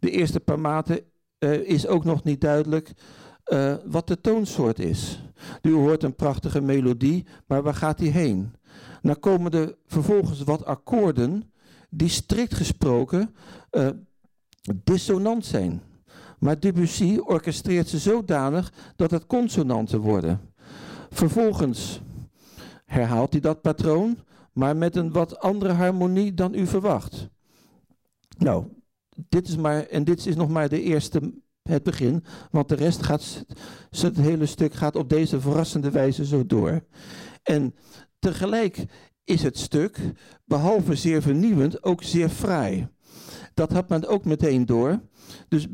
De 0.00 0.10
eerste 0.10 0.40
paar 0.40 0.60
maten 0.60 1.00
uh, 1.38 1.52
is 1.52 1.86
ook 1.86 2.04
nog 2.04 2.24
niet 2.24 2.40
duidelijk 2.40 2.92
uh, 3.46 3.74
wat 3.84 4.08
de 4.08 4.20
toonsoort 4.20 4.78
is. 4.78 5.22
U 5.62 5.72
hoort 5.74 6.02
een 6.02 6.14
prachtige 6.16 6.60
melodie, 6.60 7.26
maar 7.46 7.62
waar 7.62 7.74
gaat 7.74 7.98
die 7.98 8.10
heen? 8.10 8.54
Dan 9.02 9.18
komen 9.20 9.52
er 9.52 9.74
vervolgens 9.86 10.42
wat 10.42 10.64
akkoorden 10.64 11.52
die 11.90 12.08
strikt 12.08 12.54
gesproken 12.54 13.34
uh, 13.70 13.88
dissonant 14.84 15.44
zijn. 15.46 15.82
Maar 16.38 16.60
Debussy 16.60 17.18
orchestreert 17.18 17.88
ze 17.88 17.98
zodanig 17.98 18.72
dat 18.96 19.10
het 19.10 19.26
consonanten 19.26 20.00
worden. 20.00 20.40
Vervolgens 21.10 22.00
herhaalt 22.84 23.32
hij 23.32 23.40
dat 23.40 23.60
patroon, 23.60 24.18
maar 24.52 24.76
met 24.76 24.96
een 24.96 25.12
wat 25.12 25.38
andere 25.38 25.72
harmonie 25.72 26.34
dan 26.34 26.54
u 26.54 26.66
verwacht. 26.66 27.28
Nou, 28.38 28.64
dit 29.28 29.48
is 29.48 29.56
maar, 29.56 29.86
en 29.86 30.04
dit 30.04 30.26
is 30.26 30.36
nog 30.36 30.48
maar 30.48 30.68
de 30.68 30.82
eerste, 30.82 31.32
het 31.62 31.82
begin, 31.82 32.24
want 32.50 32.68
de 32.68 32.74
rest 32.74 33.02
gaat, 33.02 33.44
het 33.90 34.16
hele 34.16 34.46
stuk 34.46 34.74
gaat 34.74 34.96
op 34.96 35.08
deze 35.08 35.40
verrassende 35.40 35.90
wijze 35.90 36.24
zo 36.24 36.46
door. 36.46 36.84
En 37.42 37.74
tegelijk 38.18 38.84
is 39.24 39.42
het 39.42 39.58
stuk, 39.58 40.12
behalve 40.44 40.94
zeer 40.94 41.22
vernieuwend, 41.22 41.82
ook 41.82 42.02
zeer 42.02 42.28
fraai. 42.28 42.88
Dat 43.54 43.72
had 43.72 43.88
men 43.88 44.06
ook 44.06 44.24
meteen 44.24 44.66
door. 44.66 45.00
Dus 45.48 45.66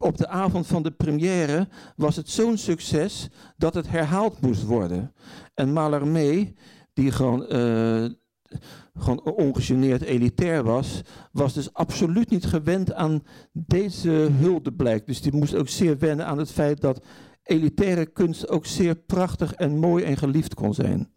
op 0.00 0.16
de 0.16 0.28
avond 0.28 0.66
van 0.66 0.82
de 0.82 0.90
première 0.90 1.68
was 1.96 2.16
het 2.16 2.28
zo'n 2.28 2.56
succes 2.56 3.28
dat 3.56 3.74
het 3.74 3.88
herhaald 3.88 4.40
moest 4.40 4.64
worden. 4.64 5.12
En 5.54 5.72
Mallarmé, 5.72 6.52
die 6.92 7.10
gewoon, 7.10 7.46
uh, 7.48 8.04
gewoon 8.94 9.22
ongegeneerd 9.22 10.02
elitair 10.02 10.62
was, 10.62 11.00
was 11.32 11.54
dus 11.54 11.72
absoluut 11.72 12.30
niet 12.30 12.46
gewend 12.46 12.92
aan 12.92 13.22
deze 13.52 14.10
huldeblijk. 14.38 15.06
Dus 15.06 15.20
die 15.20 15.36
moest 15.36 15.54
ook 15.54 15.68
zeer 15.68 15.98
wennen 15.98 16.26
aan 16.26 16.38
het 16.38 16.50
feit 16.50 16.80
dat 16.80 17.04
elitaire 17.42 18.06
kunst 18.06 18.48
ook 18.48 18.66
zeer 18.66 18.94
prachtig 18.94 19.54
en 19.54 19.78
mooi 19.78 20.04
en 20.04 20.16
geliefd 20.16 20.54
kon 20.54 20.74
zijn. 20.74 21.12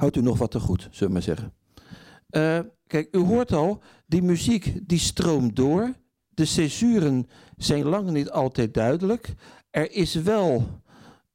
Houdt 0.00 0.16
u 0.16 0.22
nog 0.22 0.38
wat 0.38 0.50
te 0.50 0.60
goed, 0.60 0.88
zullen 0.90 1.06
we 1.06 1.12
maar 1.12 1.22
zeggen. 1.22 1.52
Uh, 2.30 2.58
kijk, 2.86 3.08
u 3.10 3.18
hoort 3.18 3.52
al, 3.52 3.82
die 4.06 4.22
muziek 4.22 4.88
die 4.88 4.98
stroomt 4.98 5.56
door. 5.56 5.92
De 6.28 6.44
césuren 6.44 7.28
zijn 7.56 7.84
lang 7.84 8.10
niet 8.10 8.30
altijd 8.30 8.74
duidelijk. 8.74 9.34
Er 9.70 9.92
is 9.92 10.14
wel 10.14 10.66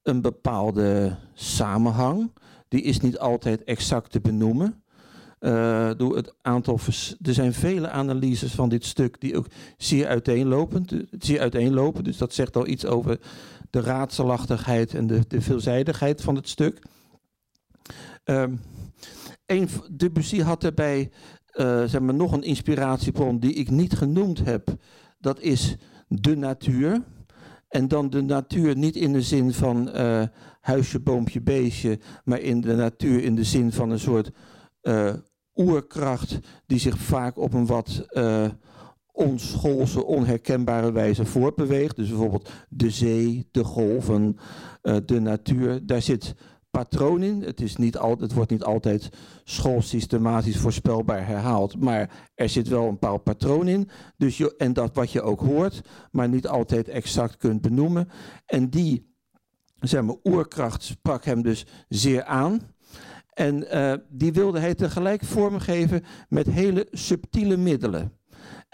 een 0.01 0.21
bepaalde 0.21 1.17
samenhang. 1.33 2.31
Die 2.67 2.81
is 2.81 2.99
niet 2.99 3.19
altijd 3.19 3.63
exact 3.63 4.11
te 4.11 4.19
benoemen. 4.19 4.83
Uh, 5.39 5.87
het 5.97 6.33
aantal 6.41 6.79
er 7.21 7.33
zijn 7.33 7.53
vele 7.53 7.89
analyses 7.89 8.51
van 8.51 8.69
dit 8.69 8.85
stuk 8.85 9.21
die 9.21 9.37
ook 9.37 9.47
zeer 9.77 10.07
uiteenlopend, 10.07 10.93
zeer 11.19 11.39
uiteenlopen. 11.39 12.03
Dus 12.03 12.17
dat 12.17 12.33
zegt 12.33 12.55
al 12.55 12.67
iets 12.67 12.85
over 12.85 13.19
de 13.69 13.81
raadselachtigheid 13.81 14.93
en 14.93 15.07
de, 15.07 15.21
de 15.27 15.41
veelzijdigheid 15.41 16.21
van 16.21 16.35
het 16.35 16.49
stuk. 16.49 16.81
Um, 18.25 18.59
een, 19.45 19.69
Debussy 19.91 20.41
had 20.41 20.61
daarbij 20.61 21.11
uh, 21.53 21.83
zeg 21.83 22.01
maar, 22.01 22.13
nog 22.13 22.31
een 22.31 22.43
inspiratiebron 22.43 23.39
die 23.39 23.53
ik 23.53 23.69
niet 23.69 23.93
genoemd 23.93 24.45
heb. 24.45 24.75
Dat 25.19 25.39
is 25.39 25.75
de 26.07 26.35
natuur. 26.35 27.03
En 27.67 27.87
dan 27.87 28.09
de 28.09 28.21
natuur 28.21 28.77
niet 28.77 28.95
in 28.95 29.13
de 29.13 29.21
zin 29.21 29.53
van 29.53 29.89
uh, 29.95 30.23
huisje, 30.61 30.99
boompje, 30.99 31.41
beestje, 31.41 31.99
maar 32.23 32.39
in 32.39 32.61
de 32.61 32.75
natuur 32.75 33.23
in 33.23 33.35
de 33.35 33.43
zin 33.43 33.71
van 33.71 33.89
een 33.89 33.99
soort 33.99 34.31
uh, 34.81 35.13
oerkracht 35.55 36.39
die 36.65 36.79
zich 36.79 36.97
vaak 36.97 37.37
op 37.37 37.53
een 37.53 37.65
wat 37.65 38.05
uh, 38.11 38.47
onschoolse, 39.11 40.05
onherkenbare 40.05 40.91
wijze 40.91 41.25
voortbeweegt. 41.25 41.95
Dus 41.95 42.07
bijvoorbeeld 42.07 42.51
de 42.69 42.89
zee, 42.89 43.47
de 43.51 43.63
golven, 43.63 44.37
de 45.05 45.19
natuur. 45.19 45.85
Daar 45.85 46.01
zit 46.01 46.35
patroon 46.77 47.23
in. 47.23 47.41
Het, 47.41 47.61
is 47.61 47.75
niet 47.75 47.97
al, 47.97 48.17
het 48.19 48.33
wordt 48.33 48.51
niet 48.51 48.63
altijd 48.63 49.09
schoolsystematisch 49.43 50.57
voorspelbaar 50.57 51.27
herhaald, 51.27 51.79
maar 51.79 52.09
er 52.35 52.49
zit 52.49 52.67
wel 52.67 52.83
een 52.83 52.89
bepaald 52.89 53.23
patroon 53.23 53.67
in. 53.67 53.89
Dus 54.17 54.37
je, 54.37 54.55
en 54.57 54.73
dat 54.73 54.95
wat 54.95 55.11
je 55.11 55.21
ook 55.21 55.39
hoort, 55.39 55.81
maar 56.11 56.29
niet 56.29 56.47
altijd 56.47 56.87
exact 56.87 57.37
kunt 57.37 57.61
benoemen. 57.61 58.09
En 58.45 58.69
die 58.69 59.13
zeg 59.79 60.01
maar, 60.01 60.15
oerkracht 60.23 60.83
sprak 60.83 61.25
hem 61.25 61.41
dus 61.41 61.65
zeer 61.89 62.23
aan. 62.23 62.59
En 63.33 63.75
uh, 63.75 63.93
die 64.09 64.33
wilde 64.33 64.59
hij 64.59 64.75
tegelijk 64.75 65.23
vormgeven 65.23 66.03
met 66.29 66.47
hele 66.47 66.87
subtiele 66.91 67.57
middelen. 67.57 68.11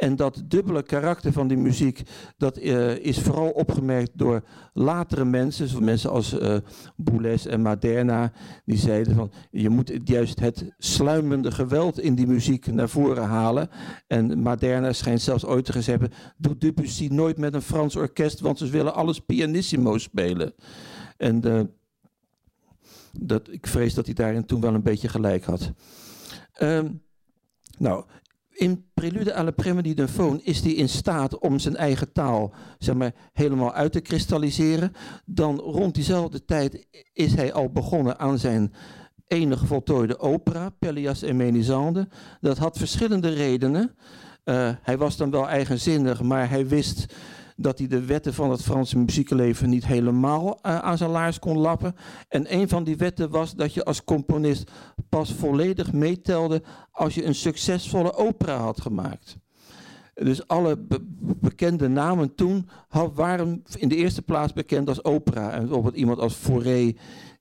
En 0.02 0.16
dat 0.16 0.44
dubbele 0.46 0.84
karakter 0.84 1.32
van 1.32 1.48
die 1.48 1.58
muziek, 1.58 2.02
dat 2.38 2.60
uh, 2.60 2.98
is 2.98 3.20
vooral 3.20 3.50
opgemerkt 3.50 4.12
door 4.14 4.44
latere 4.74 5.26
mensen, 5.26 5.68
zoals 5.68 5.86
mensen 5.86 6.10
als 6.10 6.34
uh, 6.34 6.58
Boulez 6.96 7.46
en 7.46 7.62
Maderna, 7.62 8.32
die 8.66 8.78
zeiden 8.78 9.16
van 9.16 9.32
je 9.52 9.70
moet 9.70 10.00
juist 10.04 10.40
het 10.40 10.74
sluimende 10.78 11.52
geweld 11.52 12.00
in 12.00 12.16
die 12.16 12.28
muziek 12.28 12.68
naar 12.68 12.90
voren 12.90 13.24
halen. 13.24 13.70
En 14.08 14.42
Maderna 14.42 14.94
schijnt 14.94 15.22
zelfs 15.22 15.46
ooit 15.46 15.66
te 15.66 15.92
hebben, 15.92 16.12
doe 16.38 16.58
Debussy 16.58 17.08
nooit 17.08 17.38
met 17.38 17.54
een 17.54 17.62
Frans 17.62 17.96
orkest, 17.96 18.40
want 18.40 18.58
ze 18.58 18.70
willen 18.70 18.94
alles 18.94 19.20
pianissimo 19.20 19.98
spelen. 19.98 20.54
En 21.18 21.48
uh, 21.48 21.62
dat, 23.20 23.48
ik 23.52 23.68
vrees 23.68 23.94
dat 23.94 24.06
hij 24.06 24.16
daarin 24.16 24.46
toen 24.46 24.62
wel 24.62 24.74
een 24.74 24.84
beetje 24.84 25.10
gelijk 25.10 25.44
had. 25.44 25.72
Um, 26.62 27.02
nou, 27.78 28.06
in 28.52 28.86
Prelude 28.94 29.36
à 29.36 29.44
la 29.44 29.52
d'un 29.82 30.08
Faune 30.08 30.44
is 30.44 30.60
hij 30.60 30.72
in 30.72 30.90
staat 30.90 31.40
om 31.40 31.60
zijn 31.60 31.76
eigen 31.76 32.12
taal 32.12 32.54
zeg 32.80 32.96
maar, 32.96 33.14
helemaal 33.34 33.74
uit 33.74 33.92
te 33.92 34.00
kristalliseren. 34.00 34.94
Dan 35.26 35.60
rond 35.60 35.96
diezelfde 35.96 36.46
tijd 36.46 36.88
is 37.14 37.34
hij 37.34 37.54
al 37.54 37.70
begonnen 37.72 38.20
aan 38.20 38.40
zijn 38.40 38.74
enige 39.28 39.66
voltooide 39.66 40.20
opera, 40.20 40.70
Pelléas 40.70 41.22
en 41.22 41.36
Ménisande. 41.36 42.08
Dat 42.42 42.58
had 42.58 42.78
verschillende 42.78 43.30
redenen. 43.30 43.96
Uh, 44.46 44.70
hij 44.82 44.98
was 44.98 45.18
dan 45.18 45.32
wel 45.32 45.48
eigenzinnig, 45.48 46.22
maar 46.22 46.50
hij 46.50 46.68
wist 46.68 47.06
dat 47.62 47.78
hij 47.78 47.88
de 47.88 48.06
wetten 48.06 48.34
van 48.34 48.52
het 48.52 48.62
Franse 48.62 48.98
muziekleven 48.98 49.70
niet 49.70 49.86
helemaal 49.86 50.48
uh, 50.48 50.80
aan 50.80 50.98
zijn 50.98 51.10
laars 51.10 51.40
kon 51.40 51.58
lappen. 51.58 51.96
En 52.28 52.54
een 52.54 52.70
van 52.70 52.84
die 52.84 52.98
wetten 52.98 53.30
was 53.30 53.56
dat 53.56 53.74
je 53.74 53.86
als 53.86 54.04
componist 54.04 54.72
pas 55.10 55.34
volledig 55.34 55.94
meetelde 55.94 56.62
als 56.92 57.16
je 57.16 57.26
een 57.26 57.36
succesvolle 57.36 58.14
opera 58.14 58.58
had 58.58 58.82
gemaakt. 58.82 59.38
Dus 60.14 60.48
alle 60.48 60.78
bekende 61.40 61.88
namen 61.88 62.36
toen 62.36 62.70
waren 63.14 63.64
in 63.76 63.90
de 63.90 63.96
eerste 63.96 64.22
plaats 64.22 64.54
bekend 64.54 64.88
als 64.88 65.04
opera. 65.04 65.52
En 65.52 65.62
bijvoorbeeld 65.62 65.96
iemand 65.96 66.20
als 66.20 66.34
Fauré 66.34 66.94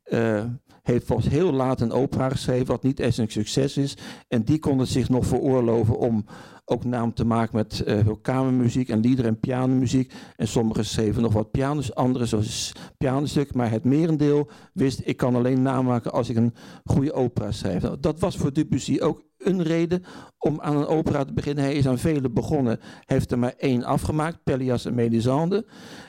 uh, 0.06 0.44
heeft 0.90 1.06
pas 1.06 1.28
heel 1.28 1.52
laat 1.52 1.80
een 1.80 1.92
opera 1.92 2.28
geschreven, 2.28 2.66
wat 2.66 2.82
niet 2.82 2.98
eens 2.98 3.16
een 3.16 3.30
succes 3.30 3.76
is. 3.76 3.96
En 4.28 4.42
die 4.42 4.58
kon 4.58 4.78
het 4.78 4.88
zich 4.88 5.08
nog 5.08 5.26
veroorloven 5.26 5.98
om 5.98 6.24
ook 6.64 6.84
naam 6.84 7.14
te 7.14 7.24
maken 7.24 7.56
met 7.56 7.82
uh, 7.86 8.08
kamermuziek 8.22 8.88
en 8.88 9.00
liederen 9.00 9.30
en 9.30 9.40
pianomuziek. 9.40 10.12
En 10.36 10.48
sommigen 10.48 10.84
schreven 10.84 11.22
nog 11.22 11.32
wat 11.32 11.50
pianos, 11.50 11.94
anderen 11.94 12.28
zoals 12.28 12.72
pianostuk. 12.98 13.54
Maar 13.54 13.70
het 13.70 13.84
merendeel 13.84 14.48
wist, 14.72 15.00
ik 15.04 15.16
kan 15.16 15.34
alleen 15.34 15.62
naam 15.62 15.84
maken 15.84 16.12
als 16.12 16.28
ik 16.28 16.36
een 16.36 16.54
goede 16.84 17.12
opera 17.12 17.52
schrijf. 17.52 17.82
Nou, 17.82 17.96
dat 18.00 18.20
was 18.20 18.36
voor 18.36 18.52
Debussy 18.52 18.98
ook 19.00 19.22
een 19.38 19.62
reden 19.62 20.04
om 20.38 20.60
aan 20.60 20.76
een 20.76 20.86
opera 20.86 21.24
te 21.24 21.32
beginnen. 21.32 21.64
Hij 21.64 21.74
is 21.74 21.86
aan 21.86 21.98
vele 21.98 22.30
begonnen, 22.30 22.80
heeft 23.04 23.30
er 23.30 23.38
maar 23.38 23.54
één 23.56 23.84
afgemaakt, 23.84 24.44
Pelléas 24.44 24.84
en 24.84 24.94
Mélisande. 24.94 25.66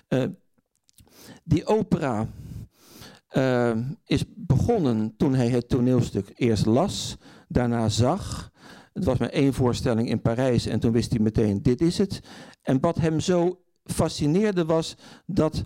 Uh, 0.10 0.24
die 1.44 1.66
opera 1.66 2.28
uh, 3.32 3.78
is 4.06 4.24
begonnen 4.36 5.14
toen 5.18 5.34
hij 5.34 5.50
het 5.50 5.70
toneelstuk 5.70 6.32
eerst 6.36 6.66
las, 6.66 7.18
daarna 7.48 7.90
zag 7.90 8.52
het 8.94 9.06
was 9.06 9.18
maar 9.18 9.30
één 9.30 9.54
voorstelling 9.54 10.10
in 10.10 10.22
Parijs 10.22 10.66
en 10.66 10.80
toen 10.80 10.92
wist 10.92 11.12
hij 11.12 11.20
meteen, 11.20 11.62
dit 11.62 11.82
is 11.82 11.98
het. 11.98 12.20
En 12.62 12.80
wat 12.80 12.98
hem 12.98 13.20
zo 13.20 13.62
fascineerde 13.84 14.66
was 14.66 14.96
dat 15.26 15.64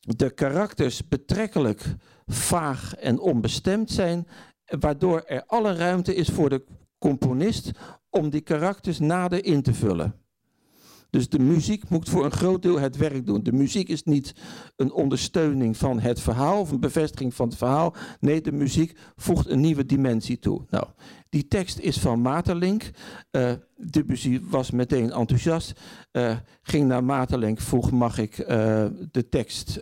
de 0.00 0.30
karakters 0.30 1.08
betrekkelijk 1.08 1.94
vaag 2.26 2.94
en 2.94 3.18
onbestemd 3.18 3.90
zijn, 3.90 4.26
waardoor 4.64 5.20
er 5.20 5.44
alle 5.46 5.74
ruimte 5.74 6.14
is 6.14 6.28
voor 6.28 6.48
de 6.48 6.64
componist 6.98 7.70
om 8.10 8.30
die 8.30 8.40
karakters 8.40 8.98
nader 8.98 9.44
in 9.44 9.62
te 9.62 9.74
vullen. 9.74 10.14
Dus 11.10 11.28
de 11.28 11.38
muziek 11.38 11.88
moet 11.88 12.08
voor 12.08 12.24
een 12.24 12.30
groot 12.30 12.62
deel 12.62 12.78
het 12.78 12.96
werk 12.96 13.26
doen. 13.26 13.42
De 13.42 13.52
muziek 13.52 13.88
is 13.88 14.02
niet 14.02 14.34
een 14.76 14.92
ondersteuning 14.92 15.76
van 15.76 16.00
het 16.00 16.20
verhaal 16.20 16.60
of 16.60 16.70
een 16.70 16.80
bevestiging 16.80 17.34
van 17.34 17.48
het 17.48 17.56
verhaal. 17.56 17.94
Nee, 18.20 18.40
de 18.40 18.52
muziek 18.52 18.96
voegt 19.16 19.48
een 19.48 19.60
nieuwe 19.60 19.86
dimensie 19.86 20.38
toe. 20.38 20.64
Nou, 20.70 20.86
die 21.28 21.48
tekst 21.48 21.78
is 21.78 21.98
van 21.98 22.20
Materlink. 22.20 22.90
Uh, 23.30 23.50
Debussy 23.76 24.40
was 24.50 24.70
meteen 24.70 25.12
enthousiast. 25.12 25.80
Uh, 26.12 26.36
ging 26.62 26.88
naar 26.88 27.04
Materlink, 27.04 27.60
vroeg 27.60 27.90
mag 27.90 28.18
ik 28.18 28.38
uh, 28.38 28.46
de 29.10 29.28
tekst 29.28 29.80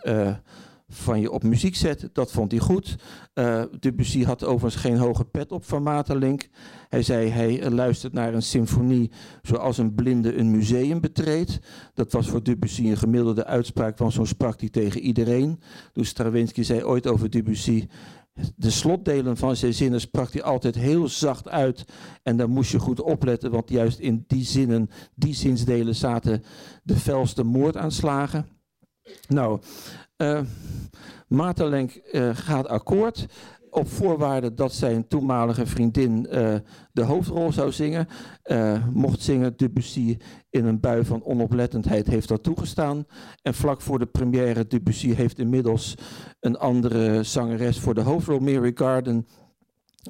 van 0.96 1.20
je 1.20 1.30
op 1.30 1.42
muziek 1.42 1.76
zetten. 1.76 2.10
Dat 2.12 2.32
vond 2.32 2.50
hij 2.50 2.60
goed. 2.60 2.96
Uh, 3.34 3.62
Debussy 3.78 4.24
had 4.24 4.44
overigens 4.44 4.82
geen 4.82 4.96
hoge 4.96 5.24
pet 5.24 5.52
op 5.52 5.64
van 5.64 5.82
Materlink. 5.82 6.48
Hij 6.88 7.02
zei 7.02 7.28
hij 7.28 7.70
luistert 7.70 8.12
naar 8.12 8.34
een 8.34 8.42
symfonie 8.42 9.10
zoals 9.42 9.78
een 9.78 9.94
blinde 9.94 10.36
een 10.36 10.50
museum 10.50 11.00
betreedt. 11.00 11.58
Dat 11.94 12.12
was 12.12 12.28
voor 12.28 12.42
Debussy 12.42 12.86
een 12.86 12.96
gemiddelde 12.96 13.44
uitspraak, 13.44 13.98
want 13.98 14.12
zo 14.12 14.24
sprak 14.24 14.60
hij 14.60 14.68
tegen 14.68 15.00
iedereen. 15.00 15.60
Dus 15.92 16.08
Stravinsky 16.08 16.62
zei 16.62 16.84
ooit 16.84 17.06
over 17.06 17.30
Debussy... 17.30 17.86
De 18.56 18.70
slotdelen 18.70 19.36
van 19.36 19.56
zijn 19.56 19.74
zinnen 19.74 20.00
sprak 20.00 20.32
hij 20.32 20.42
altijd 20.42 20.74
heel 20.74 21.08
zacht 21.08 21.48
uit. 21.48 21.84
En 22.22 22.36
daar 22.36 22.48
moest 22.48 22.70
je 22.70 22.78
goed 22.78 23.00
opletten, 23.00 23.50
want 23.50 23.70
juist 23.70 23.98
in 23.98 24.24
die 24.26 24.44
zinnen, 24.44 24.90
die 25.14 25.34
zinsdelen 25.34 25.94
zaten 25.94 26.42
de 26.82 26.96
felste 26.96 27.44
moordaanslagen. 27.44 28.46
Nou, 29.28 29.60
uh, 30.16 30.40
Materlenk 31.28 32.00
uh, 32.12 32.30
gaat 32.32 32.68
akkoord 32.68 33.26
op 33.70 33.88
voorwaarde 33.88 34.54
dat 34.54 34.72
zijn 34.72 35.08
toenmalige 35.08 35.66
vriendin 35.66 36.26
uh, 36.30 36.54
de 36.92 37.02
hoofdrol 37.02 37.52
zou 37.52 37.72
zingen. 37.72 38.08
Mocht 38.92 39.22
zingen 39.22 39.56
Debussy 39.56 40.16
in 40.50 40.64
een 40.64 40.80
bui 40.80 41.04
van 41.04 41.24
onoplettendheid 41.24 42.06
heeft 42.06 42.28
dat 42.28 42.42
toegestaan. 42.42 43.06
En 43.42 43.54
vlak 43.54 43.80
voor 43.80 43.98
de 43.98 44.06
première 44.06 44.66
Debussy 44.66 45.14
heeft 45.14 45.38
inmiddels 45.38 45.94
een 46.40 46.58
andere 46.58 47.22
zangeres 47.22 47.78
voor 47.80 47.94
de 47.94 48.00
hoofdrol, 48.00 48.38
Mary 48.38 48.72
Garden. 48.74 49.26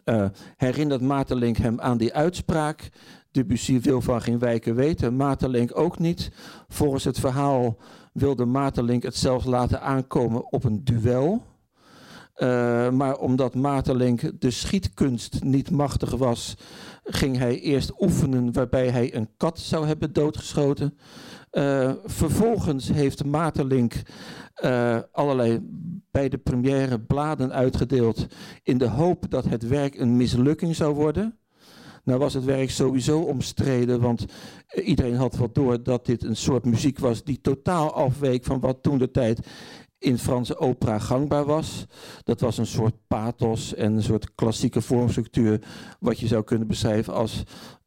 Uh, 0.04 0.26
herinnert 0.56 1.00
Materlink 1.00 1.56
hem 1.56 1.80
aan 1.80 1.98
die 1.98 2.14
uitspraak. 2.14 2.88
Debussy 3.30 3.80
wil 3.80 4.00
van 4.00 4.22
geen 4.22 4.38
wijken 4.38 4.74
weten, 4.74 5.16
Materlink 5.16 5.78
ook 5.78 5.98
niet. 5.98 6.30
Volgens 6.68 7.04
het 7.04 7.20
verhaal 7.20 7.78
wilde 8.16 8.44
Materlink 8.44 9.02
het 9.02 9.16
zelfs 9.16 9.44
laten 9.44 9.80
aankomen 9.80 10.52
op 10.52 10.64
een 10.64 10.84
duel. 10.84 11.42
Uh, 12.36 12.90
maar 12.90 13.18
omdat 13.18 13.54
Maeterlinck 13.54 14.40
de 14.40 14.50
schietkunst 14.50 15.44
niet 15.44 15.70
machtig 15.70 16.10
was, 16.10 16.56
ging 17.04 17.38
hij 17.38 17.60
eerst 17.60 17.92
oefenen 18.00 18.52
waarbij 18.52 18.88
hij 18.88 19.14
een 19.14 19.28
kat 19.36 19.58
zou 19.58 19.86
hebben 19.86 20.12
doodgeschoten. 20.12 20.98
Uh, 21.52 21.92
vervolgens 22.04 22.88
heeft 22.88 23.24
Maeterlinck 23.24 24.02
uh, 24.64 24.98
allerlei 25.12 25.60
bij 26.10 26.28
de 26.28 26.38
première 26.38 27.00
bladen 27.00 27.52
uitgedeeld 27.52 28.26
in 28.62 28.78
de 28.78 28.88
hoop 28.88 29.30
dat 29.30 29.44
het 29.44 29.68
werk 29.68 29.98
een 29.98 30.16
mislukking 30.16 30.76
zou 30.76 30.94
worden. 30.94 31.38
Nou 32.06 32.18
was 32.18 32.34
het 32.34 32.44
werk 32.44 32.70
sowieso 32.70 33.20
omstreden, 33.20 34.00
want 34.00 34.24
iedereen 34.84 35.14
had 35.14 35.36
wel 35.36 35.52
door 35.52 35.82
dat 35.82 36.06
dit 36.06 36.24
een 36.24 36.36
soort 36.36 36.64
muziek 36.64 36.98
was 36.98 37.24
die 37.24 37.40
totaal 37.40 37.92
afweek 37.92 38.44
van 38.44 38.60
wat 38.60 38.82
toen 38.82 38.98
de 38.98 39.10
tijd 39.10 39.46
in 39.98 40.18
Franse 40.18 40.58
opera 40.58 40.98
gangbaar 40.98 41.44
was. 41.44 41.86
Dat 42.22 42.40
was 42.40 42.58
een 42.58 42.66
soort 42.66 42.94
pathos 43.06 43.74
en 43.74 43.92
een 43.92 44.02
soort 44.02 44.34
klassieke 44.34 44.80
vormstructuur, 44.80 45.60
wat 46.00 46.18
je 46.18 46.26
zou 46.26 46.44
kunnen 46.44 46.66
beschrijven 46.66 47.14
als 47.14 47.42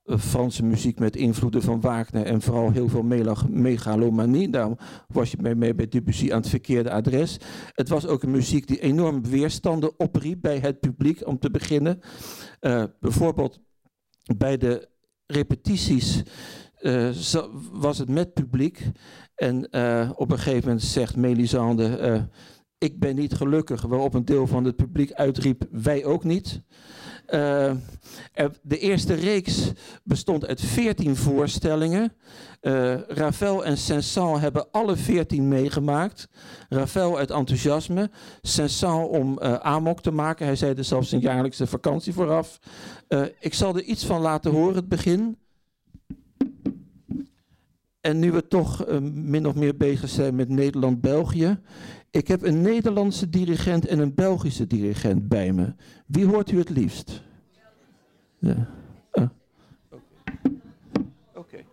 uh, 0.05 0.17
Franse 0.17 0.63
muziek 0.63 0.99
met 0.99 1.15
invloeden 1.15 1.61
van 1.61 1.81
Wagner 1.81 2.25
en 2.25 2.41
vooral 2.41 2.71
heel 2.71 2.89
veel 2.89 3.05
megalomanie. 3.49 4.49
Daarom 4.49 4.77
was 5.07 5.31
je 5.31 5.37
mee, 5.41 5.55
mee 5.55 5.75
bij 5.75 5.87
Debussy 5.87 6.31
aan 6.31 6.39
het 6.39 6.49
verkeerde 6.49 6.91
adres. 6.91 7.37
Het 7.73 7.89
was 7.89 8.07
ook 8.07 8.23
een 8.23 8.31
muziek 8.31 8.67
die 8.67 8.79
enorm 8.79 9.23
weerstanden 9.23 9.99
opriep 9.99 10.41
bij 10.41 10.57
het 10.57 10.79
publiek 10.79 11.27
om 11.27 11.39
te 11.39 11.51
beginnen. 11.51 11.99
Uh, 12.61 12.83
bijvoorbeeld 12.99 13.59
bij 14.37 14.57
de 14.57 14.89
repetities 15.25 16.23
uh, 16.81 17.09
was 17.71 17.97
het 17.97 18.09
met 18.09 18.33
publiek. 18.33 18.81
En 19.35 19.67
uh, 19.71 20.11
op 20.15 20.31
een 20.31 20.37
gegeven 20.37 20.67
moment 20.67 20.81
zegt 20.83 21.15
Melisande: 21.15 21.99
uh, 22.01 22.21
Ik 22.77 22.99
ben 22.99 23.15
niet 23.15 23.33
gelukkig. 23.33 23.81
Waarop 23.81 24.13
een 24.13 24.25
deel 24.25 24.47
van 24.47 24.63
het 24.63 24.75
publiek 24.75 25.11
uitriep: 25.11 25.67
Wij 25.71 26.05
ook 26.05 26.23
niet. 26.23 26.61
De 28.61 28.77
eerste 28.77 29.13
reeks 29.13 29.71
bestond 30.03 30.45
uit 30.45 30.61
veertien 30.61 31.15
voorstellingen. 31.15 32.13
Ravel 33.07 33.65
en 33.65 33.77
Saint-Saëns 33.77 34.39
hebben 34.39 34.71
alle 34.71 34.95
veertien 34.95 35.47
meegemaakt. 35.47 36.27
Ravel 36.69 37.17
uit 37.17 37.31
enthousiasme, 37.31 38.09
Saint-Saëns 38.41 39.07
om 39.07 39.39
amok 39.41 40.01
te 40.01 40.11
maken. 40.11 40.45
Hij 40.45 40.55
zei 40.55 40.73
er 40.73 40.83
zelfs 40.83 41.11
een 41.11 41.19
jaarlijkse 41.19 41.67
vakantie 41.67 42.13
vooraf. 42.13 42.59
ik 43.39 43.53
zal 43.53 43.75
er 43.75 43.83
iets 43.83 44.05
van 44.05 44.21
laten 44.21 44.51
horen, 44.51 44.75
het 44.75 44.89
begin. 44.89 45.37
En 48.01 48.19
nu 48.19 48.31
we 48.31 48.47
toch 48.47 48.87
uh, 48.87 48.97
min 49.13 49.47
of 49.47 49.55
meer 49.55 49.77
bezig 49.77 50.09
zijn 50.09 50.35
met 50.35 50.49
Nederland-België. 50.49 51.59
Ik 52.11 52.27
heb 52.27 52.41
een 52.41 52.61
Nederlandse 52.61 53.29
dirigent 53.29 53.85
en 53.85 53.99
een 53.99 54.13
Belgische 54.13 54.67
dirigent 54.67 55.27
bij 55.27 55.51
me. 55.51 55.73
Wie 56.05 56.25
hoort 56.25 56.51
u 56.51 56.57
het 56.57 56.69
liefst? 56.69 57.21
Ja. 58.39 58.69
Uh. 59.13 59.27
Oké. 59.89 60.01
Okay. 61.33 61.65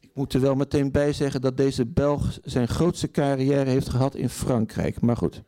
Ik 0.00 0.10
moet 0.14 0.32
er 0.32 0.40
wel 0.40 0.54
meteen 0.54 0.90
bij 0.90 1.12
zeggen 1.12 1.40
dat 1.40 1.56
deze 1.56 1.86
Belg 1.86 2.38
zijn 2.44 2.68
grootste 2.68 3.10
carrière 3.10 3.70
heeft 3.70 3.88
gehad 3.88 4.14
in 4.14 4.28
Frankrijk. 4.28 5.00
Maar 5.00 5.16
goed. 5.16 5.42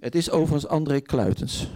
Het 0.00 0.14
is 0.14 0.30
overigens 0.30 0.66
André 0.66 1.00
Kluitens. 1.00 1.70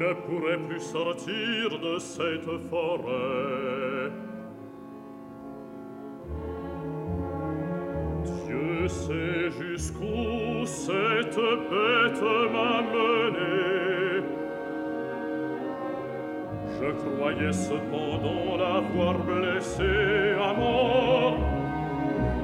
ne 0.00 0.14
pourrai 0.14 0.56
plus 0.56 0.80
sortir 0.80 1.78
de 1.78 1.98
cette 1.98 2.52
forêt. 2.70 4.10
Dieu 8.46 8.88
sait 8.88 9.50
jusqu'où 9.60 10.64
cette 10.64 11.36
bête 11.70 12.22
m'a 12.54 12.80
mené. 12.94 14.24
Je 16.80 16.90
croyais 17.04 17.52
cependant 17.52 18.56
l'avoir 18.56 19.18
blessé 19.18 20.32
à 20.42 20.54
mort, 20.54 21.36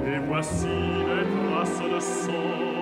et 0.07 0.19
voici 0.29 0.67
les 1.09 1.27
traces 1.49 1.83
de 1.95 2.01
sang 2.01 2.76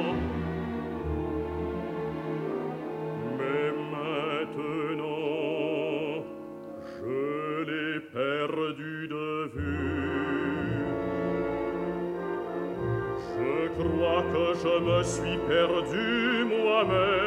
je 14.62 14.78
me 14.80 15.02
suis 15.02 15.38
perdu 15.48 16.44
moi-même. 16.44 17.23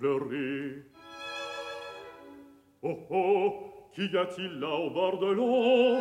pleurer. 0.00 0.82
Oh 2.82 2.98
oh, 3.10 3.90
qu'y 3.94 4.16
a-t-il 4.16 4.58
là 4.58 4.68
au 4.68 4.90
bord 4.90 5.18
de 5.18 5.30
l'eau 5.32 6.00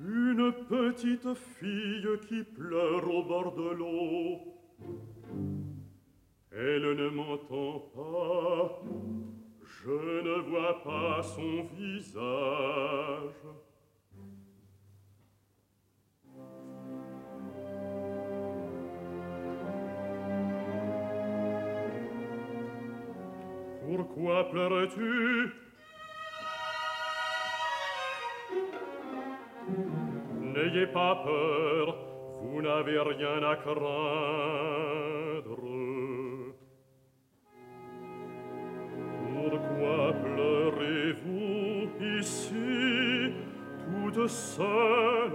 Une 0.00 0.52
petite 0.68 1.34
fille 1.34 2.08
qui 2.26 2.42
pleure 2.42 3.08
au 3.08 3.22
bord 3.24 3.54
de 3.54 3.70
l'eau. 3.74 4.43
credre. 33.64 35.56
Pourquoi 39.32 40.12
pleurez-vous 40.24 41.88
ici, 42.18 43.32
toute 43.86 44.28
seule 44.28 45.30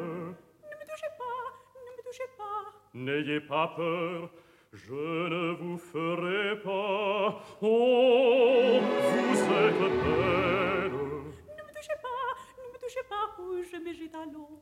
Ne 0.69 0.75
me 0.79 0.85
touchez 0.89 1.11
pas, 1.17 1.41
ne 1.75 1.91
me 1.97 2.01
touchez 2.05 2.29
pas. 2.37 2.61
N'ayez 2.93 3.39
pas 3.39 3.67
peur, 3.75 4.29
je 4.73 5.27
ne 5.33 5.53
vous 5.55 5.77
ferai 5.77 6.59
pas. 6.61 7.41
Oh, 7.61 8.79
vous 9.11 9.39
êtes 9.63 9.81
belle. 10.03 10.91
Ne 10.91 11.63
me 11.67 11.71
touchez 11.77 11.97
pas, 12.07 12.25
ne 12.57 12.63
me 12.73 12.77
touchez 12.79 13.05
pas, 13.09 13.25
où 13.41 13.43
je 13.63 13.77
mets 13.77 13.97
mes 13.99 14.09
talons. 14.09 14.61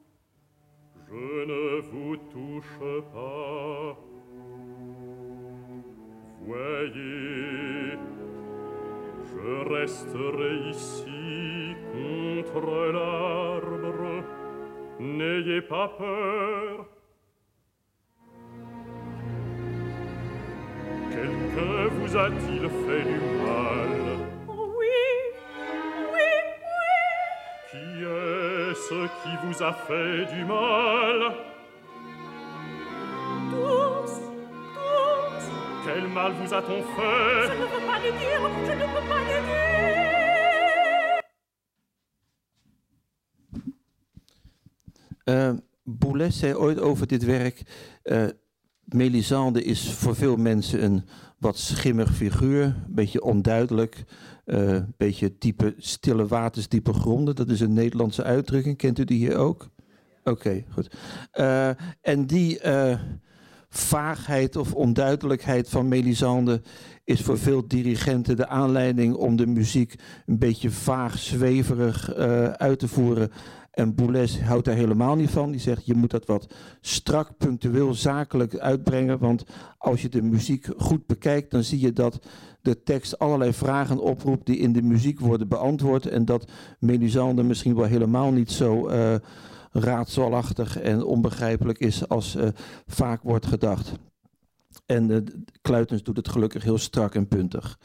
Je 1.09 1.45
ne 1.45 1.79
vous 1.89 2.17
touche 2.17 2.79
pas. 3.13 3.97
Voyez, 6.41 7.97
je 9.25 9.73
resterai 9.73 10.69
ici 10.69 11.75
contre 11.93 12.91
l'arbre. 12.91 14.23
N'ayez 14.99 15.61
pas 15.61 15.87
peur. 15.97 16.87
Quelqu'un 21.09 21.87
vous 21.91 22.17
a-t-il 22.17 22.69
fait 22.69 23.03
du 23.03 23.19
mal? 23.45 23.93
Oh 24.49 24.73
oui, 24.77 24.99
oui, 26.13 26.29
oui. 26.73 26.99
Qui 27.71 28.05
est-ce 28.71 29.07
qui 29.23 29.33
vous 29.47 29.63
a 29.63 29.73
fait 29.73 30.25
du 30.33 30.43
mal 30.45 31.33
Tous, 33.51 34.13
tous. 34.75 35.45
Quel 35.85 36.07
mal 36.07 36.31
vous 36.33 36.53
a-t-on 36.53 36.81
Je 36.81 36.85
fait 36.95 37.59
ne 37.59 37.65
peux 37.65 37.85
pas 37.87 37.99
le 37.99 38.11
dire, 38.11 38.41
je 38.65 38.71
ne 38.71 38.85
peux 38.93 39.07
pas 39.09 39.19
le 39.19 39.45
dire. 39.45 39.57
Eh, 45.27 45.53
Boulez 45.85 46.31
zei 46.31 46.53
ooit 46.53 46.79
over 46.79 47.05
dit 47.07 47.25
werk. 47.25 47.63
eh 48.05 48.31
Melisande 48.87 49.63
is 49.63 49.91
voor 49.91 50.15
veel 50.15 50.35
mensen 50.35 50.83
een 50.83 51.03
wat 51.39 51.57
schimmig 51.57 52.15
figuur. 52.15 52.63
Een 52.63 52.73
beetje 52.87 53.23
onduidelijk. 53.23 54.03
eh, 54.45 54.73
Een 54.73 54.93
beetje 54.97 55.37
type 55.37 55.73
stille 55.77 56.27
waters, 56.27 56.67
diepe 56.67 56.93
gronden. 56.93 57.35
Dat 57.35 57.49
is 57.49 57.59
een 57.59 57.73
Nederlandse 57.73 58.23
uitdrukking. 58.23 58.77
Kent 58.77 58.99
u 58.99 59.03
die 59.05 59.17
hier 59.17 59.35
ook? 59.37 59.67
Oké, 60.23 60.63
goed. 60.69 60.95
Eh, 61.31 61.69
en 62.01 62.25
die 62.25 62.59
eh, 62.59 62.99
vaagheid 63.69 64.55
of 64.55 64.73
onduidelijkheid 64.73 65.69
van 65.69 65.87
Melisande 65.87 66.61
is 67.03 67.21
voor 67.21 67.37
veel 67.37 67.67
dirigenten 67.67 68.35
de 68.35 68.47
aanleiding 68.47 69.15
om 69.15 69.35
de 69.35 69.47
muziek 69.47 69.95
een 70.25 70.39
beetje 70.39 70.69
vaag, 70.71 71.17
zweverig 71.17 72.13
uit 72.53 72.79
te 72.79 72.87
voeren. 72.87 73.31
En 73.77 73.95
Boulez 73.95 74.39
houdt 74.39 74.65
daar 74.65 74.75
helemaal 74.75 75.15
niet 75.15 75.29
van. 75.29 75.51
Die 75.51 75.59
zegt, 75.59 75.85
je 75.85 75.93
moet 75.93 76.11
dat 76.11 76.25
wat 76.25 76.53
strak, 76.81 77.37
punctueel, 77.37 77.93
zakelijk 77.93 78.57
uitbrengen. 78.57 79.19
Want 79.19 79.43
als 79.77 80.01
je 80.01 80.09
de 80.09 80.21
muziek 80.21 80.67
goed 80.77 81.05
bekijkt, 81.05 81.51
dan 81.51 81.63
zie 81.63 81.79
je 81.79 81.93
dat 81.93 82.19
de 82.61 82.83
tekst 82.83 83.19
allerlei 83.19 83.53
vragen 83.53 83.99
oproept 83.99 84.45
die 84.45 84.57
in 84.57 84.73
de 84.73 84.81
muziek 84.81 85.19
worden 85.19 85.47
beantwoord. 85.47 86.05
En 86.05 86.25
dat 86.25 86.51
Melisande 86.79 87.43
misschien 87.43 87.75
wel 87.75 87.85
helemaal 87.85 88.31
niet 88.31 88.51
zo 88.51 88.87
eh, 88.87 89.15
raadselachtig 89.71 90.79
en 90.79 91.03
onbegrijpelijk 91.03 91.79
is 91.79 92.07
als 92.07 92.35
eh, 92.35 92.47
vaak 92.85 93.23
wordt 93.23 93.45
gedacht. 93.45 93.91
En 94.85 95.11
eh, 95.11 95.21
Kluitens 95.61 96.03
doet 96.03 96.17
het 96.17 96.29
gelukkig 96.29 96.63
heel 96.63 96.77
strak 96.77 97.15
en 97.15 97.27
puntig. 97.27 97.79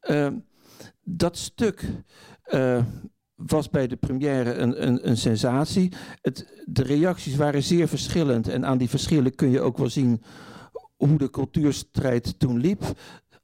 Eh, 0.00 0.28
dat 1.02 1.36
stuk 1.36 1.84
was 3.34 3.70
bij 3.70 3.86
de 3.86 3.96
première 3.96 4.54
een, 4.54 4.86
een, 4.86 5.08
een 5.08 5.16
sensatie. 5.16 5.92
Het, 6.20 6.62
de 6.64 6.82
reacties 6.82 7.36
waren 7.36 7.62
zeer 7.62 7.88
verschillend. 7.88 8.48
En 8.48 8.66
aan 8.66 8.78
die 8.78 8.88
verschillen 8.88 9.34
kun 9.34 9.50
je 9.50 9.60
ook 9.60 9.78
wel 9.78 9.90
zien 9.90 10.22
hoe 10.96 11.18
de 11.18 11.30
cultuurstrijd 11.30 12.38
toen 12.38 12.58
liep. 12.58 12.82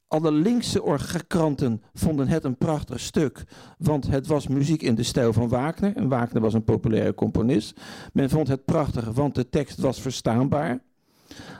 Alle 0.08 0.32
linkse 0.32 0.98
kranten 1.26 1.82
vonden 1.92 2.28
het 2.28 2.44
een 2.44 2.56
prachtig 2.56 3.00
stuk, 3.00 3.44
want 3.78 4.06
het 4.06 4.26
was 4.26 4.46
muziek 4.46 4.82
in 4.82 4.94
de 4.94 5.02
stijl 5.02 5.32
van 5.32 5.48
Wagner. 5.48 5.96
En 5.96 6.08
Wagner 6.08 6.42
was 6.42 6.54
een 6.54 6.64
populaire 6.64 7.14
componist. 7.14 7.80
Men 8.12 8.30
vond 8.30 8.48
het 8.48 8.64
prachtig, 8.64 9.04
want 9.04 9.34
de 9.34 9.48
tekst 9.48 9.78
was 9.78 10.00
verstaanbaar. 10.00 10.80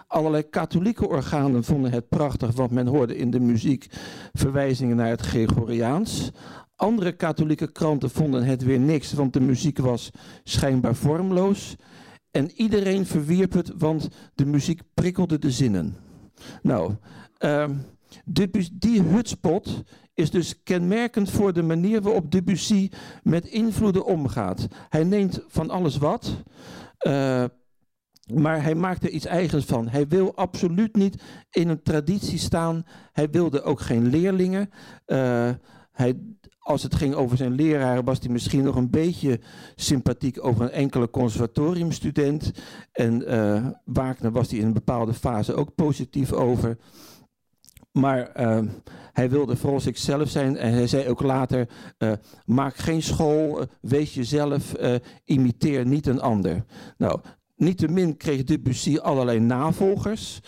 Allerlei 0.07 0.49
katholieke 0.49 1.09
organen 1.09 1.65
vonden 1.65 1.93
het 1.93 2.09
prachtig, 2.09 2.53
want 2.53 2.71
men 2.71 2.87
hoorde 2.87 3.17
in 3.17 3.31
de 3.31 3.41
muziek 3.41 3.87
verwijzingen 4.33 4.97
naar 4.97 5.09
het 5.09 5.21
Gregoriaans. 5.21 6.31
Andere 6.81 7.13
katholieke 7.13 7.73
kranten 7.73 8.11
vonden 8.11 8.45
het 8.45 8.63
weer 8.63 8.81
niks, 8.81 9.13
want 9.13 9.33
de 9.33 9.41
muziek 9.41 9.79
was 9.79 10.11
schijnbaar 10.45 10.95
vormloos. 10.95 11.77
En 12.31 12.51
iedereen 12.51 13.07
verwierp 13.07 13.53
het, 13.53 13.73
want 13.79 14.09
de 14.35 14.47
muziek 14.47 14.81
prikkelde 14.95 15.39
de 15.39 15.51
zinnen. 15.51 15.97
Nou, 16.63 16.95
ehm, 17.39 17.75
die 18.73 19.03
hutspot 19.03 19.83
is 20.15 20.31
dus 20.31 20.63
kenmerkend 20.63 21.31
voor 21.31 21.53
de 21.53 21.63
manier 21.63 22.03
waarop 22.03 22.31
Debussy 22.31 22.91
met 23.23 23.45
invloeden 23.45 24.05
omgaat. 24.05 24.67
Hij 24.89 25.05
neemt 25.05 25.41
van 25.49 25.71
alles 25.71 25.97
wat, 25.97 26.43
eh, 26.99 27.45
maar 28.35 28.63
hij 28.63 28.75
maakt 28.75 29.03
er 29.03 29.11
iets 29.11 29.27
eigens 29.27 29.65
van. 29.65 29.89
Hij 29.89 30.09
wil 30.09 30.35
absoluut 30.35 30.97
niet 30.97 31.23
in 31.51 31.69
een 31.69 31.83
traditie 31.83 32.39
staan. 32.39 32.85
Hij 33.13 33.31
wilde 33.31 33.63
ook 33.63 33.81
geen 33.81 34.07
leerlingen. 34.07 34.71
Eh, 35.05 35.51
hij, 35.93 36.15
als 36.71 36.83
het 36.83 36.95
ging 36.95 37.15
over 37.15 37.37
zijn 37.37 37.55
leraren, 37.55 38.05
was 38.05 38.19
hij 38.19 38.29
misschien 38.29 38.63
nog 38.63 38.77
een 38.77 38.91
beetje 38.91 39.41
sympathiek 39.75 40.45
over 40.45 40.65
een 40.65 40.71
enkele 40.71 41.11
conservatoriumstudent. 41.11 42.53
En 42.93 43.27
eh, 43.27 43.67
Wagner 43.85 44.33
was 44.33 44.51
hij 44.51 44.59
in 44.59 44.67
een 44.67 44.73
bepaalde 44.73 45.15
fase 45.15 45.55
ook 45.55 45.75
positief 45.75 46.33
over. 46.33 46.79
Maar 47.93 48.27
eh, 48.27 48.63
hij 49.13 49.31
wilde 49.31 49.57
vooral 49.57 49.81
zichzelf 49.81 50.29
zijn 50.29 50.57
en 50.57 50.73
hij 50.73 50.87
zei 50.87 51.09
ook 51.09 51.23
later: 51.23 51.69
uh, 51.99 52.13
maak 52.45 52.77
geen 52.77 53.03
school, 53.03 53.61
uh, 53.61 53.67
wees 53.81 54.15
jezelf, 54.15 54.81
uh, 54.81 54.95
imiteer 55.25 55.87
niet 55.87 56.07
een 56.07 56.21
ander. 56.21 56.65
Nou, 56.97 57.21
niettemin 57.57 58.17
kreeg 58.17 58.45
Debussy 58.45 58.99
allerlei 58.99 59.41
navolgers. 59.41 60.41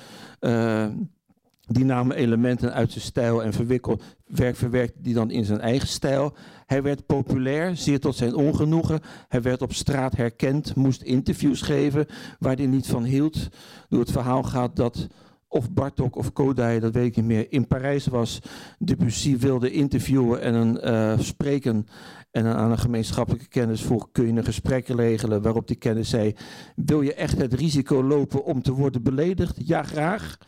Die 1.66 1.84
namen 1.84 2.16
elementen 2.16 2.72
uit 2.72 2.92
zijn 2.92 3.04
stijl 3.04 3.42
en 3.42 3.52
verwikkel, 3.52 4.00
werk 4.26 4.56
verwerkte 4.56 5.02
die 5.02 5.14
dan 5.14 5.30
in 5.30 5.44
zijn 5.44 5.60
eigen 5.60 5.88
stijl. 5.88 6.34
Hij 6.66 6.82
werd 6.82 7.06
populair, 7.06 7.76
zeer 7.76 8.00
tot 8.00 8.16
zijn 8.16 8.34
ongenoegen. 8.34 9.00
Hij 9.28 9.42
werd 9.42 9.62
op 9.62 9.72
straat 9.72 10.16
herkend, 10.16 10.74
moest 10.74 11.02
interviews 11.02 11.62
geven 11.62 12.06
waar 12.38 12.56
hij 12.56 12.66
niet 12.66 12.86
van 12.86 13.04
hield. 13.04 13.48
Door 13.88 14.00
het 14.00 14.12
verhaal 14.12 14.42
gaat 14.42 14.76
dat 14.76 15.08
of 15.52 15.72
Bartok 15.72 16.16
of 16.16 16.32
Kodai, 16.32 16.80
dat 16.80 16.92
weet 16.92 17.06
ik 17.06 17.16
niet 17.16 17.24
meer, 17.24 17.52
in 17.52 17.66
Parijs 17.66 18.06
was. 18.06 18.38
Debussy 18.78 19.38
wilde 19.38 19.70
interviewen 19.70 20.40
en 20.42 20.54
een, 20.54 20.78
uh, 20.84 21.18
spreken 21.18 21.86
en 22.32 22.46
aan 22.46 22.70
een 22.70 22.78
gemeenschappelijke 22.78 23.48
kennis 23.48 23.82
vroeg, 23.82 24.08
kun 24.12 24.26
je 24.26 24.32
een 24.32 24.44
gesprek 24.44 24.88
regelen 24.88 25.42
waarop 25.42 25.66
die 25.66 25.76
kennis 25.76 26.08
zei, 26.08 26.34
wil 26.76 27.02
je 27.02 27.14
echt 27.14 27.38
het 27.38 27.54
risico 27.54 28.04
lopen 28.04 28.44
om 28.44 28.62
te 28.62 28.72
worden 28.72 29.02
beledigd? 29.02 29.66
Ja, 29.66 29.82
graag. 29.82 30.38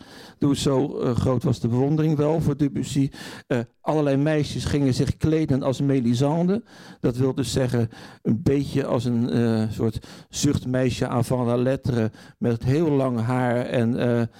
Zo 0.55 1.01
uh, 1.01 1.17
groot 1.17 1.43
was 1.43 1.61
de 1.61 1.69
bewondering 1.69 2.17
wel 2.17 2.41
voor 2.41 2.57
Debussy. 2.57 3.11
Uh, 3.49 3.59
allerlei 3.81 4.17
meisjes 4.17 4.65
gingen 4.65 4.95
zich 4.95 5.17
kleden 5.17 5.63
als 5.63 5.81
Melisande. 5.81 6.63
Dat 7.01 7.17
wil 7.17 7.35
dus 7.35 7.53
zeggen 7.53 7.89
een 8.23 8.43
beetje 8.43 8.87
als 8.87 9.05
een 9.05 9.37
uh, 9.37 9.71
soort 9.71 10.07
zuchtmeisje 10.29 11.09
avant 11.09 11.47
la 11.47 11.57
lettre 11.57 12.11
met 12.39 12.65
heel 12.65 12.91
lang 12.91 13.21
haar 13.21 13.67
en 13.67 14.31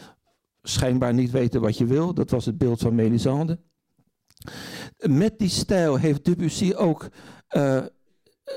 schijnbaar 0.63 1.15
niet 1.15 1.31
weten 1.31 1.61
wat 1.61 1.79
je 1.79 1.85
wil. 1.85 2.15
Dat 2.15 2.31
was 2.31 2.45
het 2.45 2.59
beeld 2.59 2.81
van 2.81 2.95
Melisande. 2.95 3.59
Met 4.99 5.39
die 5.39 5.49
stijl 5.49 5.97
heeft 5.97 6.25
Debussy 6.25 6.73
ook 6.75 7.09
uh, 7.51 7.83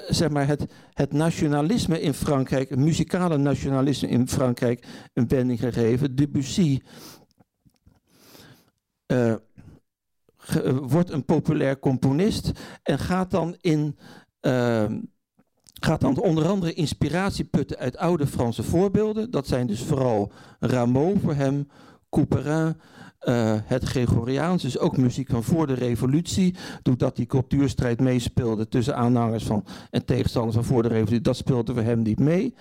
zeg 0.08 0.30
maar 0.30 0.48
het, 0.48 0.66
het 0.94 1.14
nationalisme 1.14 2.02
in 2.02 2.14
Frankrijk, 2.14 2.70
het 2.70 2.80
muzikale 2.80 3.38
nationalisme 3.38 4.08
in 4.08 4.28
Frankrijk, 4.28 4.86
een 5.14 5.28
wending 5.28 5.60
gegeven. 5.60 6.16
Debussy 6.16 6.82
uh, 9.08 9.36
wordt 10.82 11.10
een 11.10 11.26
populair 11.26 11.80
componist 11.80 12.52
en 12.84 13.00
gaat 13.00 13.32
dan 13.32 13.56
in. 13.62 13.98
Uh, 14.42 14.86
gaat 15.80 16.02
dan 16.02 16.20
onder 16.20 16.48
andere 16.48 16.74
inspiratie 16.74 17.46
putten 17.46 17.78
uit 17.78 17.98
oude 17.98 18.28
Franse 18.28 18.64
voorbeelden. 18.64 19.32
Dat 19.32 19.48
zijn 19.48 19.68
dus 19.68 19.84
vooral 19.84 20.32
Rameau 20.60 21.20
voor 21.20 21.34
hem, 21.34 21.68
Couperin, 22.10 22.76
uh, 23.22 23.56
het 23.64 23.84
Gregoriaans, 23.84 24.62
dus 24.62 24.80
ook 24.80 24.98
muziek 24.98 25.30
van 25.30 25.44
voor 25.44 25.68
de 25.68 25.74
revolutie, 25.74 26.56
doordat 26.82 27.16
die 27.16 27.26
cultuurstrijd 27.26 28.00
meespeelde 28.00 28.68
tussen 28.68 28.96
aanhangers 28.96 29.44
van 29.44 29.66
en 29.90 30.06
tegenstanders 30.06 30.56
van 30.56 30.66
voor 30.66 30.82
de 30.84 30.90
revolutie, 30.90 31.22
dat 31.22 31.38
speelde 31.38 31.74
voor 31.74 31.84
hem 31.84 32.02
niet 32.02 32.20
mee. 32.20 32.54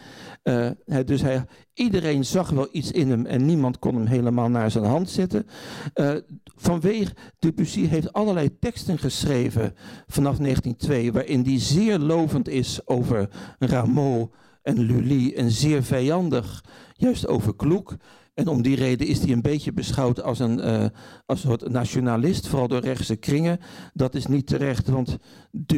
Hij, 0.86 1.04
dus 1.04 1.22
hij, 1.22 1.44
iedereen 1.74 2.24
zag 2.24 2.50
wel 2.50 2.68
iets 2.72 2.90
in 2.92 3.10
hem 3.10 3.26
en 3.26 3.46
niemand 3.46 3.78
kon 3.78 3.94
hem 3.94 4.06
helemaal 4.06 4.48
naar 4.48 4.70
zijn 4.70 4.84
hand 4.84 5.10
zetten. 5.10 5.46
Uh, 5.94 6.14
vanwege 6.56 7.12
Debussy 7.38 7.86
heeft 7.86 8.12
allerlei 8.12 8.58
teksten 8.58 8.98
geschreven 8.98 9.74
vanaf 10.06 10.36
1902, 10.36 11.12
waarin 11.12 11.42
die 11.42 11.58
zeer 11.58 11.98
lovend 11.98 12.48
is 12.48 12.86
over 12.86 13.28
Rameau 13.58 14.28
en 14.62 14.78
Lully 14.78 15.32
en 15.36 15.50
zeer 15.50 15.82
vijandig, 15.82 16.64
juist 16.92 17.26
over 17.26 17.56
Kloek. 17.56 17.96
En 18.36 18.48
om 18.48 18.62
die 18.62 18.76
reden 18.76 19.06
is 19.06 19.18
hij 19.18 19.32
een 19.32 19.42
beetje 19.42 19.72
beschouwd 19.72 20.22
als 20.22 20.38
een, 20.38 20.58
uh, 20.58 20.86
als 21.26 21.44
een 21.44 21.50
soort 21.50 21.68
nationalist, 21.68 22.48
vooral 22.48 22.68
door 22.68 22.80
rechtse 22.80 23.16
kringen. 23.16 23.58
Dat 23.94 24.14
is 24.14 24.26
niet 24.26 24.46
terecht, 24.46 24.88
want 24.88 25.18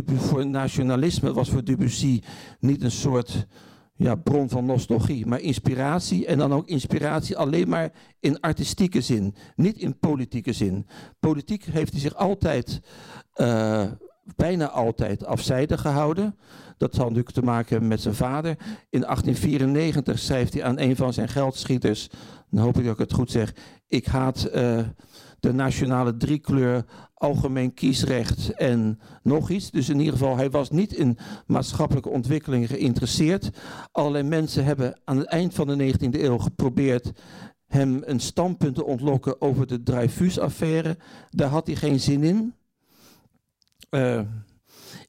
voor 0.05 0.47
nationalisme 0.47 1.33
was 1.33 1.51
voor 1.51 1.65
Debussy 1.65 2.21
niet 2.61 2.83
een 2.83 2.91
soort 2.91 3.47
ja, 3.95 4.15
bron 4.15 4.49
van 4.49 4.65
nostalgie, 4.65 5.27
maar 5.27 5.41
inspiratie. 5.41 6.27
En 6.27 6.39
dan 6.39 6.53
ook 6.53 6.69
inspiratie 6.69 7.37
alleen 7.37 7.69
maar 7.69 7.93
in 8.21 8.41
artistieke 8.41 9.01
zin, 9.01 9.35
niet 9.57 9.77
in 9.77 9.99
politieke 9.99 10.53
zin. 10.53 10.87
Politiek 11.21 11.65
heeft 11.65 11.93
hij 11.93 12.01
zich 12.01 12.15
altijd, 12.15 12.81
uh, 13.37 13.87
bijna 14.37 14.70
altijd 14.70 15.24
afzijdig 15.24 15.81
gehouden. 15.81 16.39
Dat 16.76 16.95
zal 16.95 17.05
natuurlijk 17.05 17.35
te 17.35 17.43
maken 17.43 17.89
met 17.89 18.01
zijn 18.01 18.14
vader. 18.14 18.51
In 18.91 19.01
1894 19.01 20.18
schrijft 20.18 20.55
hij 20.55 20.64
aan 20.64 20.79
een 20.79 20.97
van 20.97 21.12
zijn 21.12 21.29
geldschieters, 21.29 22.09
dan 22.51 22.64
hoop 22.64 22.79
ik 22.79 22.85
dat 22.85 22.93
ik 22.93 22.99
het 22.99 23.12
goed 23.12 23.31
zeg, 23.31 23.55
ik 23.87 24.07
haat 24.07 24.51
uh, 24.55 24.81
de 25.41 25.53
nationale 25.53 26.16
driekleur, 26.16 26.85
algemeen 27.14 27.74
kiesrecht 27.74 28.51
en 28.51 29.01
nog 29.22 29.51
iets. 29.51 29.70
Dus 29.70 29.89
in 29.89 29.99
ieder 29.99 30.12
geval, 30.12 30.37
hij 30.37 30.51
was 30.51 30.70
niet 30.70 30.93
in 30.93 31.18
maatschappelijke 31.47 32.09
ontwikkelingen 32.09 32.68
geïnteresseerd. 32.68 33.51
Allerlei 33.93 34.24
mensen 34.24 34.64
hebben 34.64 35.01
aan 35.05 35.16
het 35.16 35.26
eind 35.26 35.55
van 35.55 35.66
de 35.66 35.93
19e 35.93 36.20
eeuw 36.20 36.39
geprobeerd 36.39 37.12
hem 37.66 38.03
een 38.05 38.20
standpunt 38.20 38.74
te 38.74 38.85
ontlokken 38.85 39.41
over 39.41 39.66
de 39.66 39.83
Dreyfus-affaire. 39.83 40.97
Daar 41.31 41.49
had 41.49 41.66
hij 41.66 41.76
geen 41.76 42.01
zin 42.01 42.22
in. 42.22 42.55
Uh, 43.91 44.20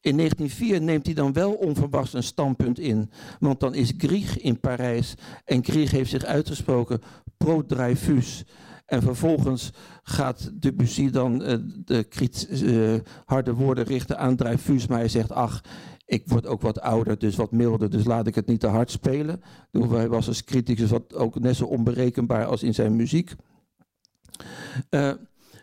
in 0.02 0.18
1904 0.18 0.82
neemt 0.82 1.06
hij 1.06 1.16
dan 1.16 1.34
wel 1.34 1.54
onverwachts 1.54 2.14
een 2.14 2.24
standpunt 2.24 2.80
in. 2.80 3.12
Want 3.40 3.60
dan 3.60 3.74
is 3.74 3.94
Grieg 3.98 4.38
in 4.38 4.60
Parijs. 4.60 5.14
En 5.46 5.64
Grieg 5.64 5.92
heeft 5.92 6.10
zich 6.10 6.24
uitgesproken 6.24 7.02
pro-Dreyfus. 7.38 8.46
En 8.86 9.02
vervolgens 9.02 9.72
gaat 10.04 10.52
Debussy 10.54 11.10
dan 11.10 11.42
uh, 11.42 11.56
de 11.86 12.06
uh, 12.50 13.00
harde 13.26 13.54
woorden 13.54 13.84
richten 13.84 14.18
aan 14.18 14.36
Dreyfus. 14.36 14.88
Maar 14.88 15.00
hij 15.00 15.08
zegt, 15.08 15.32
ach, 15.32 15.62
ik 16.06 16.24
word 16.26 16.48
ook 16.48 16.62
wat 16.62 16.82
ouder, 16.82 17.20
dus 17.20 17.36
wat 17.36 17.52
milder, 17.52 17.90
dus 17.90 18.06
laat 18.06 18.28
ik 18.28 18.36
het 18.36 18.48
niet 18.48 18.60
te 18.60 18.68
hard 18.68 18.92
spelen. 18.92 19.42
Hij 19.72 20.08
was 20.08 20.28
als 20.28 20.44
criticus 20.44 20.90
wat 20.90 21.14
ook 21.14 21.40
net 21.40 21.56
zo 21.56 21.66
onberekenbaar 21.66 22.46
als 22.46 22.64
in 22.64 22.74
zijn 22.74 22.96
muziek. 22.96 23.36
Uh, 24.90 25.12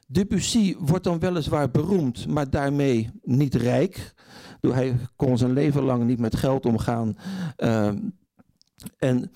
Debussy 0.07 0.77
wordt 0.79 1.05
dan 1.05 1.19
weliswaar 1.19 1.71
beroemd, 1.71 2.27
maar 2.27 2.51
daarmee 2.51 3.11
niet 3.23 3.55
rijk. 3.55 4.15
Hij 4.61 4.97
kon 5.17 5.39
zijn 5.39 5.53
leven 5.53 5.83
lang 5.83 6.05
niet 6.05 6.19
met 6.19 6.37
geld 6.37 6.67
omgaan. 6.67 7.17
Uh, 7.57 7.93
en 8.99 9.33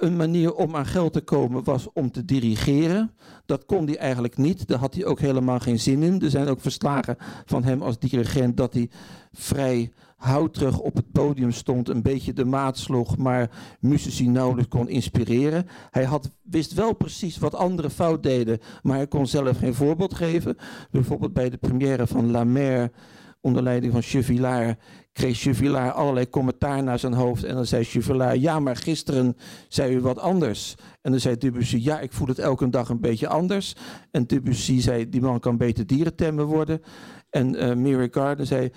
een 0.00 0.16
manier 0.16 0.54
om 0.54 0.76
aan 0.76 0.86
geld 0.86 1.12
te 1.12 1.20
komen 1.20 1.64
was 1.64 1.92
om 1.92 2.10
te 2.10 2.24
dirigeren. 2.24 3.14
Dat 3.46 3.64
kon 3.64 3.86
hij 3.86 3.96
eigenlijk 3.98 4.36
niet. 4.36 4.66
Daar 4.66 4.78
had 4.78 4.94
hij 4.94 5.04
ook 5.04 5.20
helemaal 5.20 5.58
geen 5.58 5.80
zin 5.80 6.02
in. 6.02 6.20
Er 6.20 6.30
zijn 6.30 6.48
ook 6.48 6.60
verslagen 6.60 7.16
van 7.44 7.64
hem 7.64 7.82
als 7.82 7.98
dirigent 7.98 8.56
dat 8.56 8.74
hij 8.74 8.90
vrij 9.32 9.92
terug 10.50 10.78
op 10.78 10.94
het 10.94 11.12
podium 11.12 11.52
stond, 11.52 11.88
een 11.88 12.02
beetje 12.02 12.32
de 12.32 12.44
maat 12.44 12.78
sloeg, 12.78 13.16
maar 13.16 13.50
muzici 13.80 14.28
nauwelijks 14.28 14.70
kon 14.70 14.88
inspireren. 14.88 15.66
Hij 15.90 16.04
had, 16.04 16.30
wist 16.42 16.74
wel 16.74 16.92
precies 16.94 17.38
wat 17.38 17.54
anderen 17.54 17.90
fout 17.90 18.22
deden, 18.22 18.58
maar 18.82 18.96
hij 18.96 19.06
kon 19.06 19.26
zelf 19.26 19.58
geen 19.58 19.74
voorbeeld 19.74 20.14
geven. 20.14 20.56
Bijvoorbeeld 20.90 21.32
bij 21.32 21.50
de 21.50 21.56
première 21.56 22.06
van 22.06 22.30
La 22.30 22.44
Mer 22.44 22.90
onder 23.40 23.62
leiding 23.62 23.92
van 23.92 24.02
Chevillard, 24.02 24.78
kreeg 25.12 25.38
Chevillard 25.38 25.94
allerlei 25.94 26.28
commentaar 26.28 26.82
naar 26.82 26.98
zijn 26.98 27.12
hoofd. 27.12 27.44
En 27.44 27.54
dan 27.54 27.66
zei 27.66 27.84
Chevillard, 27.84 28.40
ja, 28.40 28.60
maar 28.60 28.76
gisteren 28.76 29.36
zei 29.68 29.94
u 29.94 30.00
wat 30.00 30.18
anders. 30.18 30.74
En 31.00 31.10
dan 31.10 31.20
zei 31.20 31.36
Debussy, 31.36 31.76
ja, 31.76 32.00
ik 32.00 32.12
voel 32.12 32.28
het 32.28 32.38
elke 32.38 32.68
dag 32.68 32.88
een 32.88 33.00
beetje 33.00 33.28
anders. 33.28 33.76
En 34.10 34.26
Debussy 34.26 34.80
zei, 34.80 35.08
die 35.08 35.20
man 35.20 35.40
kan 35.40 35.56
beter 35.56 35.86
dierentemmen 35.86 36.46
worden. 36.46 36.82
En 37.30 37.54
uh, 37.54 37.74
Mary 37.74 38.36
zei, 38.44 38.70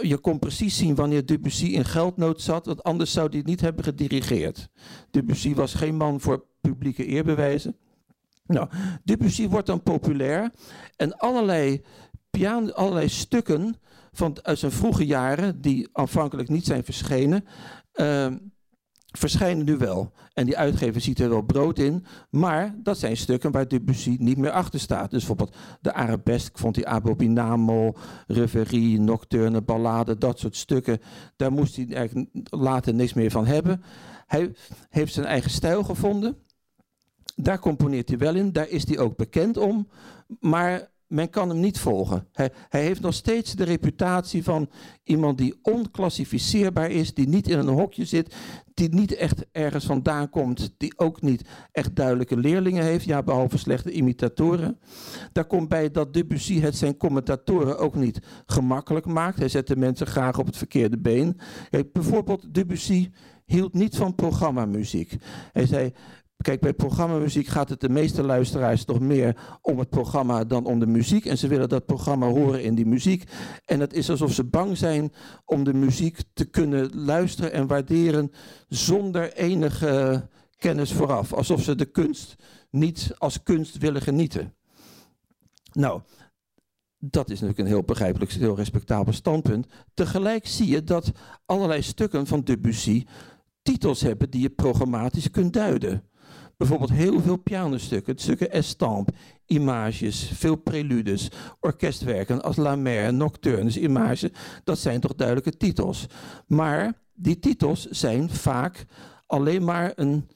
je 0.00 0.18
kon 0.18 0.38
precies 0.38 0.76
zien 0.76 0.94
wanneer 0.94 1.26
Debussy 1.26 1.66
in 1.66 1.84
geldnood 1.84 2.42
zat, 2.42 2.66
want 2.66 2.82
anders 2.82 3.12
zou 3.12 3.28
hij 3.28 3.38
het 3.38 3.46
niet 3.46 3.60
hebben 3.60 3.84
gedirigeerd. 3.84 4.68
Debussy 5.10 5.54
was 5.54 5.74
geen 5.74 5.96
man 5.96 6.20
voor 6.20 6.44
publieke 6.60 7.04
eerbewijzen. 7.04 7.76
Nou, 8.46 8.68
Debussy 9.04 9.48
wordt 9.48 9.66
dan 9.66 9.82
populair 9.82 10.52
en 10.96 11.16
allerlei, 11.16 11.82
piano, 12.30 12.70
allerlei 12.70 13.08
stukken 13.08 13.76
van, 14.12 14.36
uit 14.42 14.58
zijn 14.58 14.72
vroege 14.72 15.06
jaren, 15.06 15.60
die 15.60 15.88
aanvankelijk 15.92 16.48
niet 16.48 16.64
zijn 16.64 16.84
verschenen, 16.84 17.44
uh, 17.94 18.26
verschijnen 19.16 19.64
nu 19.64 19.76
wel. 19.76 20.12
En 20.32 20.46
die 20.46 20.56
uitgever 20.56 21.00
ziet 21.00 21.20
er 21.20 21.28
wel 21.28 21.42
brood 21.42 21.78
in, 21.78 22.04
maar 22.30 22.74
dat 22.82 22.98
zijn 22.98 23.16
stukken 23.16 23.50
waar 23.50 23.68
Debussy 23.68 24.16
niet 24.18 24.38
meer 24.38 24.50
achter 24.50 24.80
staat. 24.80 25.10
Dus 25.10 25.26
bijvoorbeeld 25.26 25.56
de 25.80 25.92
arabesque 25.92 26.58
vond 26.58 26.76
hij 26.76 26.84
Abominamo, 26.84 27.92
Reverie, 28.26 29.00
Nocturne, 29.00 29.62
Ballade, 29.62 30.18
dat 30.18 30.38
soort 30.38 30.56
stukken. 30.56 31.00
Daar 31.36 31.52
moest 31.52 31.76
hij 31.76 31.86
eigenlijk 31.92 32.30
later 32.50 32.94
niks 32.94 33.12
meer 33.12 33.30
van 33.30 33.46
hebben. 33.46 33.82
Hij 34.26 34.52
heeft 34.88 35.12
zijn 35.12 35.26
eigen 35.26 35.50
stijl 35.50 35.82
gevonden. 35.84 36.36
Daar 37.36 37.58
componeert 37.58 38.08
hij 38.08 38.18
wel 38.18 38.34
in, 38.34 38.52
daar 38.52 38.68
is 38.68 38.88
hij 38.88 38.98
ook 38.98 39.16
bekend 39.16 39.56
om. 39.56 39.88
Maar 40.40 40.90
men 41.08 41.30
kan 41.30 41.48
hem 41.48 41.60
niet 41.60 41.78
volgen. 41.78 42.26
Hij, 42.32 42.50
hij, 42.68 42.82
heeft 42.82 43.00
nog 43.00 43.14
steeds 43.14 43.52
de 43.52 43.64
reputatie 43.64 44.44
van 44.44 44.70
iemand 45.02 45.38
die 45.38 45.58
onclassificeerbaar 45.62 46.90
is, 46.90 47.14
die 47.14 47.28
niet 47.28 47.48
in 47.48 47.58
een 47.58 47.68
hokje 47.68 48.04
zit, 48.04 48.34
die 48.74 48.94
niet 48.94 49.14
echt 49.14 49.46
ergens 49.52 49.84
vandaan 49.84 50.30
komt, 50.30 50.74
die 50.76 50.98
ook 50.98 51.22
niet 51.22 51.48
echt 51.72 51.96
duidelijke 51.96 52.36
leerlingen 52.36 52.84
heeft, 52.84 53.04
ja, 53.04 53.22
behalve 53.22 53.58
slechte 53.58 53.90
imitatoren. 53.90 54.78
Daar 55.32 55.46
komt 55.46 55.68
bij 55.68 55.90
dat 55.90 56.14
Debussy 56.14 56.60
het 56.60 56.76
zijn 56.76 56.96
commentatoren 56.96 57.78
ook 57.78 57.94
niet 57.94 58.18
gemakkelijk 58.46 59.06
maakt. 59.06 59.38
Hij 59.38 59.48
zet 59.48 59.66
de 59.66 59.76
mensen 59.76 60.06
graag 60.06 60.38
op 60.38 60.46
het 60.46 60.56
verkeerde 60.56 60.98
been. 60.98 61.40
Bijvoorbeeld 61.92 62.54
Debussy 62.54 63.10
hield 63.48 63.72
niet 63.74 63.96
van 63.96 64.14
programmamuziek. 64.14 65.16
Hij 65.52 65.66
zei, 65.66 65.92
Kijk, 66.42 66.60
bij 66.60 66.74
programmamuziek 66.74 67.46
gaat 67.46 67.68
het 67.68 67.80
de 67.80 67.88
meeste 67.88 68.22
luisteraars 68.22 68.84
toch 68.84 69.00
meer 69.00 69.58
om 69.60 69.78
het 69.78 69.90
programma 69.90 70.44
dan 70.44 70.64
om 70.64 70.78
de 70.78 70.86
muziek. 70.86 71.24
En 71.24 71.38
ze 71.38 71.48
willen 71.48 71.68
dat 71.68 71.86
programma 71.86 72.26
horen 72.26 72.62
in 72.62 72.74
die 72.74 72.86
muziek. 72.86 73.30
En 73.64 73.80
het 73.80 73.92
is 73.92 74.10
alsof 74.10 74.32
ze 74.32 74.44
bang 74.44 74.76
zijn 74.76 75.12
om 75.44 75.64
de 75.64 75.74
muziek 75.74 76.18
te 76.32 76.44
kunnen 76.44 77.04
luisteren 77.04 77.52
en 77.52 77.66
waarderen 77.66 78.32
zonder 78.68 79.32
enige 79.32 80.26
kennis 80.56 80.92
vooraf. 80.92 81.32
Alsof 81.32 81.62
ze 81.62 81.74
de 81.74 81.84
kunst 81.84 82.36
niet 82.70 83.14
als 83.18 83.42
kunst 83.42 83.78
willen 83.78 84.02
genieten. 84.02 84.54
Nou, 85.72 86.00
dat 86.98 87.30
is 87.30 87.40
natuurlijk 87.40 87.58
een 87.58 87.74
heel 87.74 87.84
begrijpelijk, 87.84 88.32
heel 88.32 88.56
respectabel 88.56 89.12
standpunt. 89.12 89.66
Tegelijk 89.94 90.46
zie 90.46 90.68
je 90.68 90.84
dat 90.84 91.12
allerlei 91.46 91.82
stukken 91.82 92.26
van 92.26 92.40
Debussy 92.40 93.04
titels 93.62 94.00
hebben 94.00 94.30
die 94.30 94.40
je 94.40 94.50
programmatisch 94.50 95.30
kunt 95.30 95.52
duiden. 95.52 96.02
Bijvoorbeeld 96.58 96.92
heel 96.92 97.20
veel 97.20 97.36
pianostukken, 97.36 98.18
stukken 98.18 98.50
estampe, 98.50 99.12
images, 99.46 100.30
veel 100.34 100.56
preludes, 100.56 101.30
orkestwerken 101.60 102.42
als 102.42 102.56
La 102.56 102.76
Mer, 102.76 103.14
Nocturnes, 103.14 103.76
images. 103.76 104.30
Dat 104.64 104.78
zijn 104.78 105.00
toch 105.00 105.14
duidelijke 105.14 105.56
titels. 105.56 106.06
Maar 106.46 106.92
die 107.14 107.38
titels 107.38 107.86
zijn 107.86 108.30
vaak 108.30 108.86
alleen 109.26 109.64
maar 109.64 109.92
een, 109.94 110.28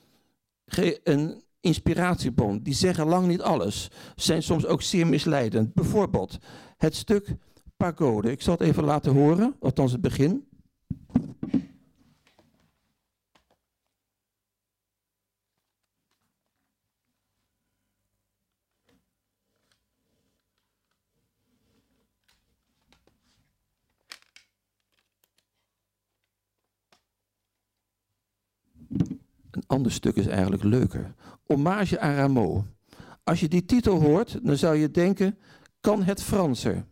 een 1.04 1.42
inspiratiebron. 1.60 2.62
Die 2.62 2.74
zeggen 2.74 3.06
lang 3.06 3.26
niet 3.26 3.42
alles. 3.42 3.90
Zijn 4.16 4.42
soms 4.42 4.66
ook 4.66 4.82
zeer 4.82 5.06
misleidend. 5.06 5.74
Bijvoorbeeld 5.74 6.38
het 6.76 6.94
stuk 6.94 7.36
Pagode. 7.76 8.30
Ik 8.30 8.42
zal 8.42 8.54
het 8.54 8.62
even 8.62 8.84
laten 8.84 9.12
horen, 9.12 9.56
althans 9.60 9.92
het 9.92 10.00
begin. 10.00 10.46
Een 29.52 29.61
ander 29.72 29.92
stuk 29.92 30.16
is 30.16 30.26
eigenlijk 30.26 30.62
leuker. 30.62 31.14
Hommage 31.46 32.00
aan 32.00 32.14
Rameau. 32.14 32.62
Als 33.24 33.40
je 33.40 33.48
die 33.48 33.64
titel 33.64 34.00
hoort, 34.00 34.38
dan 34.42 34.56
zou 34.56 34.76
je 34.76 34.90
denken, 34.90 35.38
kan 35.80 36.02
het 36.02 36.22
Franser? 36.22 36.84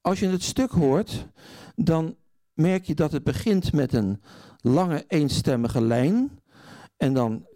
Als 0.00 0.20
je 0.20 0.28
het 0.28 0.42
stuk 0.42 0.70
hoort, 0.70 1.26
dan 1.74 2.16
merk 2.54 2.84
je 2.84 2.94
dat 2.94 3.12
het 3.12 3.24
begint 3.24 3.72
met 3.72 3.92
een 3.92 4.22
lange 4.60 5.04
eenstemmige 5.08 5.82
lijn. 5.82 6.30
En 6.96 7.14
dan 7.14 7.46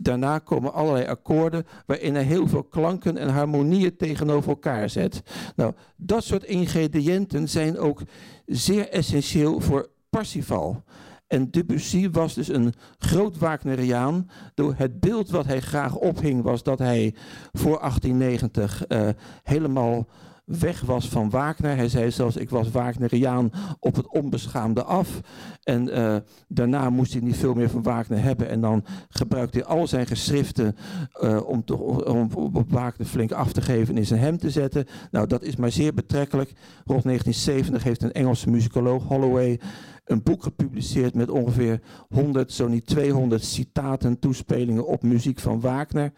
daarna 0.00 0.38
komen 0.38 0.72
allerlei 0.72 1.06
akkoorden 1.06 1.66
waarin 1.86 2.14
hij 2.14 2.24
heel 2.24 2.48
veel 2.48 2.64
klanken 2.64 3.16
en 3.16 3.28
harmonieën 3.28 3.96
tegenover 3.96 4.48
elkaar 4.48 4.90
zet. 4.90 5.22
Nou, 5.56 5.74
dat 5.96 6.24
soort 6.24 6.44
ingrediënten 6.44 7.48
zijn 7.48 7.78
ook 7.78 8.02
zeer 8.46 8.88
essentieel 8.88 9.60
voor 9.60 9.90
Parsifal. 10.10 10.82
En 11.28 11.50
Debussy 11.50 12.10
was 12.10 12.34
dus 12.34 12.48
een 12.48 12.74
groot 12.98 13.38
Wagneriaan. 13.38 14.30
Het 14.74 15.00
beeld 15.00 15.30
wat 15.30 15.46
hij 15.46 15.60
graag 15.60 15.94
ophing 15.94 16.42
was 16.42 16.62
dat 16.62 16.78
hij 16.78 17.14
voor 17.52 17.78
1890 17.78 18.84
uh, 18.88 19.08
eh, 19.08 19.14
helemaal 19.42 20.06
weg 20.48 20.80
was 20.80 21.08
van 21.08 21.30
Wagner. 21.30 21.76
Hij 21.76 21.88
zei 21.88 22.10
zelfs, 22.10 22.36
ik 22.36 22.50
was 22.50 22.70
Wagneriaan 22.70 23.50
op 23.80 23.96
het 23.96 24.08
onbeschaamde 24.08 24.82
af. 24.82 25.20
En 25.62 25.98
uh, 25.98 26.16
daarna 26.48 26.90
moest 26.90 27.12
hij 27.12 27.22
niet 27.22 27.36
veel 27.36 27.54
meer 27.54 27.70
van 27.70 27.82
Wagner 27.82 28.22
hebben. 28.22 28.48
En 28.48 28.60
dan 28.60 28.84
gebruikte 29.08 29.58
hij 29.58 29.66
al 29.66 29.86
zijn 29.86 30.06
geschriften 30.06 30.76
uh, 31.22 31.48
om, 31.48 31.64
te, 31.64 31.76
om 32.04 32.30
op 32.34 32.70
Wagner 32.70 33.06
flink 33.06 33.32
af 33.32 33.52
te 33.52 33.60
geven 33.60 33.94
en 33.94 34.00
in 34.00 34.06
zijn 34.06 34.20
hem 34.20 34.38
te 34.38 34.50
zetten. 34.50 34.86
Nou, 35.10 35.26
dat 35.26 35.42
is 35.42 35.56
maar 35.56 35.70
zeer 35.70 35.94
betrekkelijk. 35.94 36.52
Rond 36.84 37.02
1970 37.02 37.82
heeft 37.82 38.02
een 38.02 38.12
Engelse 38.12 38.50
muzikoloog, 38.50 39.04
Holloway, 39.04 39.60
een 40.08 40.22
boek 40.22 40.42
gepubliceerd 40.42 41.14
met 41.14 41.30
ongeveer 41.30 41.80
100, 42.08 42.52
zo 42.52 42.68
niet 42.68 42.86
200 42.86 43.44
citaten, 43.44 44.18
toespelingen 44.18 44.86
op 44.86 45.02
muziek 45.02 45.38
van 45.38 45.60
Wagner. 45.60 46.12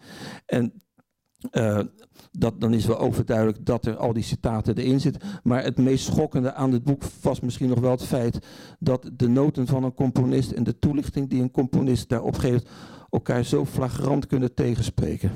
En 0.45 0.73
uh, 1.51 1.79
dat, 2.31 2.61
dan 2.61 2.73
is 2.73 2.85
wel 2.85 2.99
overduidelijk 2.99 3.65
dat 3.65 3.85
er 3.85 3.95
al 3.95 4.13
die 4.13 4.23
citaten 4.23 4.77
erin 4.77 4.99
zitten. 4.99 5.21
Maar 5.43 5.63
het 5.63 5.77
meest 5.77 6.05
schokkende 6.05 6.53
aan 6.53 6.71
het 6.71 6.83
boek 6.83 7.03
was 7.21 7.39
misschien 7.39 7.69
nog 7.69 7.79
wel 7.79 7.91
het 7.91 8.03
feit 8.03 8.39
dat 8.79 9.09
de 9.13 9.27
noten 9.27 9.67
van 9.67 9.83
een 9.83 9.93
componist 9.93 10.51
en 10.51 10.63
de 10.63 10.79
toelichting 10.79 11.29
die 11.29 11.41
een 11.41 11.51
componist 11.51 12.09
daarop 12.09 12.35
geeft 12.35 12.69
elkaar 13.09 13.43
zo 13.43 13.65
flagrant 13.65 14.27
kunnen 14.27 14.53
tegenspreken. 14.53 15.31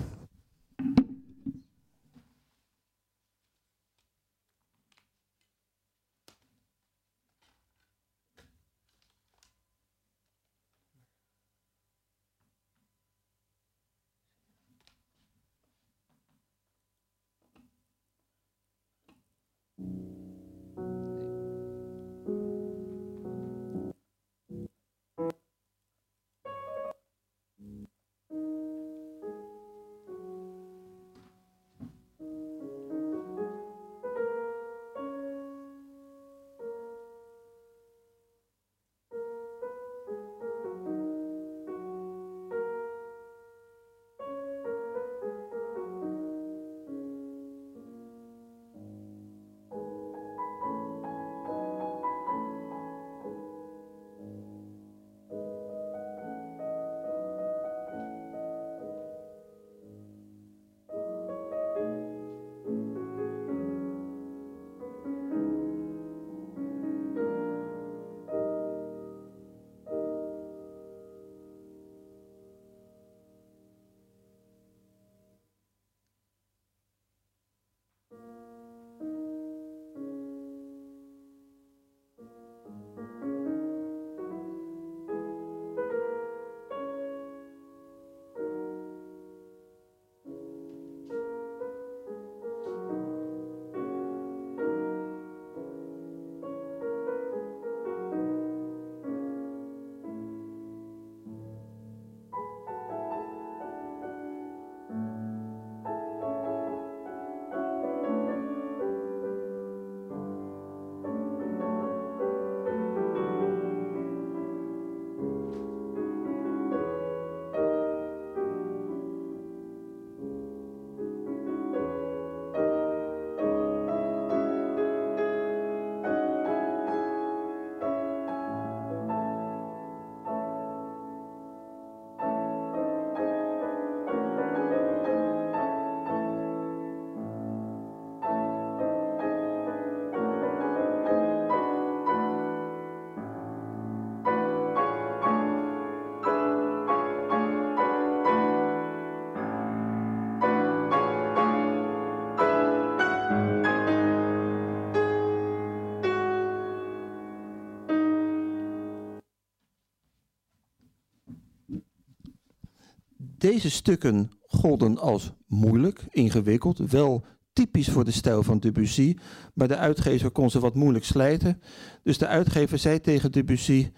Deze 163.45 163.69
stukken 163.69 164.31
golden 164.41 164.97
als 164.97 165.31
moeilijk, 165.47 166.05
ingewikkeld, 166.09 166.77
wel 166.77 167.25
typisch 167.53 167.89
voor 167.89 168.03
de 168.03 168.11
stijl 168.11 168.43
van 168.43 168.59
Debussy, 168.59 169.17
maar 169.53 169.67
de 169.67 169.77
uitgever 169.77 170.31
kon 170.31 170.49
ze 170.49 170.59
wat 170.59 170.75
moeilijk 170.75 171.05
slijten. 171.05 171.61
Dus 172.03 172.17
de 172.17 172.27
uitgever 172.27 172.77
zei 172.77 172.99
tegen 172.99 173.31
Debussy, 173.31 173.91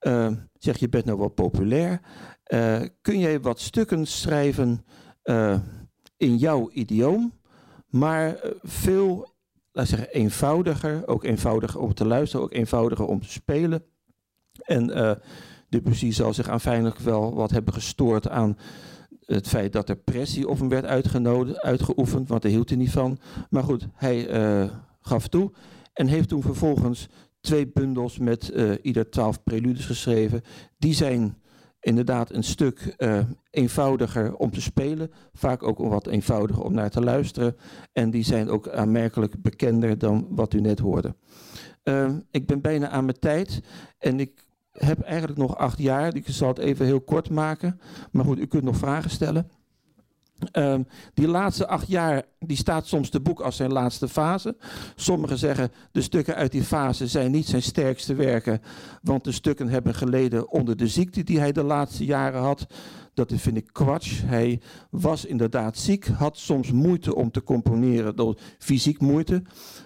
uh, 0.00 0.32
zeg 0.58 0.78
je 0.78 0.88
bent 0.88 1.04
nou 1.04 1.18
wel 1.18 1.28
populair, 1.28 2.00
uh, 2.46 2.80
kun 3.00 3.18
jij 3.18 3.40
wat 3.40 3.60
stukken 3.60 4.06
schrijven 4.06 4.84
uh, 5.24 5.58
in 6.16 6.36
jouw 6.36 6.70
idioom, 6.70 7.32
maar 7.86 8.40
veel, 8.62 9.34
laat 9.72 9.88
zeggen, 9.88 10.08
eenvoudiger, 10.08 11.06
ook 11.06 11.24
eenvoudiger 11.24 11.80
om 11.80 11.94
te 11.94 12.06
luisteren, 12.06 12.44
ook 12.44 12.52
eenvoudiger 12.52 13.06
om 13.06 13.20
te 13.20 13.30
spelen. 13.30 13.84
En 14.62 15.18
Debussy 15.68 16.10
zal 16.10 16.34
zich 16.34 16.48
aanfijnlijk 16.48 16.98
wel 16.98 17.34
wat 17.34 17.50
hebben 17.50 17.74
gestoord 17.74 18.28
aan 18.28 18.56
het 19.26 19.48
feit 19.48 19.72
dat 19.72 19.88
er 19.88 19.96
pressie 19.96 20.48
op 20.48 20.58
hem 20.58 20.68
werd 20.68 20.84
uitgeoefend, 21.56 22.28
want 22.28 22.42
daar 22.42 22.50
hield 22.50 22.68
hij 22.68 22.78
niet 22.78 22.90
van. 22.90 23.18
Maar 23.50 23.62
goed, 23.62 23.88
hij 23.94 24.30
uh, 24.62 24.70
gaf 25.00 25.28
toe 25.28 25.52
en 25.92 26.06
heeft 26.06 26.28
toen 26.28 26.42
vervolgens 26.42 27.08
twee 27.40 27.68
bundels 27.72 28.18
met 28.18 28.50
uh, 28.54 28.72
ieder 28.82 29.10
twaalf 29.10 29.42
preludes 29.42 29.86
geschreven. 29.86 30.42
Die 30.78 30.94
zijn 30.94 31.42
inderdaad 31.80 32.32
een 32.32 32.44
stuk 32.44 32.94
uh, 32.98 33.18
eenvoudiger 33.50 34.36
om 34.36 34.50
te 34.50 34.60
spelen, 34.60 35.10
vaak 35.32 35.62
ook 35.62 35.78
wat 35.78 36.06
eenvoudiger 36.06 36.64
om 36.64 36.74
naar 36.74 36.90
te 36.90 37.00
luisteren. 37.00 37.56
En 37.92 38.10
die 38.10 38.24
zijn 38.24 38.48
ook 38.48 38.68
aanmerkelijk 38.68 39.42
bekender 39.42 39.98
dan 39.98 40.26
wat 40.30 40.54
u 40.54 40.60
net 40.60 40.78
hoorde. 40.78 41.14
ik 42.30 42.46
ben 42.46 42.60
bijna 42.60 42.88
aan 42.88 43.04
mijn 43.04 43.18
tijd 43.18 43.60
en 43.98 44.20
ik 44.20 44.44
heb 44.78 45.00
eigenlijk 45.00 45.38
nog 45.38 45.56
acht 45.56 45.78
jaar. 45.78 46.14
Ik 46.14 46.24
zal 46.26 46.48
het 46.48 46.58
even 46.58 46.86
heel 46.86 47.00
kort 47.00 47.30
maken. 47.30 47.80
Maar 48.10 48.24
goed, 48.24 48.38
u 48.38 48.46
kunt 48.46 48.64
nog 48.64 48.76
vragen 48.76 49.10
stellen. 49.10 49.50
Uh, 50.52 50.78
die 51.14 51.28
laatste 51.28 51.66
acht 51.66 51.88
jaar, 51.88 52.22
die 52.38 52.56
staat 52.56 52.86
soms 52.86 53.08
te 53.08 53.20
boek 53.20 53.40
als 53.40 53.56
zijn 53.56 53.72
laatste 53.72 54.08
fase. 54.08 54.56
Sommigen 54.94 55.38
zeggen, 55.38 55.72
de 55.92 56.00
stukken 56.00 56.34
uit 56.34 56.52
die 56.52 56.62
fase 56.62 57.06
zijn 57.06 57.30
niet 57.30 57.46
zijn 57.46 57.62
sterkste 57.62 58.14
werken, 58.14 58.60
want 59.02 59.24
de 59.24 59.32
stukken 59.32 59.68
hebben 59.68 59.94
geleden 59.94 60.50
onder 60.50 60.76
de 60.76 60.88
ziekte 60.88 61.22
die 61.22 61.38
hij 61.38 61.52
de 61.52 61.62
laatste 61.62 62.04
jaren 62.04 62.40
had. 62.40 62.66
Dat 63.14 63.32
vind 63.34 63.56
ik 63.56 63.68
kwats. 63.72 64.22
Hij 64.24 64.60
was 64.90 65.24
inderdaad 65.24 65.78
ziek, 65.78 66.06
had 66.06 66.38
soms 66.38 66.72
moeite 66.72 67.14
om 67.14 67.30
te 67.30 67.42
componeren, 67.42 68.16
door 68.16 68.38
fysiek 68.58 69.00
moeite. 69.00 69.42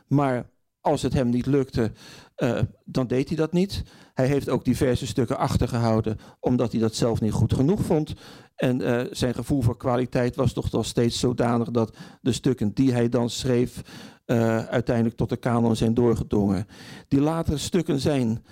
Maar 0.06 0.51
als 0.81 1.02
het 1.02 1.12
hem 1.12 1.28
niet 1.28 1.47
lukte, 1.47 1.93
uh, 2.39 2.60
dan 2.85 3.06
deed 3.06 3.28
hij 3.28 3.36
dat 3.36 3.52
niet. 3.52 3.82
Hij 4.15 4.27
heeft 4.27 4.48
ook 4.48 4.65
diverse 4.65 5.06
stukken 5.06 5.39
achtergehouden, 5.39 6.19
omdat 6.40 6.73
hij 6.73 6.81
dat 6.81 6.94
zelf 6.94 7.20
niet 7.20 7.32
goed 7.32 7.55
genoeg 7.55 7.81
vond. 7.81 8.15
En 8.56 8.81
uh, 8.81 9.01
zijn 9.10 9.35
gevoel 9.35 9.62
voor 9.62 9.77
kwaliteit 9.77 10.36
was 10.36 10.52
toch 10.52 10.70
nog 10.70 10.86
steeds 10.86 11.19
zodanig 11.19 11.70
dat 11.70 11.97
de 12.20 12.32
stukken 12.32 12.74
die 12.74 12.93
hij 12.93 13.09
dan 13.09 13.31
schreef, 13.31 13.82
uh, 14.27 14.59
uiteindelijk 14.59 15.16
tot 15.16 15.28
de 15.28 15.36
kanon 15.36 15.77
zijn 15.77 15.94
doorgedrongen. 15.94 16.66
Die 17.09 17.20
latere 17.20 17.56
stukken 17.56 18.01
zijn 18.01 18.44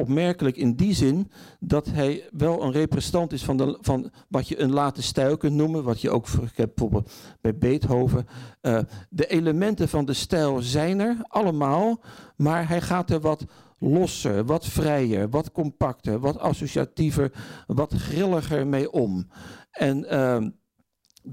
opmerkelijk 0.00 0.56
in 0.56 0.74
die 0.74 0.94
zin 0.94 1.30
dat 1.60 1.86
hij 1.86 2.28
wel 2.30 2.62
een 2.62 2.72
representant 2.72 3.32
is 3.32 3.44
van, 3.44 3.56
de, 3.56 3.78
van 3.80 4.10
wat 4.28 4.48
je 4.48 4.60
een 4.60 4.72
late 4.72 5.02
stijl 5.02 5.36
kunt 5.36 5.54
noemen, 5.54 5.84
wat 5.84 6.00
je 6.00 6.10
ook 6.10 6.26
bijvoorbeeld 6.56 7.10
bij 7.40 7.56
Beethoven. 7.56 8.26
Uh, 8.62 8.78
de 9.10 9.26
elementen 9.26 9.88
van 9.88 10.04
de 10.04 10.12
stijl 10.12 10.62
zijn 10.62 11.00
er 11.00 11.16
allemaal, 11.22 12.00
maar 12.36 12.68
hij 12.68 12.80
gaat 12.80 13.10
er 13.10 13.20
wat 13.20 13.44
losser, 13.78 14.44
wat 14.44 14.66
vrijer, 14.66 15.30
wat 15.30 15.52
compacter, 15.52 16.18
wat 16.18 16.38
associatiever, 16.38 17.32
wat 17.66 17.92
grilliger 17.92 18.66
mee 18.66 18.90
om. 18.90 19.28
En 19.70 20.14
uh, 20.14 20.46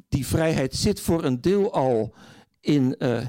die 0.09 0.27
vrijheid 0.27 0.75
zit 0.75 0.99
voor 0.99 1.23
een 1.23 1.41
deel 1.41 1.73
al 1.73 2.13
in 2.59 2.95
uh, 2.99 3.19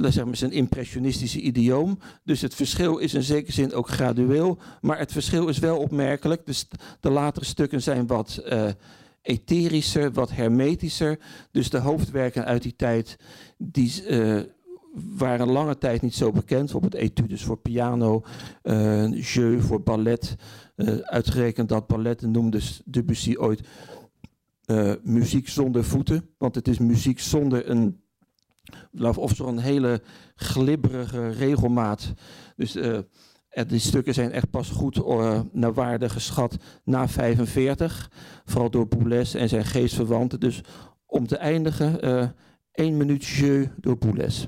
zeg 0.00 0.24
maar 0.24 0.36
zijn 0.36 0.52
impressionistische 0.52 1.40
idioom. 1.40 1.98
Dus 2.24 2.40
het 2.40 2.54
verschil 2.54 2.98
is 2.98 3.14
in 3.14 3.22
zekere 3.22 3.52
zin 3.52 3.72
ook 3.72 3.88
gradueel. 3.88 4.58
Maar 4.80 4.98
het 4.98 5.12
verschil 5.12 5.48
is 5.48 5.58
wel 5.58 5.78
opmerkelijk. 5.78 6.46
Dus 6.46 6.68
de 7.00 7.10
latere 7.10 7.44
stukken 7.44 7.82
zijn 7.82 8.06
wat 8.06 8.42
uh, 8.46 8.68
etherischer, 9.22 10.12
wat 10.12 10.30
hermetischer. 10.30 11.18
Dus 11.50 11.70
de 11.70 11.78
hoofdwerken 11.78 12.44
uit 12.44 12.62
die 12.62 12.76
tijd 12.76 13.16
die, 13.58 14.04
uh, 14.08 14.40
waren 15.16 15.48
lange 15.48 15.78
tijd 15.78 16.02
niet 16.02 16.14
zo 16.14 16.30
bekend. 16.30 16.62
Bijvoorbeeld 16.62 16.94
etudes 16.94 17.42
voor 17.42 17.58
piano, 17.58 18.22
jeu 19.10 19.60
voor 19.60 19.82
ballet. 19.82 20.34
uitgerekend 21.02 21.68
dat 21.68 21.86
ballet 21.86 22.20
noemde 22.20 22.60
Debussy 22.84 23.36
ooit 23.36 23.60
muziek 25.02 25.48
zonder 25.48 25.84
voeten. 25.84 26.28
Want 26.38 26.54
het 26.54 26.68
is 26.68 26.78
muziek 26.78 27.20
zonder 27.20 27.70
een 27.70 28.01
of 29.16 29.34
zo'n 29.34 29.58
hele 29.58 30.02
glibberige 30.34 31.28
regelmaat. 31.28 32.12
Dus 32.56 32.76
uh, 32.76 32.98
die 33.66 33.78
stukken 33.78 34.14
zijn 34.14 34.32
echt 34.32 34.50
pas 34.50 34.70
goed 34.70 34.96
uh, 34.96 35.40
naar 35.52 35.74
waarde 35.74 36.08
geschat 36.08 36.56
na 36.84 37.08
45. 37.08 38.10
Vooral 38.44 38.70
door 38.70 38.88
Boulez 38.88 39.34
en 39.34 39.48
zijn 39.48 39.64
geestverwanten. 39.64 40.40
Dus 40.40 40.60
om 41.06 41.26
te 41.26 41.36
eindigen, 41.36 42.04
uh, 42.04 42.28
één 42.72 42.96
minuut 42.96 43.24
jeu 43.24 43.68
door 43.76 43.98
Boulez. 43.98 44.46